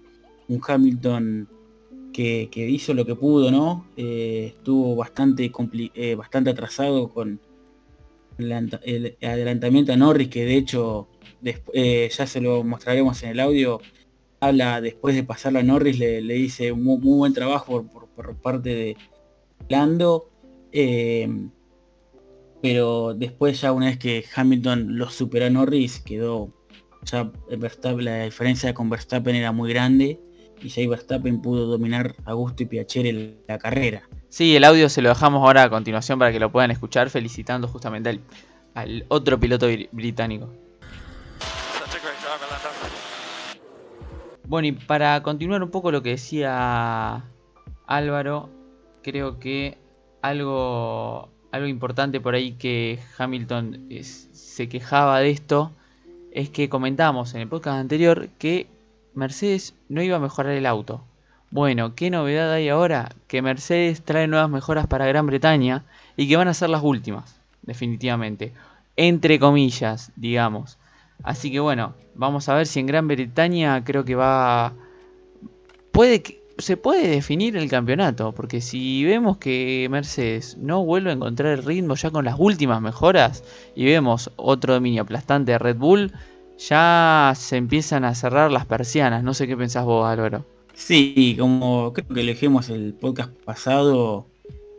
Un 0.46 0.60
Hamilton 0.66 1.48
que, 2.12 2.48
hizo 2.54 2.94
lo 2.94 3.04
que 3.04 3.16
pudo, 3.16 3.50
¿no? 3.50 3.86
Eh, 3.96 4.52
estuvo 4.56 4.94
bastante, 4.94 5.50
eh, 5.94 6.14
bastante 6.14 6.50
atrasado 6.50 7.08
con, 7.08 7.40
el 8.38 9.16
adelantamiento 9.22 9.92
a 9.92 9.96
Norris, 9.96 10.28
que 10.28 10.44
de 10.44 10.56
hecho 10.56 11.08
ya 11.42 12.26
se 12.26 12.40
lo 12.40 12.62
mostraremos 12.64 13.22
en 13.22 13.30
el 13.30 13.40
audio, 13.40 13.80
habla 14.46 14.80
después 14.80 15.14
de 15.14 15.24
pasarlo 15.24 15.58
a 15.58 15.62
Norris, 15.62 15.98
le, 15.98 16.20
dice 16.20 16.72
un 16.72 16.84
muy, 16.84 16.98
buen 16.98 17.32
trabajo 17.32 17.84
por, 17.84 18.36
parte 18.36 18.74
de 18.74 18.96
Lando, 19.68 20.30
eh, 20.72 21.28
pero 22.62 23.14
después 23.14 23.60
ya 23.60 23.72
una 23.72 23.86
vez 23.86 23.98
que 23.98 24.24
Hamilton 24.34 24.96
lo 24.96 25.10
superó 25.10 25.46
a 25.46 25.50
Norris, 25.50 26.00
quedó 26.00 26.52
ya 27.04 27.30
la 27.98 28.24
diferencia 28.24 28.72
con 28.72 28.88
Verstappen 28.88 29.36
era 29.36 29.52
muy 29.52 29.70
grande 29.70 30.20
y 30.62 30.68
ya 30.68 30.88
Verstappen 30.88 31.42
pudo 31.42 31.66
dominar 31.66 32.16
a 32.24 32.32
gusto 32.32 32.62
y 32.62 32.66
Piacere 32.66 33.36
la 33.46 33.58
carrera. 33.58 34.08
Sí, 34.28 34.56
el 34.56 34.64
audio 34.64 34.88
se 34.88 35.02
lo 35.02 35.10
dejamos 35.10 35.42
ahora 35.42 35.64
a 35.64 35.70
continuación 35.70 36.18
para 36.18 36.32
que 36.32 36.40
lo 36.40 36.50
puedan 36.50 36.70
escuchar, 36.70 37.10
felicitando 37.10 37.68
justamente 37.68 38.20
al, 38.74 39.04
otro 39.08 39.38
piloto 39.38 39.68
británico. 39.92 40.52
Bueno, 44.46 44.68
y 44.68 44.72
para 44.72 45.22
continuar 45.22 45.62
un 45.62 45.70
poco 45.70 45.90
lo 45.90 46.02
que 46.02 46.10
decía 46.10 47.24
Álvaro, 47.86 48.50
creo 49.02 49.38
que 49.38 49.78
algo, 50.20 51.30
algo 51.50 51.66
importante 51.66 52.20
por 52.20 52.34
ahí 52.34 52.52
que 52.52 52.98
Hamilton 53.16 53.88
se 54.02 54.68
quejaba 54.68 55.20
de 55.20 55.30
esto 55.30 55.72
es 56.30 56.50
que 56.50 56.68
comentamos 56.68 57.34
en 57.34 57.40
el 57.40 57.48
podcast 57.48 57.78
anterior 57.78 58.28
que 58.38 58.66
Mercedes 59.14 59.74
no 59.88 60.02
iba 60.02 60.16
a 60.16 60.20
mejorar 60.20 60.52
el 60.52 60.66
auto. 60.66 61.02
Bueno, 61.50 61.94
¿qué 61.94 62.10
novedad 62.10 62.52
hay 62.52 62.68
ahora? 62.68 63.10
Que 63.28 63.40
Mercedes 63.40 64.02
trae 64.02 64.26
nuevas 64.26 64.50
mejoras 64.50 64.86
para 64.88 65.06
Gran 65.06 65.26
Bretaña 65.26 65.84
y 66.16 66.28
que 66.28 66.36
van 66.36 66.48
a 66.48 66.54
ser 66.54 66.68
las 66.68 66.82
últimas, 66.82 67.40
definitivamente. 67.62 68.52
Entre 68.96 69.38
comillas, 69.38 70.12
digamos. 70.16 70.78
Así 71.22 71.50
que 71.50 71.60
bueno, 71.60 71.94
vamos 72.14 72.48
a 72.48 72.54
ver 72.54 72.66
si 72.66 72.80
en 72.80 72.86
Gran 72.86 73.08
Bretaña 73.08 73.82
creo 73.84 74.04
que 74.04 74.14
va... 74.14 74.74
Puede 75.92 76.22
que... 76.22 76.42
se 76.58 76.76
puede 76.76 77.08
definir 77.08 77.56
el 77.56 77.68
campeonato, 77.68 78.32
porque 78.32 78.60
si 78.60 79.04
vemos 79.04 79.38
que 79.38 79.86
Mercedes 79.90 80.56
no 80.58 80.84
vuelve 80.84 81.10
a 81.10 81.14
encontrar 81.14 81.52
el 81.52 81.64
ritmo 81.64 81.94
ya 81.94 82.10
con 82.10 82.24
las 82.24 82.36
últimas 82.38 82.80
mejoras 82.80 83.42
y 83.74 83.84
vemos 83.84 84.30
otro 84.36 84.74
dominio 84.74 85.02
aplastante 85.02 85.52
de 85.52 85.58
Red 85.58 85.76
Bull, 85.76 86.12
ya 86.58 87.32
se 87.36 87.56
empiezan 87.56 88.04
a 88.04 88.14
cerrar 88.14 88.50
las 88.52 88.66
persianas. 88.66 89.24
No 89.24 89.34
sé 89.34 89.46
qué 89.46 89.56
pensás 89.56 89.84
vos, 89.84 90.06
Álvaro. 90.06 90.44
Sí, 90.74 91.36
como 91.38 91.92
creo 91.92 92.08
que 92.08 92.20
elegimos 92.20 92.68
el 92.68 92.94
podcast 92.94 93.30
pasado, 93.44 94.26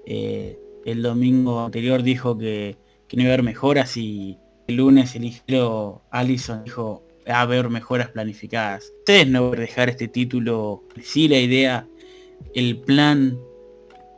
eh, 0.05 0.59
el 0.85 1.01
domingo 1.01 1.65
anterior 1.65 2.03
dijo 2.03 2.37
que, 2.37 2.77
que 3.07 3.17
no 3.17 3.23
iba 3.23 3.31
a 3.31 3.33
haber 3.33 3.43
mejoras 3.43 3.97
y 3.97 4.37
el 4.67 4.75
lunes 4.75 5.15
el 5.15 5.25
ingeniero 5.25 6.01
Allison 6.11 6.63
dijo 6.63 7.03
a 7.27 7.41
haber 7.41 7.69
mejoras 7.69 8.09
planificadas. 8.09 8.91
Ustedes 8.99 9.27
no 9.27 9.51
dejar 9.51 9.89
este 9.89 10.07
título, 10.07 10.83
sí 11.01 11.27
la 11.27 11.39
idea, 11.39 11.87
el 12.53 12.77
plan, 12.77 13.37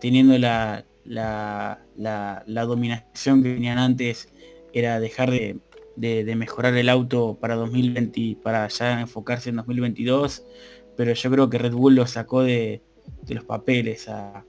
teniendo 0.02 0.38
la, 0.38 0.86
la, 1.06 1.82
la, 1.95 2.66
dominación 2.66 3.43
que 3.43 3.54
tenían 3.54 3.78
antes, 3.78 4.30
era 4.74 5.00
dejar 5.00 5.32
de, 5.32 5.60
de, 5.95 6.36
mejorar 6.36 6.76
el 6.76 6.89
auto 6.89 7.38
para 7.39 7.56
2020, 7.56 8.38
para 8.43 8.68
ya 8.68 9.00
enfocarse 9.00 9.50
en 9.50 9.58
2022, 9.58 10.45
pero 10.95 11.14
yo 11.14 11.32
creo 11.32 11.50
que 11.50 11.58
Red 11.58 11.74
Bull 11.74 11.95
lo 11.95 12.08
sacó 12.08 12.43
de, 12.43 12.82
de 13.24 13.36
los 13.36 13.45
papeles 13.45 14.10
a, 14.10 14.45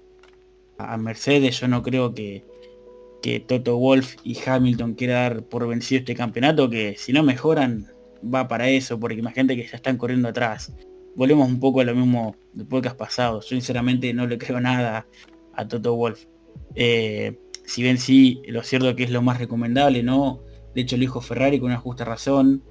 a 0.79 0.97
Mercedes, 0.97 1.61
yo 1.61 1.69
no 1.69 1.83
creo 1.83 2.15
que, 2.15 2.45
que 3.23 3.41
Toto 3.41 3.77
Wolf 3.77 4.17
y 4.25 4.39
Hamilton 4.39 4.95
quieran 4.95 5.35
dar 5.35 5.43
por 5.45 5.67
vencido 5.67 6.01
este 6.01 6.15
campeonato, 6.15 6.71
que 6.71 6.97
si 6.97 7.13
no 7.13 7.23
mejoran 7.23 7.87
va 8.23 8.49
para 8.49 8.69
eso, 8.69 8.99
porque 8.99 9.19
imagínate 9.19 9.57
que 9.57 9.67
ya 9.67 9.77
están 9.77 9.97
corriendo 9.97 10.29
atrás. 10.29 10.73
Volvemos 11.17 11.49
un 11.49 11.61
poco 11.61 11.81
a 11.81 11.85
lo 11.85 11.95
mismo 11.95 12.37
de 12.53 12.65
podcast 12.65 12.97
pasado. 12.97 13.41
Yo 13.41 13.49
sinceramente 13.49 14.13
no 14.15 14.27
le 14.27 14.39
creo 14.39 14.61
nada 14.61 15.07
a 15.55 15.67
Toto 15.67 15.95
Wolf. 15.97 16.25
Eh, 16.75 17.39
si 17.65 17.83
bien 17.83 17.99
sí, 17.99 18.41
lo 18.47 18.63
cierto 18.63 18.95
que 18.95 19.05
es 19.05 19.11
lo 19.11 19.23
más 19.23 19.39
recomendable, 19.39 20.03
¿no? 20.03 20.43
De 20.75 20.83
hecho, 20.83 20.97
el 20.97 21.03
hijo 21.03 21.21
Ferrari 21.21 21.59
con 21.59 21.71
una 21.71 21.79
justa 21.79 22.05
razón. 22.05 22.63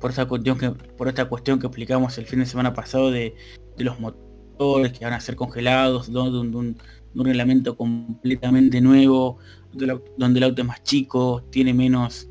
Por 0.00 0.10
esta 0.10 0.26
cuestión 0.26 0.58
que, 0.58 0.70
por 0.70 1.08
esta 1.08 1.24
cuestión 1.26 1.58
que 1.58 1.66
explicamos 1.66 2.16
el 2.18 2.26
fin 2.26 2.40
de 2.40 2.46
semana 2.46 2.74
pasado 2.74 3.10
de, 3.10 3.34
los 3.78 3.98
motores 3.98 4.92
que 4.92 5.04
van 5.04 5.14
a 5.14 5.20
ser 5.20 5.34
congelados, 5.34 6.12
de, 6.12 6.20
un, 6.20 6.76
reglamento 7.14 7.76
completamente 7.76 8.80
nuevo, 8.80 9.38
donde 9.72 10.38
el 10.38 10.44
auto 10.44 10.62
es 10.62 10.68
más 10.68 10.82
chico, 10.82 11.44
tiene 11.50 11.72
menos 11.74 12.28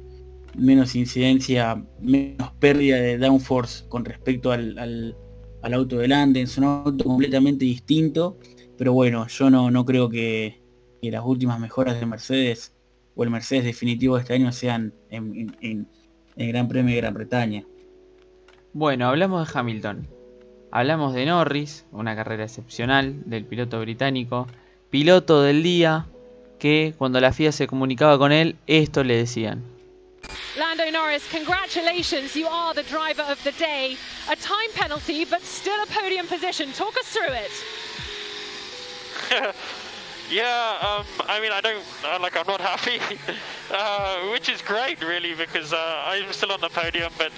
menos 0.57 0.95
incidencia, 0.95 1.83
menos 1.99 2.51
pérdida 2.59 2.97
de 2.97 3.17
downforce 3.17 3.87
con 3.89 4.05
respecto 4.05 4.51
al, 4.51 5.15
auto 5.61 5.97
delante, 5.97 6.41
es 6.41 6.57
un 6.57 6.65
auto 6.65 7.03
completamente 7.03 7.65
distinto, 7.65 8.37
pero 8.77 8.93
bueno, 8.93 9.27
yo 9.27 9.49
no, 9.49 9.71
no 9.71 9.85
creo 9.85 10.09
que, 10.09 10.61
las 11.01 11.23
últimas 11.25 11.59
mejoras 11.59 11.99
de 11.99 12.05
Mercedes 12.05 12.73
o 13.15 13.25
el 13.25 13.29
Mercedes 13.29 13.65
definitivo 13.65 14.15
de 14.15 14.21
este 14.21 14.35
año 14.35 14.53
sean 14.53 14.93
en, 15.09 15.53
en, 15.59 15.87
el 16.37 16.47
Gran 16.47 16.69
Premio 16.69 16.95
de 16.95 17.01
Gran 17.01 17.13
Bretaña. 17.13 17.65
Bueno, 18.71 19.07
hablamos 19.07 19.45
de 19.45 19.59
Hamilton, 19.59 20.07
hablamos 20.71 21.13
de 21.13 21.25
Norris, 21.25 21.85
una 21.91 22.15
carrera 22.15 22.45
excepcional 22.45 23.21
del 23.25 23.45
piloto 23.45 23.81
británico, 23.81 24.47
piloto 24.93 25.41
del 25.41 25.63
día, 25.63 26.05
que 26.59 26.93
cuando 26.99 27.19
la 27.19 27.33
FIA 27.33 27.51
se 27.51 27.65
comunicaba 27.65 28.19
con 28.19 28.31
él, 28.31 28.57
esto 28.67 29.03
le 29.03 29.17
decían. 29.17 29.63
Lando 30.55 30.83
Norris, 30.91 31.23
congratulations, 31.31 32.35
you 32.35 32.47
are 32.47 32.75
the 32.75 32.83
driver 32.83 33.23
of 33.23 33.43
the 33.43 33.53
day. 33.53 33.97
A 34.29 34.35
time 34.35 34.69
penalty, 34.75 35.25
but 35.25 35.41
still 35.41 35.81
a 35.81 35.87
podium 35.87 36.27
position. 36.27 36.71
Talk 36.73 36.95
us 36.99 37.07
through 37.07 37.33
it. 37.33 37.51
yeah, 40.31 40.77
um, 40.79 41.05
I 41.27 41.41
mean, 41.41 41.51
I 41.51 41.59
don't, 41.59 41.83
uh, 42.05 42.19
like, 42.21 42.37
I'm 42.37 42.45
not 42.45 42.61
happy, 42.61 42.99
uh, 43.73 44.29
which 44.31 44.47
is 44.47 44.61
great, 44.61 45.03
really, 45.03 45.33
because 45.33 45.73
uh, 45.73 46.03
I'm 46.05 46.31
still 46.31 46.51
on 46.51 46.61
the 46.61 46.69
podium, 46.69 47.11
but 47.17 47.31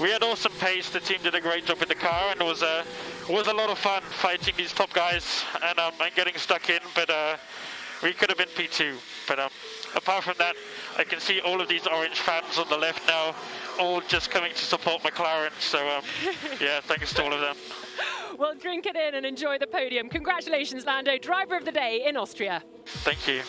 we 0.00 0.10
had 0.10 0.24
awesome 0.24 0.50
pace. 0.58 0.90
The 0.90 0.98
team 0.98 1.18
did 1.22 1.36
a 1.36 1.40
great 1.40 1.66
job 1.66 1.78
with 1.78 1.88
the 1.88 1.94
car, 1.94 2.32
and 2.32 2.40
it 2.40 2.44
was, 2.44 2.64
uh, 2.64 2.82
was 3.28 3.48
a 3.48 3.52
lot 3.52 3.70
of 3.70 3.78
fun 3.78 4.02
fighting 4.02 4.54
these 4.56 4.72
top 4.72 4.92
guys 4.92 5.44
and, 5.62 5.78
um, 5.78 5.92
and 6.00 6.14
getting 6.14 6.36
stuck 6.36 6.70
in, 6.70 6.80
but 6.94 7.10
uh, 7.10 7.36
we 8.02 8.12
could 8.12 8.28
have 8.28 8.38
been 8.38 8.48
P2. 8.48 8.94
But 9.26 9.40
um, 9.40 9.50
apart 9.94 10.24
from 10.24 10.34
that, 10.38 10.54
I 10.96 11.04
can 11.04 11.18
see 11.18 11.40
all 11.40 11.60
of 11.60 11.68
these 11.68 11.86
orange 11.86 12.20
fans 12.20 12.58
on 12.58 12.68
the 12.68 12.76
left 12.76 13.06
now, 13.08 13.34
all 13.80 14.00
just 14.02 14.30
coming 14.30 14.52
to 14.52 14.64
support 14.64 15.02
McLaren. 15.02 15.50
So 15.58 15.78
um, 15.88 16.04
yeah, 16.60 16.80
thanks 16.80 17.12
to 17.14 17.24
all 17.24 17.32
of 17.32 17.40
them. 17.40 17.56
Well, 18.38 18.54
drink 18.54 18.86
it 18.86 18.96
in 18.96 19.14
and 19.14 19.26
enjoy 19.26 19.58
the 19.58 19.66
podium. 19.66 20.08
Congratulations, 20.08 20.84
Lando, 20.84 21.18
driver 21.18 21.56
of 21.56 21.64
the 21.64 21.72
day 21.72 22.04
in 22.06 22.16
Austria. 22.16 22.62
Thank 23.04 23.26
you. 23.26 23.42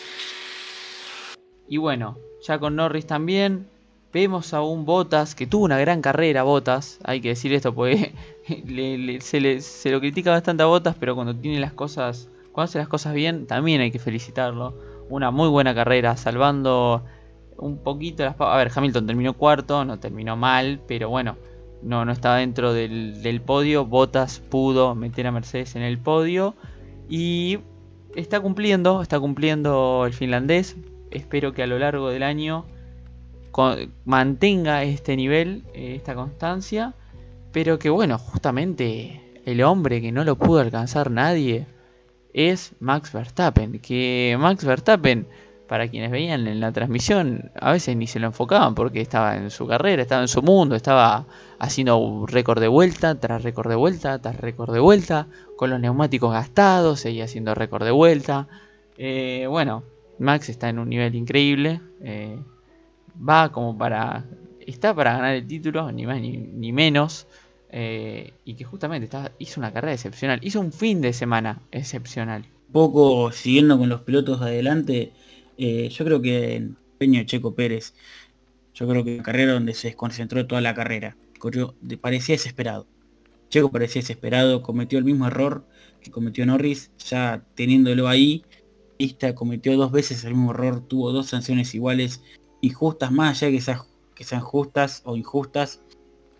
Y 1.68 1.76
bueno, 1.76 2.16
ya 2.40 2.58
con 2.58 2.74
Norris 2.74 3.06
también, 3.06 3.68
vemos 4.12 4.54
a 4.54 4.62
un 4.62 4.84
Botas 4.84 5.34
que 5.34 5.46
tuvo 5.46 5.64
una 5.64 5.78
gran 5.78 6.02
carrera, 6.02 6.42
Botas. 6.42 6.98
Hay 7.04 7.20
que 7.20 7.28
decir 7.28 7.52
esto 7.52 7.74
porque 7.74 8.12
se, 9.20 9.40
le, 9.40 9.60
se, 9.60 9.90
lo 9.90 10.00
critica 10.00 10.30
bastante 10.30 10.62
a 10.62 10.66
Botas, 10.66 10.96
pero 10.98 11.14
cuando 11.14 11.34
tiene 11.34 11.60
las 11.60 11.72
cosas, 11.72 12.28
cuando 12.52 12.70
hace 12.70 12.78
las 12.78 12.88
cosas 12.88 13.14
bien, 13.14 13.46
también 13.46 13.80
hay 13.80 13.90
que 13.90 13.98
felicitarlo 13.98 14.74
una 15.08 15.30
muy 15.30 15.48
buena 15.48 15.74
carrera, 15.74 16.16
salvando 16.16 17.02
un 17.56 17.78
poquito 17.78 18.24
las... 18.24 18.36
A 18.38 18.56
ver, 18.56 18.70
Hamilton 18.74 19.06
terminó 19.06 19.32
cuarto, 19.34 19.84
no 19.84 19.98
terminó 19.98 20.36
mal, 20.36 20.80
pero 20.86 21.08
bueno, 21.08 21.36
no, 21.82 22.04
no 22.04 22.12
estaba 22.12 22.36
dentro 22.36 22.72
del, 22.72 23.42
podio. 23.44 23.84
Bottas 23.84 24.40
pudo 24.40 24.94
meter 24.94 25.26
a 25.26 25.32
Mercedes 25.32 25.76
en 25.76 25.82
el 25.82 25.98
podio 25.98 26.54
y 27.08 27.58
está 28.14 28.40
cumpliendo, 28.40 29.02
está 29.02 29.18
cumpliendo 29.18 30.04
el 30.06 30.12
finlandés. 30.12 30.76
Espero 31.10 31.52
que 31.52 31.62
a 31.62 31.66
lo 31.66 31.78
largo 31.78 32.10
del 32.10 32.22
año 32.22 32.64
mantenga 34.04 34.82
este 34.84 35.16
nivel, 35.16 35.64
eh, 35.74 35.94
esta 35.96 36.14
constancia, 36.14 36.94
pero 37.52 37.78
que 37.78 37.90
bueno, 37.90 38.18
justamente 38.18 39.40
el 39.44 39.62
hombre 39.62 40.00
que 40.00 40.12
no 40.12 40.24
lo 40.24 40.36
pudo 40.36 40.60
alcanzar 40.60 41.10
nadie 41.10 41.66
es 42.32 42.72
Max 42.80 43.12
Verstappen. 43.12 43.78
Que 43.80 44.36
Max 44.38 44.64
Verstappen, 44.64 45.26
para 45.66 45.88
quienes 45.88 46.10
veían 46.10 46.46
en 46.46 46.60
la 46.60 46.72
transmisión, 46.72 47.50
a 47.60 47.72
veces 47.72 47.96
ni 47.96 48.06
se 48.06 48.20
lo 48.20 48.28
enfocaban 48.28 48.74
porque 48.74 49.00
estaba 49.00 49.36
en 49.36 49.50
su 49.50 49.66
carrera, 49.66 50.02
estaba 50.02 50.22
en 50.22 50.28
su 50.28 50.42
mundo, 50.42 50.76
estaba 50.76 51.26
haciendo 51.58 52.26
récord 52.26 52.60
de 52.60 52.68
vuelta, 52.68 53.18
tras 53.18 53.42
récord 53.42 53.68
de 53.68 53.76
vuelta, 53.76 54.18
tras 54.20 54.36
récord 54.36 54.72
de 54.72 54.80
vuelta, 54.80 55.28
con 55.56 55.70
los 55.70 55.80
neumáticos 55.80 56.32
gastados, 56.32 57.00
seguía 57.00 57.24
haciendo 57.24 57.54
récord 57.54 57.84
de 57.84 57.90
vuelta. 57.90 58.48
Eh, 58.96 59.46
bueno, 59.48 59.82
Max 60.18 60.48
está 60.48 60.68
en 60.68 60.78
un 60.78 60.88
nivel 60.88 61.14
increíble. 61.14 61.80
Eh, 62.02 62.38
va 63.26 63.50
como 63.52 63.76
para. 63.76 64.24
Está 64.60 64.94
para 64.94 65.14
ganar 65.14 65.34
el 65.34 65.46
título, 65.46 65.90
ni 65.92 66.06
más 66.06 66.20
ni 66.20 66.72
menos. 66.72 67.26
Eh, 67.70 68.32
y 68.46 68.54
que 68.54 68.64
justamente 68.64 69.10
hizo 69.38 69.60
una 69.60 69.72
carrera 69.72 69.92
excepcional, 69.92 70.40
hizo 70.42 70.58
un 70.60 70.72
fin 70.72 71.02
de 71.02 71.12
semana 71.12 71.60
excepcional. 71.70 72.46
Poco 72.72 73.30
siguiendo 73.30 73.78
con 73.78 73.90
los 73.90 74.00
pilotos 74.02 74.40
de 74.40 74.46
adelante, 74.46 75.12
eh, 75.58 75.90
yo 75.90 76.04
creo 76.04 76.22
que 76.22 76.66
Peño 76.96 77.22
Checo 77.24 77.54
Pérez, 77.54 77.94
yo 78.74 78.88
creo 78.88 79.04
que 79.04 79.14
una 79.16 79.22
carrera 79.22 79.52
donde 79.52 79.74
se 79.74 79.88
desconcentró 79.88 80.46
toda 80.46 80.62
la 80.62 80.74
carrera, 80.74 81.16
corrió, 81.38 81.74
parecía 82.00 82.36
desesperado. 82.36 82.86
Checo 83.50 83.70
parecía 83.70 84.00
desesperado, 84.00 84.62
cometió 84.62 84.98
el 84.98 85.04
mismo 85.04 85.26
error 85.26 85.66
que 86.00 86.10
cometió 86.10 86.46
Norris, 86.46 86.90
ya 86.98 87.44
teniéndolo 87.54 88.08
ahí, 88.08 88.44
Esta 88.98 89.34
cometió 89.34 89.76
dos 89.76 89.92
veces 89.92 90.24
el 90.24 90.34
mismo 90.34 90.52
error, 90.52 90.80
tuvo 90.80 91.12
dos 91.12 91.28
sanciones 91.28 91.74
iguales, 91.74 92.22
injustas, 92.60 93.10
más 93.12 93.42
allá 93.42 93.50
que, 93.50 93.62
que 94.14 94.24
sean 94.24 94.40
justas 94.40 95.02
o 95.04 95.16
injustas, 95.16 95.82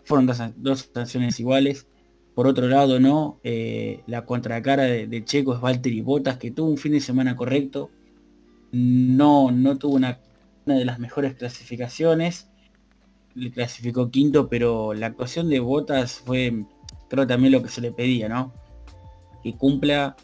fueron 0.09 0.27
dos, 0.57 0.89
sanciones 0.93 1.39
iguales. 1.39 1.87
Por 2.33 2.47
otro 2.47 2.67
lado, 2.67 2.99
no, 2.99 3.39
eh, 3.43 4.01
la 4.07 4.25
contracara 4.25 4.83
de, 4.83 5.23
Checo 5.23 5.53
es 5.53 5.61
Valtteri 5.61 6.01
Bottas, 6.01 6.37
que 6.37 6.51
tuvo 6.51 6.69
un 6.69 6.77
fin 6.77 6.93
de 6.93 6.99
semana 6.99 7.35
correcto. 7.35 7.91
No, 8.71 9.51
no 9.51 9.77
tuvo 9.77 9.95
una, 9.95 10.19
de 10.65 10.85
las 10.85 10.99
mejores 10.99 11.35
clasificaciones. 11.35 12.49
Le 13.35 13.51
clasificó 13.51 14.09
quinto, 14.09 14.49
pero 14.49 14.93
la 14.93 15.07
actuación 15.07 15.49
de 15.49 15.59
Bottas 15.59 16.23
fue, 16.25 16.65
creo 17.09 17.27
también 17.27 17.51
lo 17.51 17.61
que 17.61 17.69
se 17.69 17.81
le 17.81 17.91
pedía, 17.91 18.29
¿no? 18.29 18.53
Que 19.43 19.53
cumpla 19.53 20.15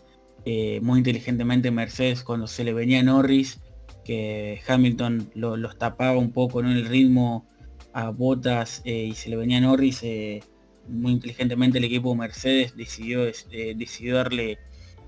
eh, 0.45 0.79
muy 0.81 0.99
inteligentemente 0.99 1.69
Mercedes 1.69 2.23
cuando 2.23 2.47
se 2.47 2.63
le 2.63 2.73
venía 2.73 3.03
Norris, 3.03 3.59
que 4.05 4.61
Hamilton 4.65 5.31
los 5.33 5.77
tapaba 5.77 6.17
un 6.17 6.31
poco, 6.31 6.61
¿no? 6.61 6.71
El 6.71 6.85
ritmo 6.85 7.45
a 7.91 8.11
Botas 8.11 8.81
eh, 8.85 9.07
y 9.09 9.13
se 9.15 9.29
le 9.29 9.35
venía 9.35 9.59
Norris, 9.59 10.03
eh, 10.03 10.43
muy 10.87 11.13
inteligentemente 11.13 11.79
el 11.79 11.85
equipo 11.85 12.13
Mercedes 12.13 12.75
decidió, 12.77 13.25
eh, 13.25 13.73
decidió 13.75 14.15
darle, 14.15 14.59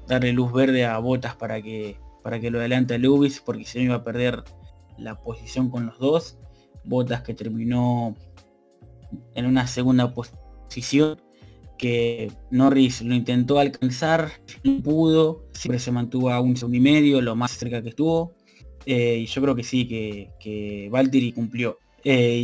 darle 0.08 0.34
luz 0.34 0.52
verde 0.52 0.86
a 0.86 0.98
Botas 0.98 1.36
para 1.36 1.62
que, 1.62 1.98
para 2.24 2.40
que 2.40 2.50
lo 2.50 2.60
adelante 2.60 2.96
a 2.96 2.98
Lewis, 2.98 3.42
porque 3.46 3.66
no 3.76 3.82
iba 3.82 3.96
a 3.96 4.04
perder 4.04 4.44
la 4.98 5.22
posición 5.22 5.70
con 5.70 5.86
los 5.86 6.00
dos. 6.00 6.38
Botas 6.84 7.22
que 7.22 7.34
terminó 7.34 8.16
en 9.36 9.46
una 9.46 9.68
segunda 9.68 10.14
posición. 10.14 11.22
que 11.78 12.32
Norris 12.50 13.04
lo 13.04 13.14
intentó 13.14 13.60
alcanzar, 13.60 14.32
no 14.64 14.82
pudo, 14.82 15.46
siempre 15.52 15.78
se 15.78 15.92
mantuvo 15.92 16.32
a 16.32 16.42
un 16.42 16.58
segundo 16.58 16.78
y 16.78 16.82
medio, 16.82 17.22
lo 17.22 17.36
más 17.36 17.52
cerca 17.52 17.84
que 17.84 17.90
estuvo. 17.90 18.37
Eh, 18.90 19.18
y 19.18 19.26
yo 19.26 19.42
creo 19.42 19.54
que 19.54 19.66
sí, 19.66 19.86
que, 19.86 20.30
que 20.40 20.88
Valtteri 20.90 21.34
cumplió. 21.34 21.78
Eh, 22.06 22.40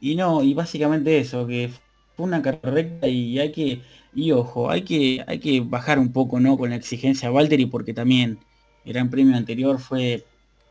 y, 0.00 0.14
no, 0.16 0.44
y 0.44 0.54
básicamente 0.54 1.18
eso, 1.18 1.44
que 1.44 1.70
fue 2.16 2.24
una 2.24 2.40
carrera 2.40 2.70
recta 2.70 3.08
y 3.08 3.40
hay 3.40 3.50
que, 3.50 3.82
y 4.14 4.30
ojo, 4.30 4.70
hay 4.70 4.82
que, 4.82 5.24
hay 5.26 5.40
que 5.40 5.60
bajar 5.60 5.98
un 5.98 6.12
poco 6.12 6.38
¿no? 6.38 6.56
con 6.56 6.70
la 6.70 6.76
exigencia 6.76 7.28
a 7.28 7.32
Valtteri 7.32 7.66
porque 7.66 7.94
también 7.94 8.38
el 8.84 8.92
Gran 8.92 9.10
Premio 9.10 9.36
anterior 9.36 9.80
fue 9.80 10.24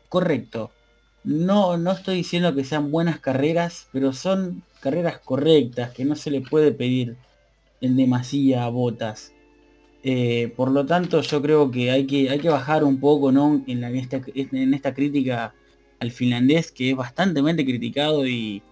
correcto. 0.08 0.70
No, 1.24 1.76
no 1.76 1.92
estoy 1.92 2.16
diciendo 2.16 2.54
que 2.54 2.64
sean 2.64 2.90
buenas 2.90 3.20
carreras, 3.20 3.88
pero 3.92 4.14
son 4.14 4.62
carreras 4.80 5.18
correctas, 5.18 5.90
que 5.92 6.06
no 6.06 6.16
se 6.16 6.30
le 6.30 6.40
puede 6.40 6.72
pedir 6.72 7.16
en 7.82 7.98
demasía 7.98 8.64
a 8.64 8.70
botas. 8.70 9.32
Eh, 10.04 10.52
por 10.56 10.70
lo 10.70 10.84
tanto, 10.84 11.20
yo 11.20 11.40
creo 11.40 11.70
que 11.70 11.90
hay 11.90 12.06
que, 12.06 12.28
hay 12.30 12.40
que 12.40 12.48
bajar 12.48 12.82
un 12.82 12.98
poco 12.98 13.30
¿no? 13.30 13.62
en, 13.66 13.80
la, 13.80 13.88
en, 13.88 13.96
esta, 13.96 14.20
en 14.34 14.74
esta 14.74 14.94
crítica 14.94 15.54
al 16.00 16.10
finlandés, 16.10 16.72
que 16.72 16.90
es 16.90 16.96
bastante 16.96 17.40
criticado 17.64 18.26
y, 18.26 18.62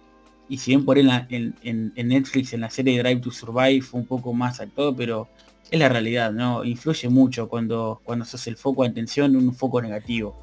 y 0.49 0.57
si 0.57 0.71
bien 0.71 0.83
por 0.83 0.97
él 0.97 1.09
en, 1.29 1.55
en, 1.63 2.07
Netflix, 2.09 2.51
en 2.53 2.59
la 2.59 2.69
serie 2.69 3.01
Drive 3.01 3.21
to 3.21 3.31
Survive, 3.31 3.81
fue 3.81 4.01
un 4.01 4.05
poco 4.05 4.33
más 4.33 4.59
actuado, 4.59 4.93
pero 4.93 5.29
es 5.69 5.79
la 5.79 5.87
realidad, 5.87 6.33
¿no? 6.33 6.65
Influye 6.65 7.07
mucho 7.07 7.47
cuando, 7.47 8.01
cuando 8.03 8.25
sos 8.25 8.45
el 8.47 8.57
foco 8.57 8.83
de 8.83 8.89
atención 8.89 9.33
un 9.37 9.53
foco 9.53 9.81
negativo. 9.81 10.35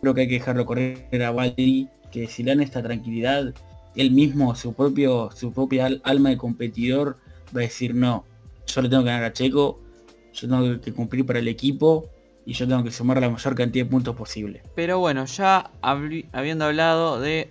Creo 0.00 0.14
que 0.14 0.22
hay 0.22 0.26
que 0.26 0.34
dejarlo 0.34 0.66
correr 0.66 1.22
a 1.22 1.30
Valdi, 1.30 1.88
que 2.10 2.26
si 2.26 2.42
le 2.42 2.50
dan 2.50 2.60
esta 2.60 2.82
tranquilidad, 2.82 3.54
él 3.94 4.10
mismo, 4.10 4.56
su 4.56 4.74
propio, 4.74 5.30
su 5.32 5.52
propia 5.52 5.90
alma 6.02 6.30
de 6.30 6.36
competidor, 6.36 7.16
va 7.56 7.60
a 7.60 7.64
decir 7.64 7.94
no, 7.94 8.24
yo 8.66 8.82
le 8.82 8.88
tengo 8.88 9.04
que 9.04 9.10
ganar 9.10 9.24
a 9.24 9.32
Checo, 9.32 9.78
yo 10.36 10.48
tengo 10.48 10.80
que 10.80 10.92
cumplir 10.92 11.26
para 11.26 11.38
el 11.38 11.48
equipo 11.48 12.08
y 12.44 12.52
yo 12.52 12.68
tengo 12.68 12.84
que 12.84 12.90
sumar 12.90 13.20
la 13.20 13.28
mayor 13.28 13.54
cantidad 13.54 13.84
de 13.84 13.90
puntos 13.90 14.14
posible. 14.14 14.62
Pero 14.74 14.98
bueno, 14.98 15.24
ya 15.24 15.70
habiendo 15.82 16.64
hablado 16.64 17.20
de 17.20 17.50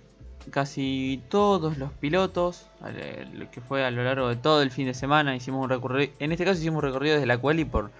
casi 0.50 1.22
todos 1.28 1.76
los 1.76 1.92
pilotos, 1.92 2.66
lo 3.34 3.50
que 3.50 3.60
fue 3.60 3.84
a 3.84 3.90
lo 3.90 4.04
largo 4.04 4.28
de 4.28 4.36
todo 4.36 4.62
el 4.62 4.70
fin 4.70 4.86
de 4.86 4.94
semana, 4.94 5.36
hicimos 5.36 5.62
un 5.64 5.68
recorrido, 5.68 6.12
en 6.18 6.32
este 6.32 6.44
caso 6.44 6.60
hicimos 6.60 6.78
un 6.78 6.84
recorrido 6.84 7.14
desde 7.16 7.26
la 7.26 7.38
cual 7.38 7.60
y 7.60 7.64
por, 7.64 7.90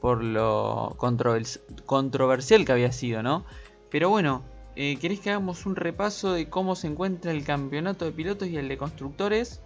por 0.00 0.22
lo 0.22 0.96
controversial 0.98 2.64
que 2.64 2.72
había 2.72 2.92
sido, 2.92 3.22
¿no? 3.22 3.44
Pero 3.90 4.10
bueno, 4.10 4.42
eh, 4.76 4.98
¿queréis 5.00 5.20
que 5.20 5.30
hagamos 5.30 5.64
un 5.64 5.74
repaso 5.74 6.32
de 6.32 6.48
cómo 6.48 6.76
se 6.76 6.86
encuentra 6.86 7.32
el 7.32 7.44
campeonato 7.44 8.04
de 8.04 8.12
pilotos 8.12 8.48
y 8.48 8.56
el 8.56 8.68
de 8.68 8.76
constructores 8.76 9.62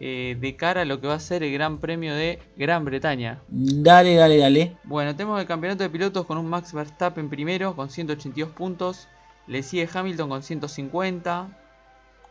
eh, 0.00 0.36
de 0.38 0.56
cara 0.56 0.82
a 0.82 0.84
lo 0.84 1.00
que 1.00 1.08
va 1.08 1.14
a 1.14 1.20
ser 1.20 1.42
el 1.42 1.52
Gran 1.52 1.78
Premio 1.78 2.14
de 2.14 2.38
Gran 2.56 2.84
Bretaña? 2.84 3.40
Dale, 3.48 4.14
dale, 4.14 4.36
dale. 4.38 4.76
Bueno, 4.84 5.16
tenemos 5.16 5.40
el 5.40 5.46
campeonato 5.46 5.82
de 5.82 5.90
pilotos 5.90 6.24
con 6.26 6.38
un 6.38 6.46
Max 6.46 6.72
Verstappen 6.72 7.28
primero 7.28 7.74
con 7.74 7.90
182 7.90 8.50
puntos. 8.50 9.08
Le 9.46 9.62
sigue 9.62 9.88
Hamilton 9.92 10.28
con 10.28 10.42
150. 10.42 11.48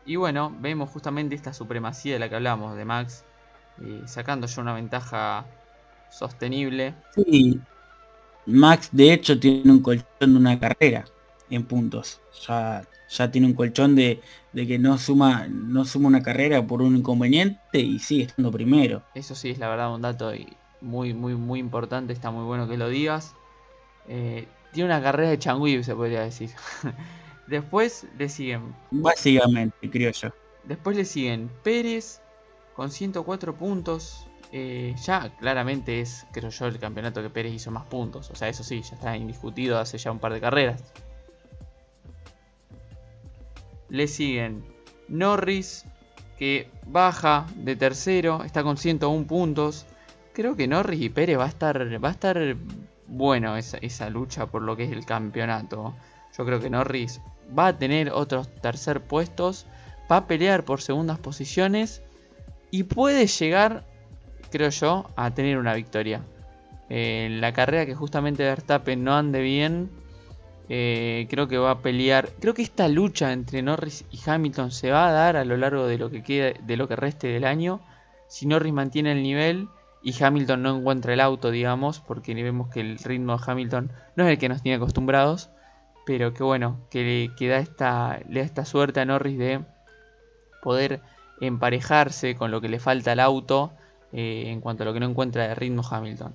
Y 0.06 0.16
bueno, 0.16 0.56
vemos 0.62 0.90
justamente 0.90 1.36
esta 1.36 1.54
supremacía 1.54 2.14
de 2.14 2.20
la 2.20 2.30
que 2.30 2.36
hablamos 2.36 2.78
de 2.78 2.86
Max. 2.86 3.26
Eh, 3.84 4.02
sacando 4.06 4.48
ya 4.48 4.62
una 4.62 4.74
ventaja 4.74 5.46
sostenible. 6.10 6.94
Sí. 7.16 7.60
Max 8.46 8.90
de 8.94 9.12
hecho 9.12 9.38
tiene 9.38 9.70
un 9.70 9.82
colchón 9.82 10.06
de 10.20 10.38
una 10.38 10.58
carrera 10.58 11.04
en 11.50 11.66
puntos. 11.66 12.22
Ya, 12.48 12.84
ya 13.10 13.32
tiene 13.32 13.48
un 13.48 13.54
colchón 13.54 13.96
de, 13.96 14.22
de, 14.54 14.68
que 14.68 14.80
no 14.80 14.98
suma, 14.98 15.48
no 15.48 15.86
suma 15.86 16.08
una 16.08 16.22
carrera 16.22 16.66
por 16.66 16.82
un 16.82 16.98
inconveniente 16.98 17.80
y 17.80 18.00
sigue 18.00 18.24
estando 18.24 18.52
primero. 18.52 19.04
Eso 19.16 19.36
sí 19.36 19.50
es 19.50 19.60
la 19.60 19.70
verdad 19.70 19.94
un 19.94 20.02
dato 20.02 20.32
muy, 20.82 21.14
muy, 21.14 21.36
muy 21.36 21.60
importante. 21.60 22.14
Está 22.14 22.32
muy 22.32 22.46
bueno 22.46 22.68
que 22.68 22.78
lo 22.78 22.90
digas. 22.90 23.36
Eh, 24.08 24.48
tiene 24.74 24.90
una 24.90 25.02
carrera 25.02 25.30
de 25.30 25.40
changui, 25.40 25.84
se 25.84 25.96
podría 25.96 26.22
decir. 26.22 26.50
Después 27.48 28.06
le 28.18 28.30
siguen. 28.30 28.76
Básicamente, 28.92 29.90
creo 29.90 30.12
yo. 30.12 30.30
Después 30.66 30.98
le 30.98 31.06
siguen 31.06 31.50
Pérez 31.64 32.22
con 32.76 32.92
104 32.92 33.56
puntos. 33.56 34.28
Eh, 34.52 34.96
ya 35.04 35.36
claramente 35.40 36.00
es, 36.00 36.26
creo 36.32 36.50
yo, 36.50 36.68
el 36.68 36.80
campeonato 36.80 37.22
que 37.22 37.30
Pérez 37.30 37.54
hizo 37.54 37.72
más 37.72 37.86
puntos. 37.86 38.30
O 38.32 38.36
sea, 38.36 38.50
eso 38.50 38.64
sí, 38.64 38.82
ya 38.82 38.96
está 38.96 39.16
indiscutido 39.16 39.80
hace 39.80 39.98
ya 39.98 40.12
un 40.12 40.20
par 40.20 40.34
de 40.34 40.42
carreras. 40.42 40.84
Le 43.90 44.08
siguen 44.08 44.64
Norris, 45.08 45.86
que 46.38 46.70
baja 46.86 47.48
de 47.56 47.76
tercero, 47.76 48.44
está 48.44 48.64
con 48.64 48.78
101 48.78 49.26
puntos. 49.26 49.86
Creo 50.34 50.56
que 50.56 50.68
Norris 50.68 51.02
y 51.02 51.10
Pérez 51.10 51.38
va 51.38 51.46
a 51.46 51.50
estar, 51.50 52.04
va 52.04 52.10
a 52.10 52.12
estar 52.12 52.56
bueno 53.08 53.58
esa, 53.58 53.78
esa 53.78 54.10
lucha 54.10 54.48
por 54.48 54.62
lo 54.62 54.76
que 54.76 54.84
es 54.84 54.92
el 54.92 55.06
campeonato. 55.06 55.96
Yo 56.38 56.46
creo 56.46 56.60
que 56.60 56.70
Norris 56.70 57.22
va 57.58 57.68
a 57.68 57.78
tener 57.78 58.12
otros 58.12 58.54
tercer 58.62 59.02
puestos, 59.02 59.66
va 60.12 60.18
a 60.18 60.28
pelear 60.28 60.64
por 60.64 60.82
segundas 60.82 61.20
posiciones 61.20 62.02
y 62.72 62.84
puede 62.84 63.28
llegar, 63.28 63.86
creo 64.52 64.70
yo, 64.70 65.10
a 65.16 65.32
tener 65.34 65.58
una 65.58 65.74
victoria. 65.74 66.22
en 66.90 67.42
la 67.42 67.52
carrera 67.52 67.86
que 67.86 67.96
justamente 67.96 68.44
Verstappen 68.44 69.04
no 69.04 69.14
ande 69.16 69.42
bien, 69.42 69.90
eh, 70.70 71.28
creo 71.30 71.48
que 71.48 71.58
va 71.58 71.72
a 71.72 71.80
pelear. 71.80 72.30
Creo 72.40 72.54
que 72.54 72.62
esta 72.62 72.88
lucha 72.88 73.32
entre 73.32 73.62
Norris 73.62 74.06
y 74.12 74.20
Hamilton 74.30 74.72
se 74.72 74.92
va 74.92 75.08
a 75.08 75.12
dar 75.12 75.38
a 75.38 75.46
lo 75.46 75.58
largo 75.58 75.88
de 75.88 75.98
lo 75.98 76.10
que 76.10 76.24
quede, 76.24 76.56
de 76.64 76.78
lo 76.78 76.88
que 76.88 76.96
reste 76.96 77.28
del 77.28 77.46
año. 77.46 77.80
Si 78.28 78.46
Norris 78.46 78.74
mantiene 78.74 79.14
el 79.14 79.24
nivel 79.24 79.70
y 80.04 80.22
Hamilton 80.22 80.62
no 80.62 80.78
encuentra 80.78 81.14
el 81.14 81.22
auto, 81.22 81.52
digamos, 81.52 82.00
porque 82.00 82.34
vemos 82.34 82.70
que 82.70 82.82
el 82.82 82.98
ritmo 82.98 83.38
de 83.38 83.44
Hamilton 83.46 83.92
no 84.16 84.26
es 84.26 84.32
el 84.32 84.38
que 84.38 84.50
nos 84.50 84.62
tiene 84.62 84.76
acostumbrados. 84.78 85.50
Pero 86.06 86.34
que 86.34 86.44
bueno, 86.44 86.80
que, 86.90 87.34
le, 87.38 87.48
da 87.50 87.58
esta, 87.58 88.20
le 88.30 88.40
da 88.40 88.46
esta 88.46 88.66
suerte 88.66 89.00
a 89.00 89.06
Norris 89.06 89.38
de 89.38 89.62
poder 90.62 91.02
emparejarse 91.42 92.36
con 92.36 92.52
lo 92.52 92.62
que 92.62 92.70
le 92.70 92.80
falta 92.80 93.12
al 93.12 93.20
auto 93.20 93.72
eh, 94.14 94.46
en 94.48 94.62
cuanto 94.62 94.84
a 94.84 94.86
lo 94.86 94.94
que 94.94 95.00
no 95.00 95.08
encuentra 95.08 95.48
de 95.48 95.56
ritmo 95.56 95.84
Hamilton. 95.90 96.34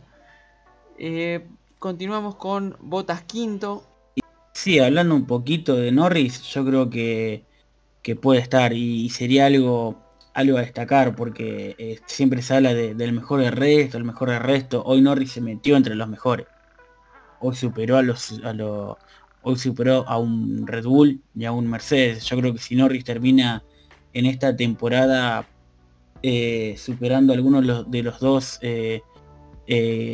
Eh, 0.99 1.49
continuamos 1.79 2.37
con 2.37 2.77
Botas 2.81 3.23
quinto, 3.23 3.92
Sí, 4.53 4.79
hablando 4.79 5.15
un 5.15 5.27
poquito 5.27 5.77
de 5.77 5.93
Norris, 5.93 6.43
yo 6.43 6.65
creo 6.65 6.91
que, 6.91 7.45
que 8.03 8.17
puede 8.17 8.41
estar 8.41 8.73
y, 8.73 9.09
sería 9.11 9.47
algo, 9.47 9.99
algo 10.35 10.59
a 10.59 10.61
destacar 10.61 11.17
porque 11.17 11.75
eh, 11.79 11.99
siempre 12.07 12.43
se 12.43 12.55
habla 12.55 12.75
del 12.75 13.13
mejor 13.13 13.41
del 13.41 13.53
resto, 13.53 13.97
el 13.99 14.05
mejor 14.05 14.31
del 14.31 14.41
resto. 14.41 14.83
Hoy 14.85 15.01
Norris 15.01 15.33
se 15.33 15.41
metió 15.41 15.77
entre 15.77 15.95
los 15.95 16.09
mejores. 16.09 16.47
Hoy 17.41 17.57
superó 17.57 17.97
a 17.97 18.03
los, 18.03 18.41
a 18.45 18.53
los 18.53 18.97
hoy 19.43 19.57
superó 19.57 20.07
a 20.09 20.19
un 20.19 20.67
Red 20.67 20.85
Bull 20.85 21.23
y 21.35 21.45
a 21.47 21.53
un 21.53 21.69
Mercedes. 21.69 22.25
Yo 22.27 22.37
creo 22.39 22.53
que 22.53 22.61
si 22.61 22.77
Norris 22.77 23.05
termina 23.05 23.65
en 24.13 24.27
esta 24.27 24.55
temporada 24.55 25.49
eh, 26.23 26.77
superando 26.79 27.33
algunos 27.33 27.91
de 27.91 28.03
los 28.03 28.21
dos 28.21 28.59
eh, 28.63 29.01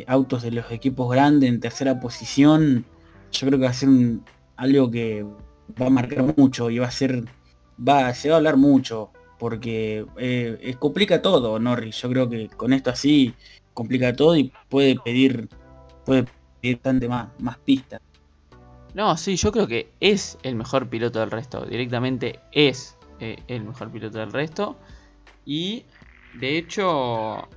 autos 0.07 0.43
de 0.43 0.53
los 0.53 0.71
equipos 0.71 1.11
grandes 1.11 1.49
en 1.51 1.61
tercera 1.61 2.01
posición, 2.01 2.87
yo 3.33 3.47
creo 3.47 3.59
que 3.59 3.65
va 3.65 3.71
a 3.71 3.75
ser 3.75 3.89
un, 3.89 4.25
algo 4.57 4.91
que 4.91 5.25
va 5.81 5.87
a 5.87 5.91
marcar 5.91 6.35
mucho 6.37 6.71
y 6.71 6.79
va 6.79 6.87
a 6.87 6.91
ser, 6.91 7.25
va, 7.87 8.13
se 8.15 8.29
va 8.29 8.37
a 8.37 8.39
hablar 8.39 8.57
mucho, 8.57 9.11
porque 9.39 10.05
eh, 10.17 10.77
complica 10.79 11.23
todo 11.23 11.59
Norris. 11.59 12.01
Yo 12.01 12.09
creo 12.11 12.29
que 12.29 12.49
con 12.49 12.73
esto 12.73 12.91
así 12.91 13.35
complica 13.75 14.15
todo 14.15 14.37
y 14.37 14.53
puede 14.69 14.97
pedir, 14.97 15.49
puede 16.05 16.27
pedir 16.61 16.77
bastante 16.77 17.09
más, 17.09 17.29
más 17.39 17.59
pistas. 17.59 18.01
No, 18.95 19.17
sí, 19.17 19.37
yo 19.37 19.53
creo 19.53 19.67
que 19.67 19.93
es 20.01 20.39
el 20.43 20.57
mejor 20.57 20.89
piloto 20.89 21.21
del 21.21 21.31
resto. 21.31 21.65
Directamente 21.65 22.41
es 22.53 22.97
eh, 23.21 23.37
el 23.47 23.65
mejor 23.65 23.91
piloto 23.91 24.19
del 24.19 24.33
resto. 24.33 24.77
Y 25.45 25.85
de 26.35 26.59
hecho, 26.59 27.49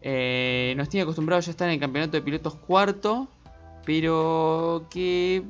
eh, 0.00 0.74
nos 0.76 0.88
tiene 0.88 1.02
acostumbrados 1.02 1.46
ya 1.46 1.52
estar 1.52 1.68
en 1.68 1.74
el 1.74 1.80
campeonato 1.80 2.12
de 2.12 2.22
pilotos 2.22 2.56
cuarto. 2.56 3.28
Pero 3.84 4.86
que 4.90 5.44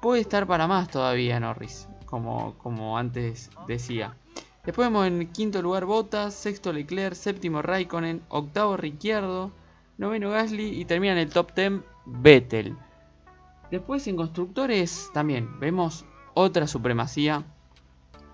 puede 0.00 0.20
estar 0.20 0.46
para 0.46 0.66
más 0.66 0.88
todavía 0.88 1.40
Norris, 1.40 1.88
como, 2.06 2.54
como 2.58 2.96
antes 2.96 3.50
decía. 3.66 4.16
Después 4.64 4.88
vemos 4.88 5.06
en 5.06 5.26
quinto 5.28 5.62
lugar 5.62 5.86
Bottas, 5.86 6.34
sexto 6.34 6.72
Leclerc, 6.72 7.14
séptimo 7.14 7.62
Raikkonen, 7.62 8.22
octavo 8.28 8.76
Ricciardo, 8.76 9.50
noveno 9.96 10.30
Gasly 10.30 10.80
y 10.80 10.84
termina 10.84 11.12
en 11.12 11.18
el 11.18 11.30
top 11.30 11.54
10 11.54 11.80
Vettel. 12.06 12.76
Después 13.70 14.06
en 14.06 14.16
constructores 14.16 15.10
también 15.14 15.58
vemos 15.60 16.04
otra 16.34 16.66
supremacía 16.66 17.44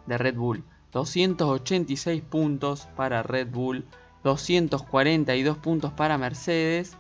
de 0.07 0.19
Red 0.19 0.37
Bull. 0.37 0.65
286 0.93 2.23
puntos 2.23 2.89
para 2.97 3.23
Red 3.23 3.49
Bull, 3.51 3.85
242 4.25 5.59
puntos 5.59 5.93
para 5.93 6.17
Mercedes 6.17 6.97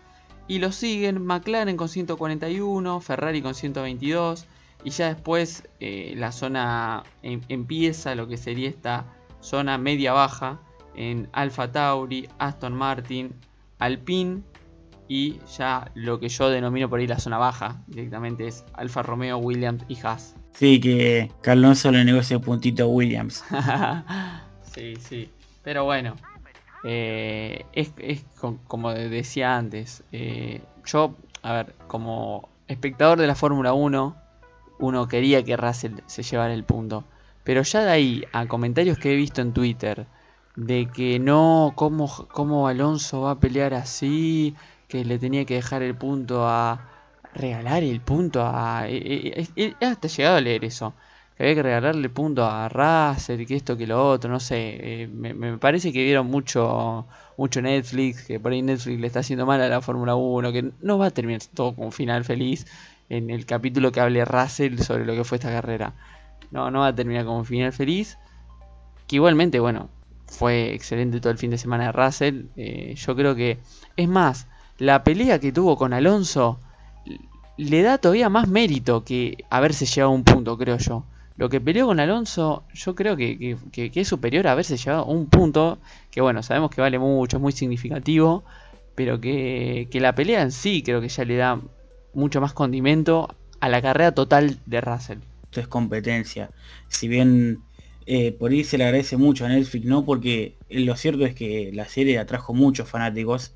y 0.48 0.58
lo 0.58 0.72
siguen 0.72 1.24
McLaren 1.24 1.76
con 1.76 1.88
141, 1.88 3.00
Ferrari 3.00 3.42
con 3.42 3.54
122. 3.54 4.46
Y 4.84 4.90
ya 4.90 5.08
después 5.08 5.64
eh, 5.80 6.14
la 6.16 6.30
zona 6.32 7.02
em, 7.22 7.40
empieza 7.48 8.14
lo 8.14 8.28
que 8.28 8.36
sería 8.36 8.68
esta 8.68 9.04
zona 9.40 9.78
media-baja. 9.78 10.60
en 10.94 11.28
Alfa 11.32 11.70
Tauri, 11.70 12.26
Aston 12.38 12.72
Martin, 12.72 13.34
Alpine 13.78 14.40
y 15.08 15.38
ya 15.58 15.90
lo 15.94 16.18
que 16.18 16.28
yo 16.28 16.48
denomino 16.48 16.88
por 16.88 17.00
ahí 17.00 17.06
la 17.06 17.18
zona 17.18 17.36
baja 17.36 17.82
directamente 17.86 18.46
es 18.46 18.64
Alfa 18.72 19.02
Romeo, 19.02 19.36
Williams 19.36 19.84
y 19.88 19.98
Haas. 20.02 20.34
Sí, 20.52 20.80
que 20.80 21.30
Alonso 21.44 21.92
le 21.92 22.02
negocia 22.04 22.38
puntito 22.38 22.84
a 22.84 22.86
Williams. 22.86 23.44
sí, 24.74 24.96
sí. 24.96 25.28
Pero 25.62 25.84
bueno, 25.84 26.16
eh, 26.86 27.66
es, 27.72 27.92
como 28.68 28.92
decía 28.92 29.56
antes, 29.56 30.04
eh, 30.12 30.60
yo, 30.84 31.14
a 31.42 31.52
ver, 31.52 31.74
como 31.88 32.48
espectador 32.68 33.18
de 33.18 33.26
la 33.26 33.34
Fórmula 33.34 33.72
1, 33.72 34.16
uno 34.78 35.08
quería 35.08 35.44
que 35.44 35.56
Russell 35.56 36.00
se 36.06 36.22
llevara 36.22 36.54
el 36.54 36.64
punto. 36.64 37.04
Pero 37.44 37.62
ya 37.62 37.84
de 37.84 37.90
ahí 37.90 38.24
a 38.32 38.46
comentarios 38.46 38.98
que 38.98 39.12
he 39.12 39.16
visto 39.16 39.40
en 39.40 39.52
Twitter 39.52 40.06
de 40.56 40.88
que 40.92 41.18
no, 41.18 41.72
cómo, 41.76 42.08
cómo 42.28 42.66
Alonso 42.68 43.22
va 43.22 43.32
a 43.32 43.40
pelear 43.40 43.74
así, 43.74 44.54
que 44.88 45.04
le 45.04 45.18
tenía 45.18 45.44
que 45.44 45.54
dejar 45.54 45.82
el 45.82 45.96
punto 45.96 46.46
a 46.48 46.88
regalar 47.34 47.82
el 47.82 48.00
punto 48.00 48.42
a... 48.42 48.88
Eh, 48.88 49.32
eh, 49.40 49.48
eh, 49.56 49.74
hasta 49.80 50.08
llegado 50.08 50.36
a 50.36 50.40
leer 50.40 50.64
eso. 50.64 50.94
Que 51.36 51.42
había 51.42 51.54
que 51.56 51.62
regalarle 51.62 52.02
el 52.02 52.10
punto 52.10 52.44
a 52.44 52.68
Russell, 52.68 53.44
que 53.46 53.56
esto, 53.56 53.76
que 53.76 53.86
lo 53.86 54.08
otro, 54.08 54.30
no 54.30 54.40
sé. 54.40 55.08
me, 55.12 55.58
parece 55.58 55.92
que 55.92 56.02
vieron 56.02 56.26
mucho, 56.28 57.06
mucho 57.36 57.60
Netflix, 57.60 58.22
que 58.24 58.40
por 58.40 58.52
ahí 58.52 58.62
Netflix 58.62 58.98
le 59.00 59.06
está 59.06 59.20
haciendo 59.20 59.44
mal 59.44 59.60
a 59.60 59.68
la 59.68 59.82
Fórmula 59.82 60.14
1, 60.14 60.52
que 60.52 60.70
no 60.80 60.98
va 60.98 61.06
a 61.06 61.10
terminar 61.10 61.42
todo 61.54 61.74
con 61.74 61.86
un 61.86 61.92
final 61.92 62.24
feliz 62.24 62.66
en 63.08 63.30
el 63.30 63.44
capítulo 63.46 63.92
que 63.92 64.00
hable 64.00 64.24
Russell 64.24 64.78
sobre 64.78 65.04
lo 65.04 65.14
que 65.14 65.24
fue 65.24 65.36
esta 65.36 65.50
carrera. 65.50 65.92
No, 66.50 66.70
no 66.70 66.80
va 66.80 66.88
a 66.88 66.94
terminar 66.94 67.24
con 67.24 67.36
un 67.36 67.44
final 67.44 67.72
feliz. 67.72 68.18
Que 69.06 69.16
igualmente, 69.16 69.60
bueno, 69.60 69.90
fue 70.26 70.74
excelente 70.74 71.20
todo 71.20 71.32
el 71.32 71.38
fin 71.38 71.50
de 71.50 71.58
semana 71.58 71.86
de 71.86 71.92
Russell. 71.92 72.46
yo 72.94 73.16
creo 73.16 73.34
que, 73.34 73.58
es 73.96 74.08
más, 74.08 74.46
la 74.78 75.04
pelea 75.04 75.38
que 75.38 75.52
tuvo 75.52 75.76
con 75.76 75.92
Alonso 75.92 76.58
le 77.56 77.82
da 77.82 77.98
todavía 77.98 78.28
más 78.28 78.48
mérito 78.48 79.04
que 79.04 79.44
haberse 79.48 79.86
llevado 79.86 80.12
un 80.12 80.24
punto, 80.24 80.58
creo 80.58 80.78
yo. 80.78 81.04
Lo 81.36 81.48
que 81.48 81.60
peleó 81.60 81.86
con 81.86 82.00
Alonso, 82.00 82.64
yo 82.74 82.94
creo 82.94 83.16
que, 83.16 83.56
es 83.72 84.08
superior 84.08 84.46
a 84.46 84.52
haberse 84.52 84.76
llevado 84.76 85.04
un 85.06 85.26
punto, 85.26 85.78
que 86.10 86.20
bueno, 86.20 86.42
sabemos 86.42 86.70
que 86.70 86.80
vale 86.80 86.98
mucho, 86.98 87.36
es 87.36 87.40
muy 87.42 87.52
significativo, 87.52 88.44
pero 88.94 89.20
que, 89.20 89.88
la 89.92 90.14
pelea 90.14 90.42
en 90.42 90.52
sí 90.52 90.82
creo 90.82 91.00
que 91.00 91.08
ya 91.08 91.24
le 91.24 91.36
da 91.36 91.60
mucho 92.14 92.40
más 92.40 92.52
condimento 92.52 93.34
a 93.60 93.68
la 93.68 93.82
carrera 93.82 94.12
total 94.12 94.58
de 94.66 94.80
Russell. 94.80 95.18
Esto 95.44 95.60
es 95.60 95.68
competencia. 95.68 96.50
Si 96.88 97.08
bien 97.08 97.60
eh, 98.06 98.32
por 98.32 98.50
ahí 98.50 98.64
se 98.64 98.78
le 98.78 98.84
agradece 98.84 99.16
mucho 99.16 99.44
a 99.44 99.48
Netflix, 99.48 99.84
¿no? 99.84 100.04
Porque 100.04 100.56
lo 100.70 100.96
cierto 100.96 101.26
es 101.26 101.34
que 101.34 101.70
la 101.74 101.86
serie 101.86 102.18
atrajo 102.18 102.54
muchos 102.54 102.88
fanáticos 102.88 103.52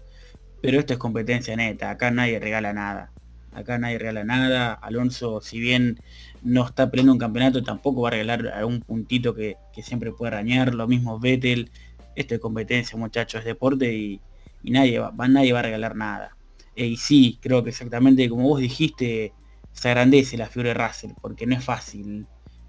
pero 0.60 0.78
esto 0.78 0.92
es 0.92 0.98
competencia 0.98 1.56
neta, 1.56 1.90
acá 1.90 2.10
nadie 2.10 2.38
regala 2.38 2.72
nada. 2.72 3.12
Acá 3.52 3.78
nadie 3.78 3.98
regala 3.98 4.24
nada. 4.24 4.74
Alonso, 4.74 5.40
si 5.40 5.58
bien 5.60 6.00
no 6.42 6.64
está 6.64 6.90
peleando 6.90 7.12
un 7.12 7.18
campeonato, 7.18 7.62
tampoco 7.62 8.02
va 8.02 8.08
a 8.08 8.12
regalar 8.12 8.48
algún 8.48 8.80
puntito 8.80 9.34
que, 9.34 9.56
siempre 9.82 10.12
puede 10.12 10.32
arañar. 10.34 10.74
Lo 10.74 10.86
mismo 10.86 11.18
Vettel. 11.18 11.70
Esto 12.16 12.34
es 12.34 12.40
competencia, 12.40 12.98
muchachos, 12.98 13.40
es 13.40 13.44
deporte 13.46 13.94
y, 13.94 14.20
nadie, 14.64 14.98
va, 14.98 15.12
nadie 15.28 15.52
va 15.52 15.60
a 15.60 15.62
regalar 15.62 15.96
nada. 15.96 16.36
Eh, 16.76 16.86
y 16.86 16.96
sí, 16.96 17.38
creo 17.40 17.62
que 17.62 17.70
exactamente 17.70 18.28
como 18.28 18.48
vos 18.48 18.60
dijiste, 18.60 19.32
se 19.72 19.88
agrandece 19.88 20.36
la 20.36 20.46
figura 20.46 20.70
de 20.70 20.74
Russell, 20.74 21.12
porque 21.20 21.46
no 21.46 21.56
es 21.56 21.64
fácil 21.64 22.26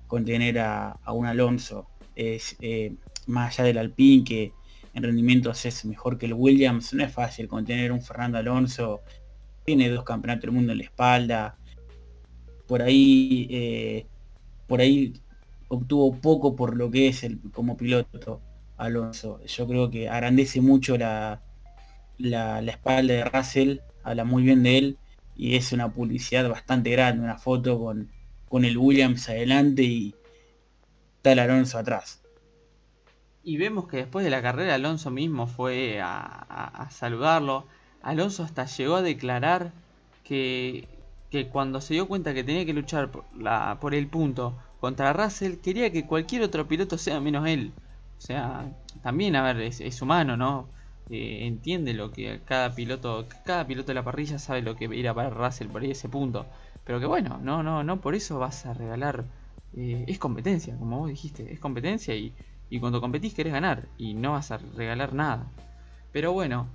contener 0.08 0.60
a, 0.60 1.00
un 1.08 1.26
Alonso. 1.26 1.88
Es, 2.16 2.56
eh, 2.62 2.94
más 3.28 3.60
allá 3.60 3.68
del 3.68 3.78
Alpine, 3.80 4.24
que, 4.24 4.54
en 4.94 5.04
rendimientos 5.04 5.66
es 5.66 5.86
mejor 5.86 6.18
que 6.18 6.26
el 6.26 6.34
Williams. 6.34 6.94
No 6.94 7.04
es 7.04 7.14
fácil 7.14 7.48
contener 7.48 7.92
un 7.92 8.02
Fernando 8.02 8.38
Alonso. 8.38 9.02
Tiene 9.72 9.88
dos 9.88 10.04
campeonatos 10.04 10.42
del 10.42 10.52
mundo 10.52 10.74
en 10.74 10.80
la 10.80 10.84
espalda. 10.84 11.58
Por 12.68 12.82
ahí, 12.82 13.48
eh, 13.50 14.06
por 14.68 14.82
ahí 14.82 15.14
obtuvo 15.70 16.14
poco 16.18 16.58
por 16.58 16.76
lo 16.76 16.92
que 16.92 17.08
es 17.08 17.24
el, 17.24 17.40
como 17.54 17.78
piloto 17.78 18.42
Alonso. 18.76 19.40
Yo 19.46 19.66
creo 19.70 19.90
que 19.90 20.10
agrandece 20.10 20.60
mucho 20.60 20.98
la, 20.98 21.42
la, 22.18 22.60
espalda 22.60 23.14
de 23.14 23.24
Russell, 23.24 23.78
habla 24.04 24.26
muy 24.26 24.44
bien 24.44 24.62
de 24.62 24.78
él 24.78 24.98
y 25.38 25.56
es 25.56 25.72
una 25.72 25.90
publicidad 25.94 26.50
bastante 26.50 26.90
grande, 26.90 27.24
una 27.24 27.38
foto 27.38 27.80
con, 27.80 28.12
con 28.50 28.66
el 28.66 28.78
Williams 28.78 29.30
adelante 29.30 29.84
y 29.84 30.14
tal 31.22 31.40
Alonso 31.40 31.78
atrás. 31.78 32.22
Y 33.42 33.56
vemos 33.56 33.88
que 33.88 33.96
después 33.96 34.26
de 34.26 34.32
la 34.32 34.42
carrera 34.42 34.76
Alonso 34.76 35.12
mismo 35.12 35.48
fue 35.48 36.02
a, 36.04 36.90
saludarlo. 36.92 37.68
Alonso 38.04 38.44
hasta 38.44 38.66
llegó 38.66 38.96
a 38.96 39.02
declarar 39.02 39.72
que, 40.24 40.88
que, 41.30 41.48
cuando 41.48 41.82
se 41.82 41.94
dio 41.94 42.08
cuenta 42.08 42.34
que 42.34 42.44
tenía 42.44 42.66
que 42.66 42.74
luchar 42.74 43.12
por, 43.12 43.26
la, 43.38 43.78
por 43.80 43.94
el 43.96 44.08
punto 44.08 44.58
contra 44.80 45.14
Russell, 45.14 45.58
quería 45.58 45.92
que 45.92 46.06
cualquier 46.06 46.44
otro 46.44 46.68
piloto 46.68 46.98
sea 46.98 47.20
menos 47.20 47.48
él. 47.48 47.72
O 48.18 48.22
sea, 48.22 48.72
también, 49.04 49.36
a 49.36 49.44
ver, 49.44 49.62
es, 49.62 50.02
humano, 50.02 50.38
¿no? 50.38 50.70
Eh, 51.10 51.46
entiende 51.46 51.94
lo 51.94 52.12
que 52.12 52.42
cada 52.46 52.74
piloto, 52.74 53.28
cada 53.46 53.68
piloto 53.68 53.88
de 53.88 53.96
la 53.96 54.04
parrilla 54.04 54.40
sabe 54.40 54.62
lo 54.62 54.76
que 54.76 54.86
irá 54.86 55.14
para 55.14 55.30
Russell 55.30 55.68
por 55.68 55.82
ahí 55.82 55.92
ese 55.92 56.10
punto. 56.10 56.46
Pero 56.86 57.00
que 57.00 57.06
bueno, 57.06 57.40
no, 57.42 57.64
no, 57.64 57.84
no 57.84 58.02
por 58.02 58.16
eso 58.16 58.40
vas 58.40 58.66
a 58.66 58.74
regalar. 58.74 59.26
Eh, 59.76 60.06
es 60.08 60.20
competencia, 60.20 60.76
como 60.78 61.00
vos 61.00 61.10
dijiste, 61.10 61.52
es 61.54 61.60
competencia 61.60 62.14
y 62.16 62.34
y 62.72 62.80
cuando 62.80 63.02
competís 63.02 63.34
querés 63.34 63.54
ganar 63.54 63.90
y 63.98 64.14
no 64.14 64.32
vas 64.32 64.50
a 64.50 64.58
regalar 64.58 65.14
nada. 65.14 65.52
Pero 66.14 66.32
bueno, 66.32 66.70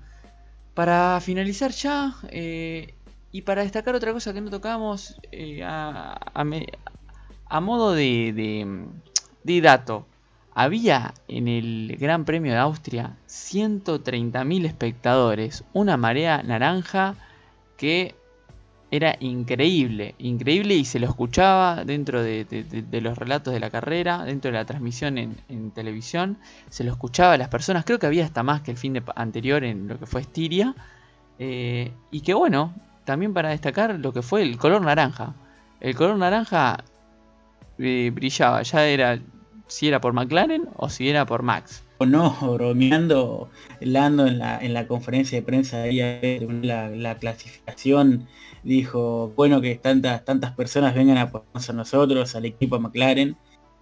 para 0.77 1.19
finalizar 1.23 1.71
ya 1.71 2.15
eh, 2.29 2.93
y 3.33 3.43
para 3.43 3.63
destacar 3.63 3.95
otra 3.95 4.13
cosa 4.13 4.35
que 4.35 4.43
no 4.43 4.51
tocamos 4.51 5.17
eh, 5.33 5.65
a, 5.65 6.19
modo 7.63 7.95
de, 7.95 8.85
de, 9.43 9.61
dato. 9.63 10.07
Había 10.53 11.15
en 11.29 11.49
el 11.49 11.97
Gran 11.99 12.27
Premio 12.27 12.53
de 12.53 12.59
Austria 12.59 13.17
130.000 13.27 14.67
espectadores, 14.67 15.65
una 15.73 15.97
marea 15.97 16.43
naranja 16.43 17.15
que 17.79 18.15
era 18.97 19.17
increíble, 19.21 20.15
increíble 20.19 20.75
y 20.75 20.85
se 20.85 20.99
lo 20.99 21.07
escuchaba 21.07 21.85
dentro 21.85 22.23
de, 22.23 22.47
los 23.01 23.19
relatos 23.19 23.53
de 23.53 23.61
la 23.61 23.71
carrera, 23.71 24.25
dentro 24.25 24.51
de 24.51 24.57
la 24.57 24.65
transmisión 24.65 25.19
en, 25.19 25.71
televisión, 25.73 26.39
se 26.69 26.85
lo 26.85 26.93
escuchaba 26.93 27.35
a 27.35 27.39
las 27.39 27.49
personas, 27.49 27.85
creo 27.85 27.99
que 27.99 28.07
había 28.07 28.25
hasta 28.25 28.43
más 28.43 28.63
que 28.63 28.71
el 28.71 28.77
fin 28.77 28.93
de, 28.95 29.03
anterior 29.15 29.65
en 29.65 29.89
lo 29.89 29.99
que 29.99 30.07
fue 30.07 30.21
Estiria, 30.21 30.75
eh, 31.39 31.93
y 32.11 32.21
que 32.21 32.35
bueno, 32.35 32.75
también 33.05 33.35
para 33.35 33.51
destacar 33.51 33.99
lo 33.99 34.13
que 34.13 34.23
fue 34.23 34.43
el 34.43 34.57
color 34.57 34.83
naranja, 34.83 35.35
el 35.81 35.95
color 35.95 36.17
naranja 36.17 36.85
eh, 37.79 38.11
brillaba, 38.13 38.63
ya 38.63 38.87
era 38.87 39.19
si 39.67 39.89
era 39.89 40.01
por 40.01 40.13
McLaren 40.13 40.69
o 40.77 40.89
si 40.89 41.09
era 41.09 41.27
por 41.27 41.43
Max. 41.43 41.83
No, 41.99 42.37
bromeando, 42.55 43.49
Lando 43.81 44.27
en 44.27 44.39
la, 44.39 44.59
en 44.59 44.75
la 44.75 44.87
conferencia 44.87 45.39
de 45.39 45.43
prensa 45.43 45.79
de 45.79 46.47
la, 46.63 46.91
la 46.91 47.17
clasificación 47.17 48.29
dijo, 48.67 49.33
bueno 49.37 49.61
que 49.61 49.77
tantas, 49.77 50.25
tantas 50.25 50.53
personas 50.53 50.95
vengan 50.95 51.19
a 51.19 51.23
apoyarnos 51.23 51.71
a 51.71 51.73
nosotros, 51.73 52.35
al 52.35 52.45
equipo 52.45 52.79
McLaren, 52.81 53.37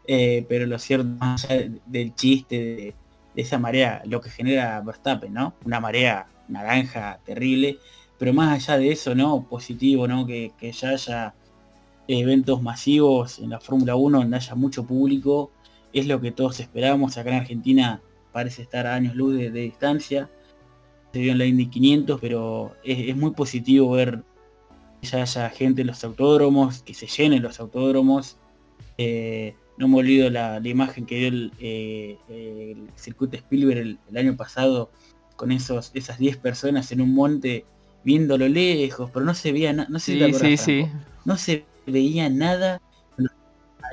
eh, 0.06 0.44
pero 0.48 0.66
lo 0.66 0.78
cierto, 0.78 1.06
más 1.06 1.44
allá 1.46 1.70
del 1.86 2.14
chiste 2.14 2.58
de, 2.58 2.94
esa 3.34 3.58
marea, 3.58 4.02
lo 4.04 4.20
que 4.20 4.30
genera 4.30 4.80
Verstappen, 4.80 5.32
¿no? 5.32 5.54
Una 5.64 5.80
marea 5.80 6.28
naranja 6.46 7.18
terrible, 7.24 7.78
pero 8.16 8.32
más 8.32 8.52
allá 8.68 8.78
de 8.78 8.92
eso, 8.92 9.14
¿no? 9.14 9.48
Positivo, 9.48 10.06
¿no? 10.06 10.24
Que, 10.24 10.52
ya 10.72 10.90
haya 10.90 11.34
eventos 12.06 12.62
masivos 12.62 13.38
en 13.40 13.50
la 13.50 13.60
Fórmula 13.60 13.96
1 13.96 14.18
donde 14.18 14.36
haya 14.36 14.54
mucho 14.54 14.86
público, 14.86 15.50
es 15.94 16.06
lo 16.06 16.20
que 16.20 16.32
todos 16.32 16.60
esperamos. 16.60 17.16
Acá 17.16 17.30
en 17.30 17.36
Argentina 17.36 18.02
parece 18.32 18.62
estar 18.62 18.86
a 18.86 18.94
años 18.94 19.14
luz 19.14 19.36
de, 19.36 19.50
distancia. 19.50 20.28
Se 21.12 21.20
vio 21.20 21.32
en 21.32 21.38
la 21.38 21.46
Indy 21.46 21.66
500, 21.66 22.20
pero 22.20 22.74
es 22.82 23.16
muy 23.16 23.30
positivo 23.30 23.90
ver 23.92 24.22
ya 25.04 25.22
haya 25.22 25.50
gente 25.50 25.82
en 25.82 25.86
los 25.88 26.02
autódromos, 26.02 26.82
que 26.82 26.94
se 26.94 27.06
llenen 27.06 27.42
los 27.42 27.60
autódromos. 27.60 28.36
Eh, 28.98 29.54
no 29.76 29.88
me 29.88 29.98
olvido 29.98 30.30
la, 30.30 30.60
imagen 30.64 31.06
que 31.06 31.16
dio 31.16 31.28
el, 31.28 31.52
eh, 31.60 32.16
el 32.28 32.88
circuito 32.96 33.36
Spielberg 33.36 33.98
el, 34.10 34.16
año 34.16 34.36
pasado 34.36 34.90
con 35.36 35.52
esos, 35.52 35.90
esas 35.94 36.18
10 36.18 36.36
personas 36.38 36.92
en 36.92 37.00
un 37.00 37.14
monte 37.14 37.64
viéndolo 38.04 38.48
lejos, 38.48 39.10
pero 39.12 39.24
no 39.24 39.34
se 39.34 39.52
veía 39.52 39.72
nada, 39.72 39.88
no 39.90 39.98
se 39.98 40.16
no 41.24 41.36
se 41.36 41.64
veía 41.86 42.28
nada 42.28 42.80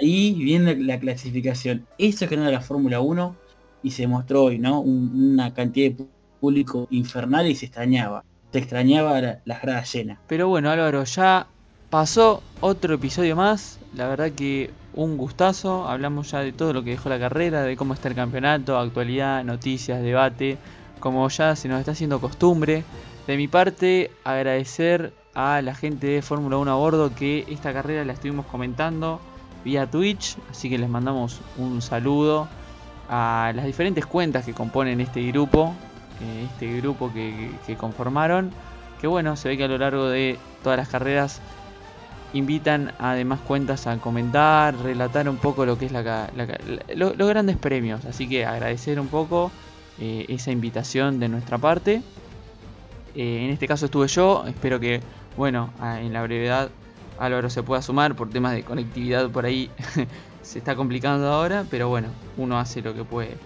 ahí 0.01 0.33
viendo 0.33 0.73
la 0.75 0.99
clasificación. 0.99 1.85
Eso 1.97 2.25
es 2.25 2.29
que 2.29 2.35
no 2.35 2.43
era 2.43 2.51
la 2.51 2.61
Fórmula 2.61 2.99
1 2.99 3.35
y 3.83 3.91
se 3.91 4.07
mostró 4.07 4.45
hoy, 4.45 4.59
¿no? 4.59 4.81
una 4.81 5.53
cantidad 5.53 5.91
de 5.91 6.05
público 6.39 6.87
infernal 6.91 7.47
y 7.47 7.55
se 7.55 7.67
extrañaba 7.67 8.23
te 8.51 8.59
extrañaba 8.59 9.19
las 9.45 9.61
gradas 9.61 9.91
llenas. 9.93 10.19
Pero 10.27 10.49
bueno, 10.49 10.69
Álvaro, 10.69 11.03
ya 11.05 11.47
pasó 11.89 12.43
otro 12.59 12.95
episodio 12.95 13.35
más. 13.35 13.79
La 13.95 14.07
verdad 14.07 14.31
que 14.31 14.69
un 14.93 15.17
gustazo. 15.17 15.87
Hablamos 15.87 16.31
ya 16.31 16.39
de 16.39 16.51
todo 16.51 16.73
lo 16.73 16.83
que 16.83 16.91
dejó 16.91 17.09
la 17.09 17.19
carrera, 17.19 17.63
de 17.63 17.77
cómo 17.77 17.93
está 17.93 18.09
el 18.09 18.15
campeonato, 18.15 18.77
actualidad, 18.77 19.43
noticias, 19.43 20.01
debate. 20.03 20.57
Como 20.99 21.27
ya 21.29 21.55
se 21.55 21.67
nos 21.67 21.79
está 21.79 21.93
haciendo 21.93 22.19
costumbre. 22.19 22.83
De 23.25 23.37
mi 23.37 23.47
parte, 23.47 24.11
agradecer 24.23 25.13
a 25.33 25.61
la 25.61 25.73
gente 25.73 26.07
de 26.07 26.21
Fórmula 26.21 26.57
1 26.57 26.71
a 26.71 26.75
bordo 26.75 27.15
que 27.15 27.45
esta 27.47 27.71
carrera 27.71 28.03
la 28.03 28.13
estuvimos 28.13 28.45
comentando 28.47 29.21
vía 29.63 29.89
Twitch. 29.89 30.37
Así 30.49 30.69
que 30.69 30.77
les 30.77 30.89
mandamos 30.89 31.39
un 31.57 31.81
saludo 31.81 32.47
a 33.09 33.51
las 33.55 33.65
diferentes 33.65 34.05
cuentas 34.05 34.45
que 34.45 34.53
componen 34.53 35.01
este 35.01 35.21
grupo. 35.31 35.73
eh, 36.21 36.47
Este 36.51 36.77
grupo 36.79 37.11
que, 37.13 37.51
conformaron. 37.77 38.51
Que 38.99 39.07
bueno, 39.07 39.35
se 39.35 39.49
ve 39.49 39.57
que 39.57 39.63
a 39.63 39.67
lo 39.67 39.77
largo 39.77 40.07
de 40.07 40.37
todas 40.63 40.77
las 40.77 40.87
carreras 40.87 41.41
invitan 42.33 42.93
a 42.99 43.13
demás 43.13 43.39
cuentas 43.41 43.87
a 43.87 43.97
comentar, 43.97 44.75
relatar 44.77 45.27
un 45.27 45.37
poco 45.37 45.65
lo 45.65 45.77
que 45.77 45.87
es 45.87 45.91
la, 45.91 46.29
los 46.95 47.27
grandes 47.27 47.57
premios. 47.57 48.05
Así 48.05 48.29
que 48.29 48.45
agradecer 48.45 48.99
un 48.99 49.07
poco 49.07 49.51
eh, 49.99 50.25
esa 50.29 50.51
invitación 50.51 51.19
de 51.19 51.27
nuestra 51.29 51.57
parte. 51.57 52.01
Eh, 53.15 53.45
en 53.45 53.49
este 53.49 53.67
caso 53.67 53.85
estuve 53.85 54.07
yo, 54.07 54.45
espero 54.47 54.79
que, 54.79 55.01
bueno, 55.35 55.71
en 55.81 56.13
la 56.13 56.21
brevedad 56.23 56.69
Álvaro 57.25 57.49
se 57.49 57.63
pueda 57.63 57.81
sumar 57.81 58.15
por 58.15 58.29
temas 58.31 58.53
de 58.53 58.63
conectividad 58.65 59.31
por 59.31 59.45
ahí. 59.45 59.71
se 60.41 60.59
está 60.59 60.75
complicando 60.75 61.27
ahora, 61.27 61.67
pero 61.69 61.89
bueno, 61.89 62.17
uno 62.37 62.59
hace 62.59 62.81
lo 62.81 62.93
que 62.95 63.05
puede. 63.05 63.41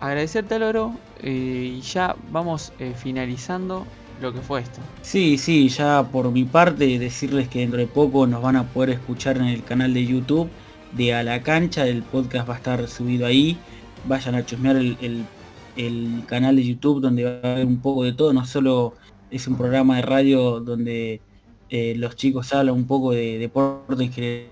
Agradecerte 0.00 0.54
Álvaro 0.56 1.02
eh, 1.18 1.74
y 1.78 1.82
ya 1.82 2.16
vamos 2.30 2.74
eh, 2.78 2.94
finalizando 2.96 3.94
lo 4.18 4.32
que 4.32 4.42
fue 4.42 4.60
esto. 4.62 4.92
Sí, 5.00 5.38
sí, 5.38 5.68
ya 5.68 6.10
por 6.10 6.32
mi 6.32 6.44
parte 6.46 6.98
decirles 6.98 7.48
que 7.48 7.60
dentro 7.60 7.78
de 7.80 7.86
poco 7.88 8.26
nos 8.26 8.42
van 8.42 8.56
a 8.56 8.72
poder 8.72 8.90
escuchar 8.90 9.36
en 9.38 9.44
el 9.46 9.64
canal 9.64 9.94
de 9.94 10.06
YouTube 10.06 10.56
de 10.90 11.14
A 11.14 11.22
la 11.22 11.42
Cancha, 11.42 11.86
el 11.86 12.04
podcast 12.04 12.48
va 12.48 12.54
a 12.54 12.56
estar 12.56 12.88
subido 12.88 13.26
ahí, 13.26 13.66
vayan 14.02 14.34
a 14.34 14.44
chusmear 14.44 14.76
el, 14.76 14.96
el- 15.00 15.30
el 15.74 16.24
canal 16.26 16.56
de 16.56 16.64
YouTube 16.66 17.00
donde 17.02 17.24
va 17.24 17.48
a 17.48 17.52
haber 17.52 17.66
un 17.66 17.82
poco 17.82 18.04
de 18.04 18.14
todo, 18.14 18.32
no 18.32 18.46
solo 18.46 18.98
es 19.28 19.46
un 19.46 19.56
programa 19.58 19.96
de 19.96 20.02
radio 20.02 20.60
donde 20.60 21.25
eh, 21.70 21.94
los 21.96 22.16
chicos 22.16 22.52
hablan 22.52 22.74
un 22.74 22.86
poco 22.86 23.12
de 23.12 23.38
deporte 23.38 24.04
en 24.04 24.12
general, 24.12 24.48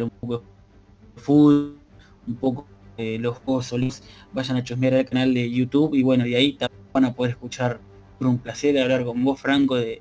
un 0.00 0.10
poco 0.20 0.38
de 1.14 1.20
fútbol, 1.20 1.78
un 2.26 2.34
poco 2.36 2.66
de 2.96 3.18
los 3.18 3.38
juegos 3.38 3.66
solis, 3.66 4.02
vayan 4.32 4.56
a 4.56 4.64
chusmear 4.64 4.94
el 4.94 5.04
canal 5.04 5.32
de 5.34 5.50
YouTube 5.50 5.94
y 5.94 6.02
bueno, 6.02 6.24
de 6.24 6.36
ahí 6.36 6.58
van 6.92 7.04
a 7.04 7.14
poder 7.14 7.32
escuchar 7.32 7.80
fue 8.22 8.28
un 8.28 8.38
placer 8.38 8.78
hablar 8.78 9.04
con 9.04 9.24
vos, 9.24 9.40
Franco, 9.40 9.74
de 9.76 10.00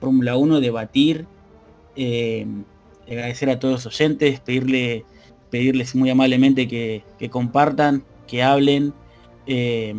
Fórmula 0.00 0.36
1, 0.36 0.60
debatir, 0.60 1.26
eh, 1.94 2.46
agradecer 3.06 3.50
a 3.50 3.58
todos 3.58 3.84
los 3.84 3.86
oyentes, 3.86 4.40
pedirle, 4.40 5.04
pedirles 5.50 5.94
muy 5.94 6.08
amablemente 6.08 6.66
que, 6.66 7.04
que 7.18 7.28
compartan, 7.28 8.02
que 8.26 8.42
hablen. 8.42 8.94
eh, 9.46 9.94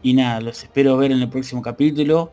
y 0.00 0.14
nada, 0.14 0.40
los 0.40 0.62
espero 0.62 0.96
ver 0.96 1.10
en 1.10 1.20
el 1.20 1.28
próximo 1.28 1.60
capítulo. 1.60 2.30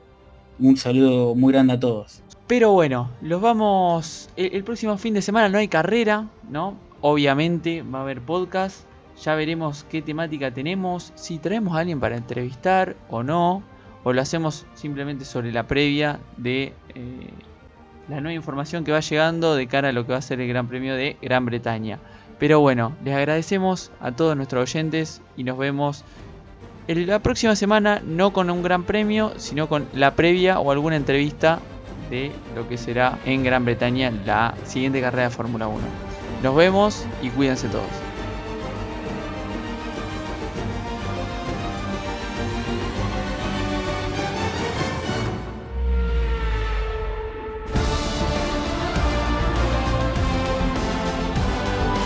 Un 0.60 0.78
saludo 0.78 1.34
muy 1.34 1.52
grande 1.52 1.74
a 1.74 1.80
todos. 1.80 2.22
Pero 2.48 2.74
bueno, 2.74 3.10
los 3.22 3.42
vamos. 3.42 4.30
El, 4.36 4.64
próximo 4.64 4.98
fin 4.98 5.16
de 5.16 5.24
semana 5.24 5.50
no 5.50 5.58
hay 5.58 5.68
carrera, 5.68 6.28
¿no? 6.48 6.78
Obviamente 7.02 7.82
va 7.82 8.00
a 8.00 8.02
haber 8.04 8.22
podcast. 8.22 8.86
Ya 9.24 9.34
veremos 9.34 9.84
qué 9.90 10.04
temática 10.04 10.52
tenemos. 10.52 11.12
Si 11.16 11.40
traemos 11.40 11.76
a 11.76 11.80
alguien 11.80 12.00
para 12.00 12.18
entrevistar 12.18 12.96
o 13.10 13.24
no. 13.24 13.64
O 14.04 14.14
lo 14.14 14.22
hacemos 14.22 14.68
simplemente 14.76 15.26
sobre 15.26 15.52
la 15.52 15.64
previa 15.64 16.20
de 16.38 16.74
eh, 16.94 17.30
la 18.08 18.22
nueva 18.22 18.36
información 18.36 18.84
que 18.84 18.92
va 18.92 19.00
llegando 19.00 19.56
de 19.56 19.66
cara 19.66 19.90
a 19.90 19.92
lo 19.92 20.06
que 20.06 20.12
va 20.12 20.20
a 20.20 20.22
ser 20.22 20.40
el 20.40 20.48
Gran 20.48 20.68
Premio 20.68 20.96
de 20.96 21.18
Gran 21.24 21.46
Bretaña. 21.48 21.98
Pero 22.38 22.60
bueno, 22.60 22.96
les 23.04 23.16
agradecemos 23.16 23.92
a 24.00 24.12
todos 24.12 24.38
nuestros 24.38 24.70
oyentes 24.70 25.24
y 25.36 25.44
nos 25.44 25.58
vemos 25.58 26.04
la 26.88 27.18
próxima 27.18 27.56
semana, 27.56 28.04
no 28.06 28.32
con 28.32 28.52
un 28.52 28.62
gran 28.62 28.84
premio, 28.84 29.34
sino 29.38 29.68
con 29.68 29.88
la 29.96 30.14
previa 30.14 30.60
o 30.60 30.70
alguna 30.72 30.98
entrevista 30.98 31.60
lo 32.56 32.68
que 32.68 32.78
será 32.78 33.18
en 33.26 33.44
Gran 33.44 33.66
Bretaña 33.66 34.12
la 34.26 34.54
siguiente 34.66 35.02
carrera 35.02 35.30
de 35.30 35.36
Fórmula 35.36 35.68
1. 35.68 35.80
Nos 36.44 36.56
vemos 36.56 37.06
y 37.22 37.30
cuídense 37.30 37.68
todos. 37.68 38.05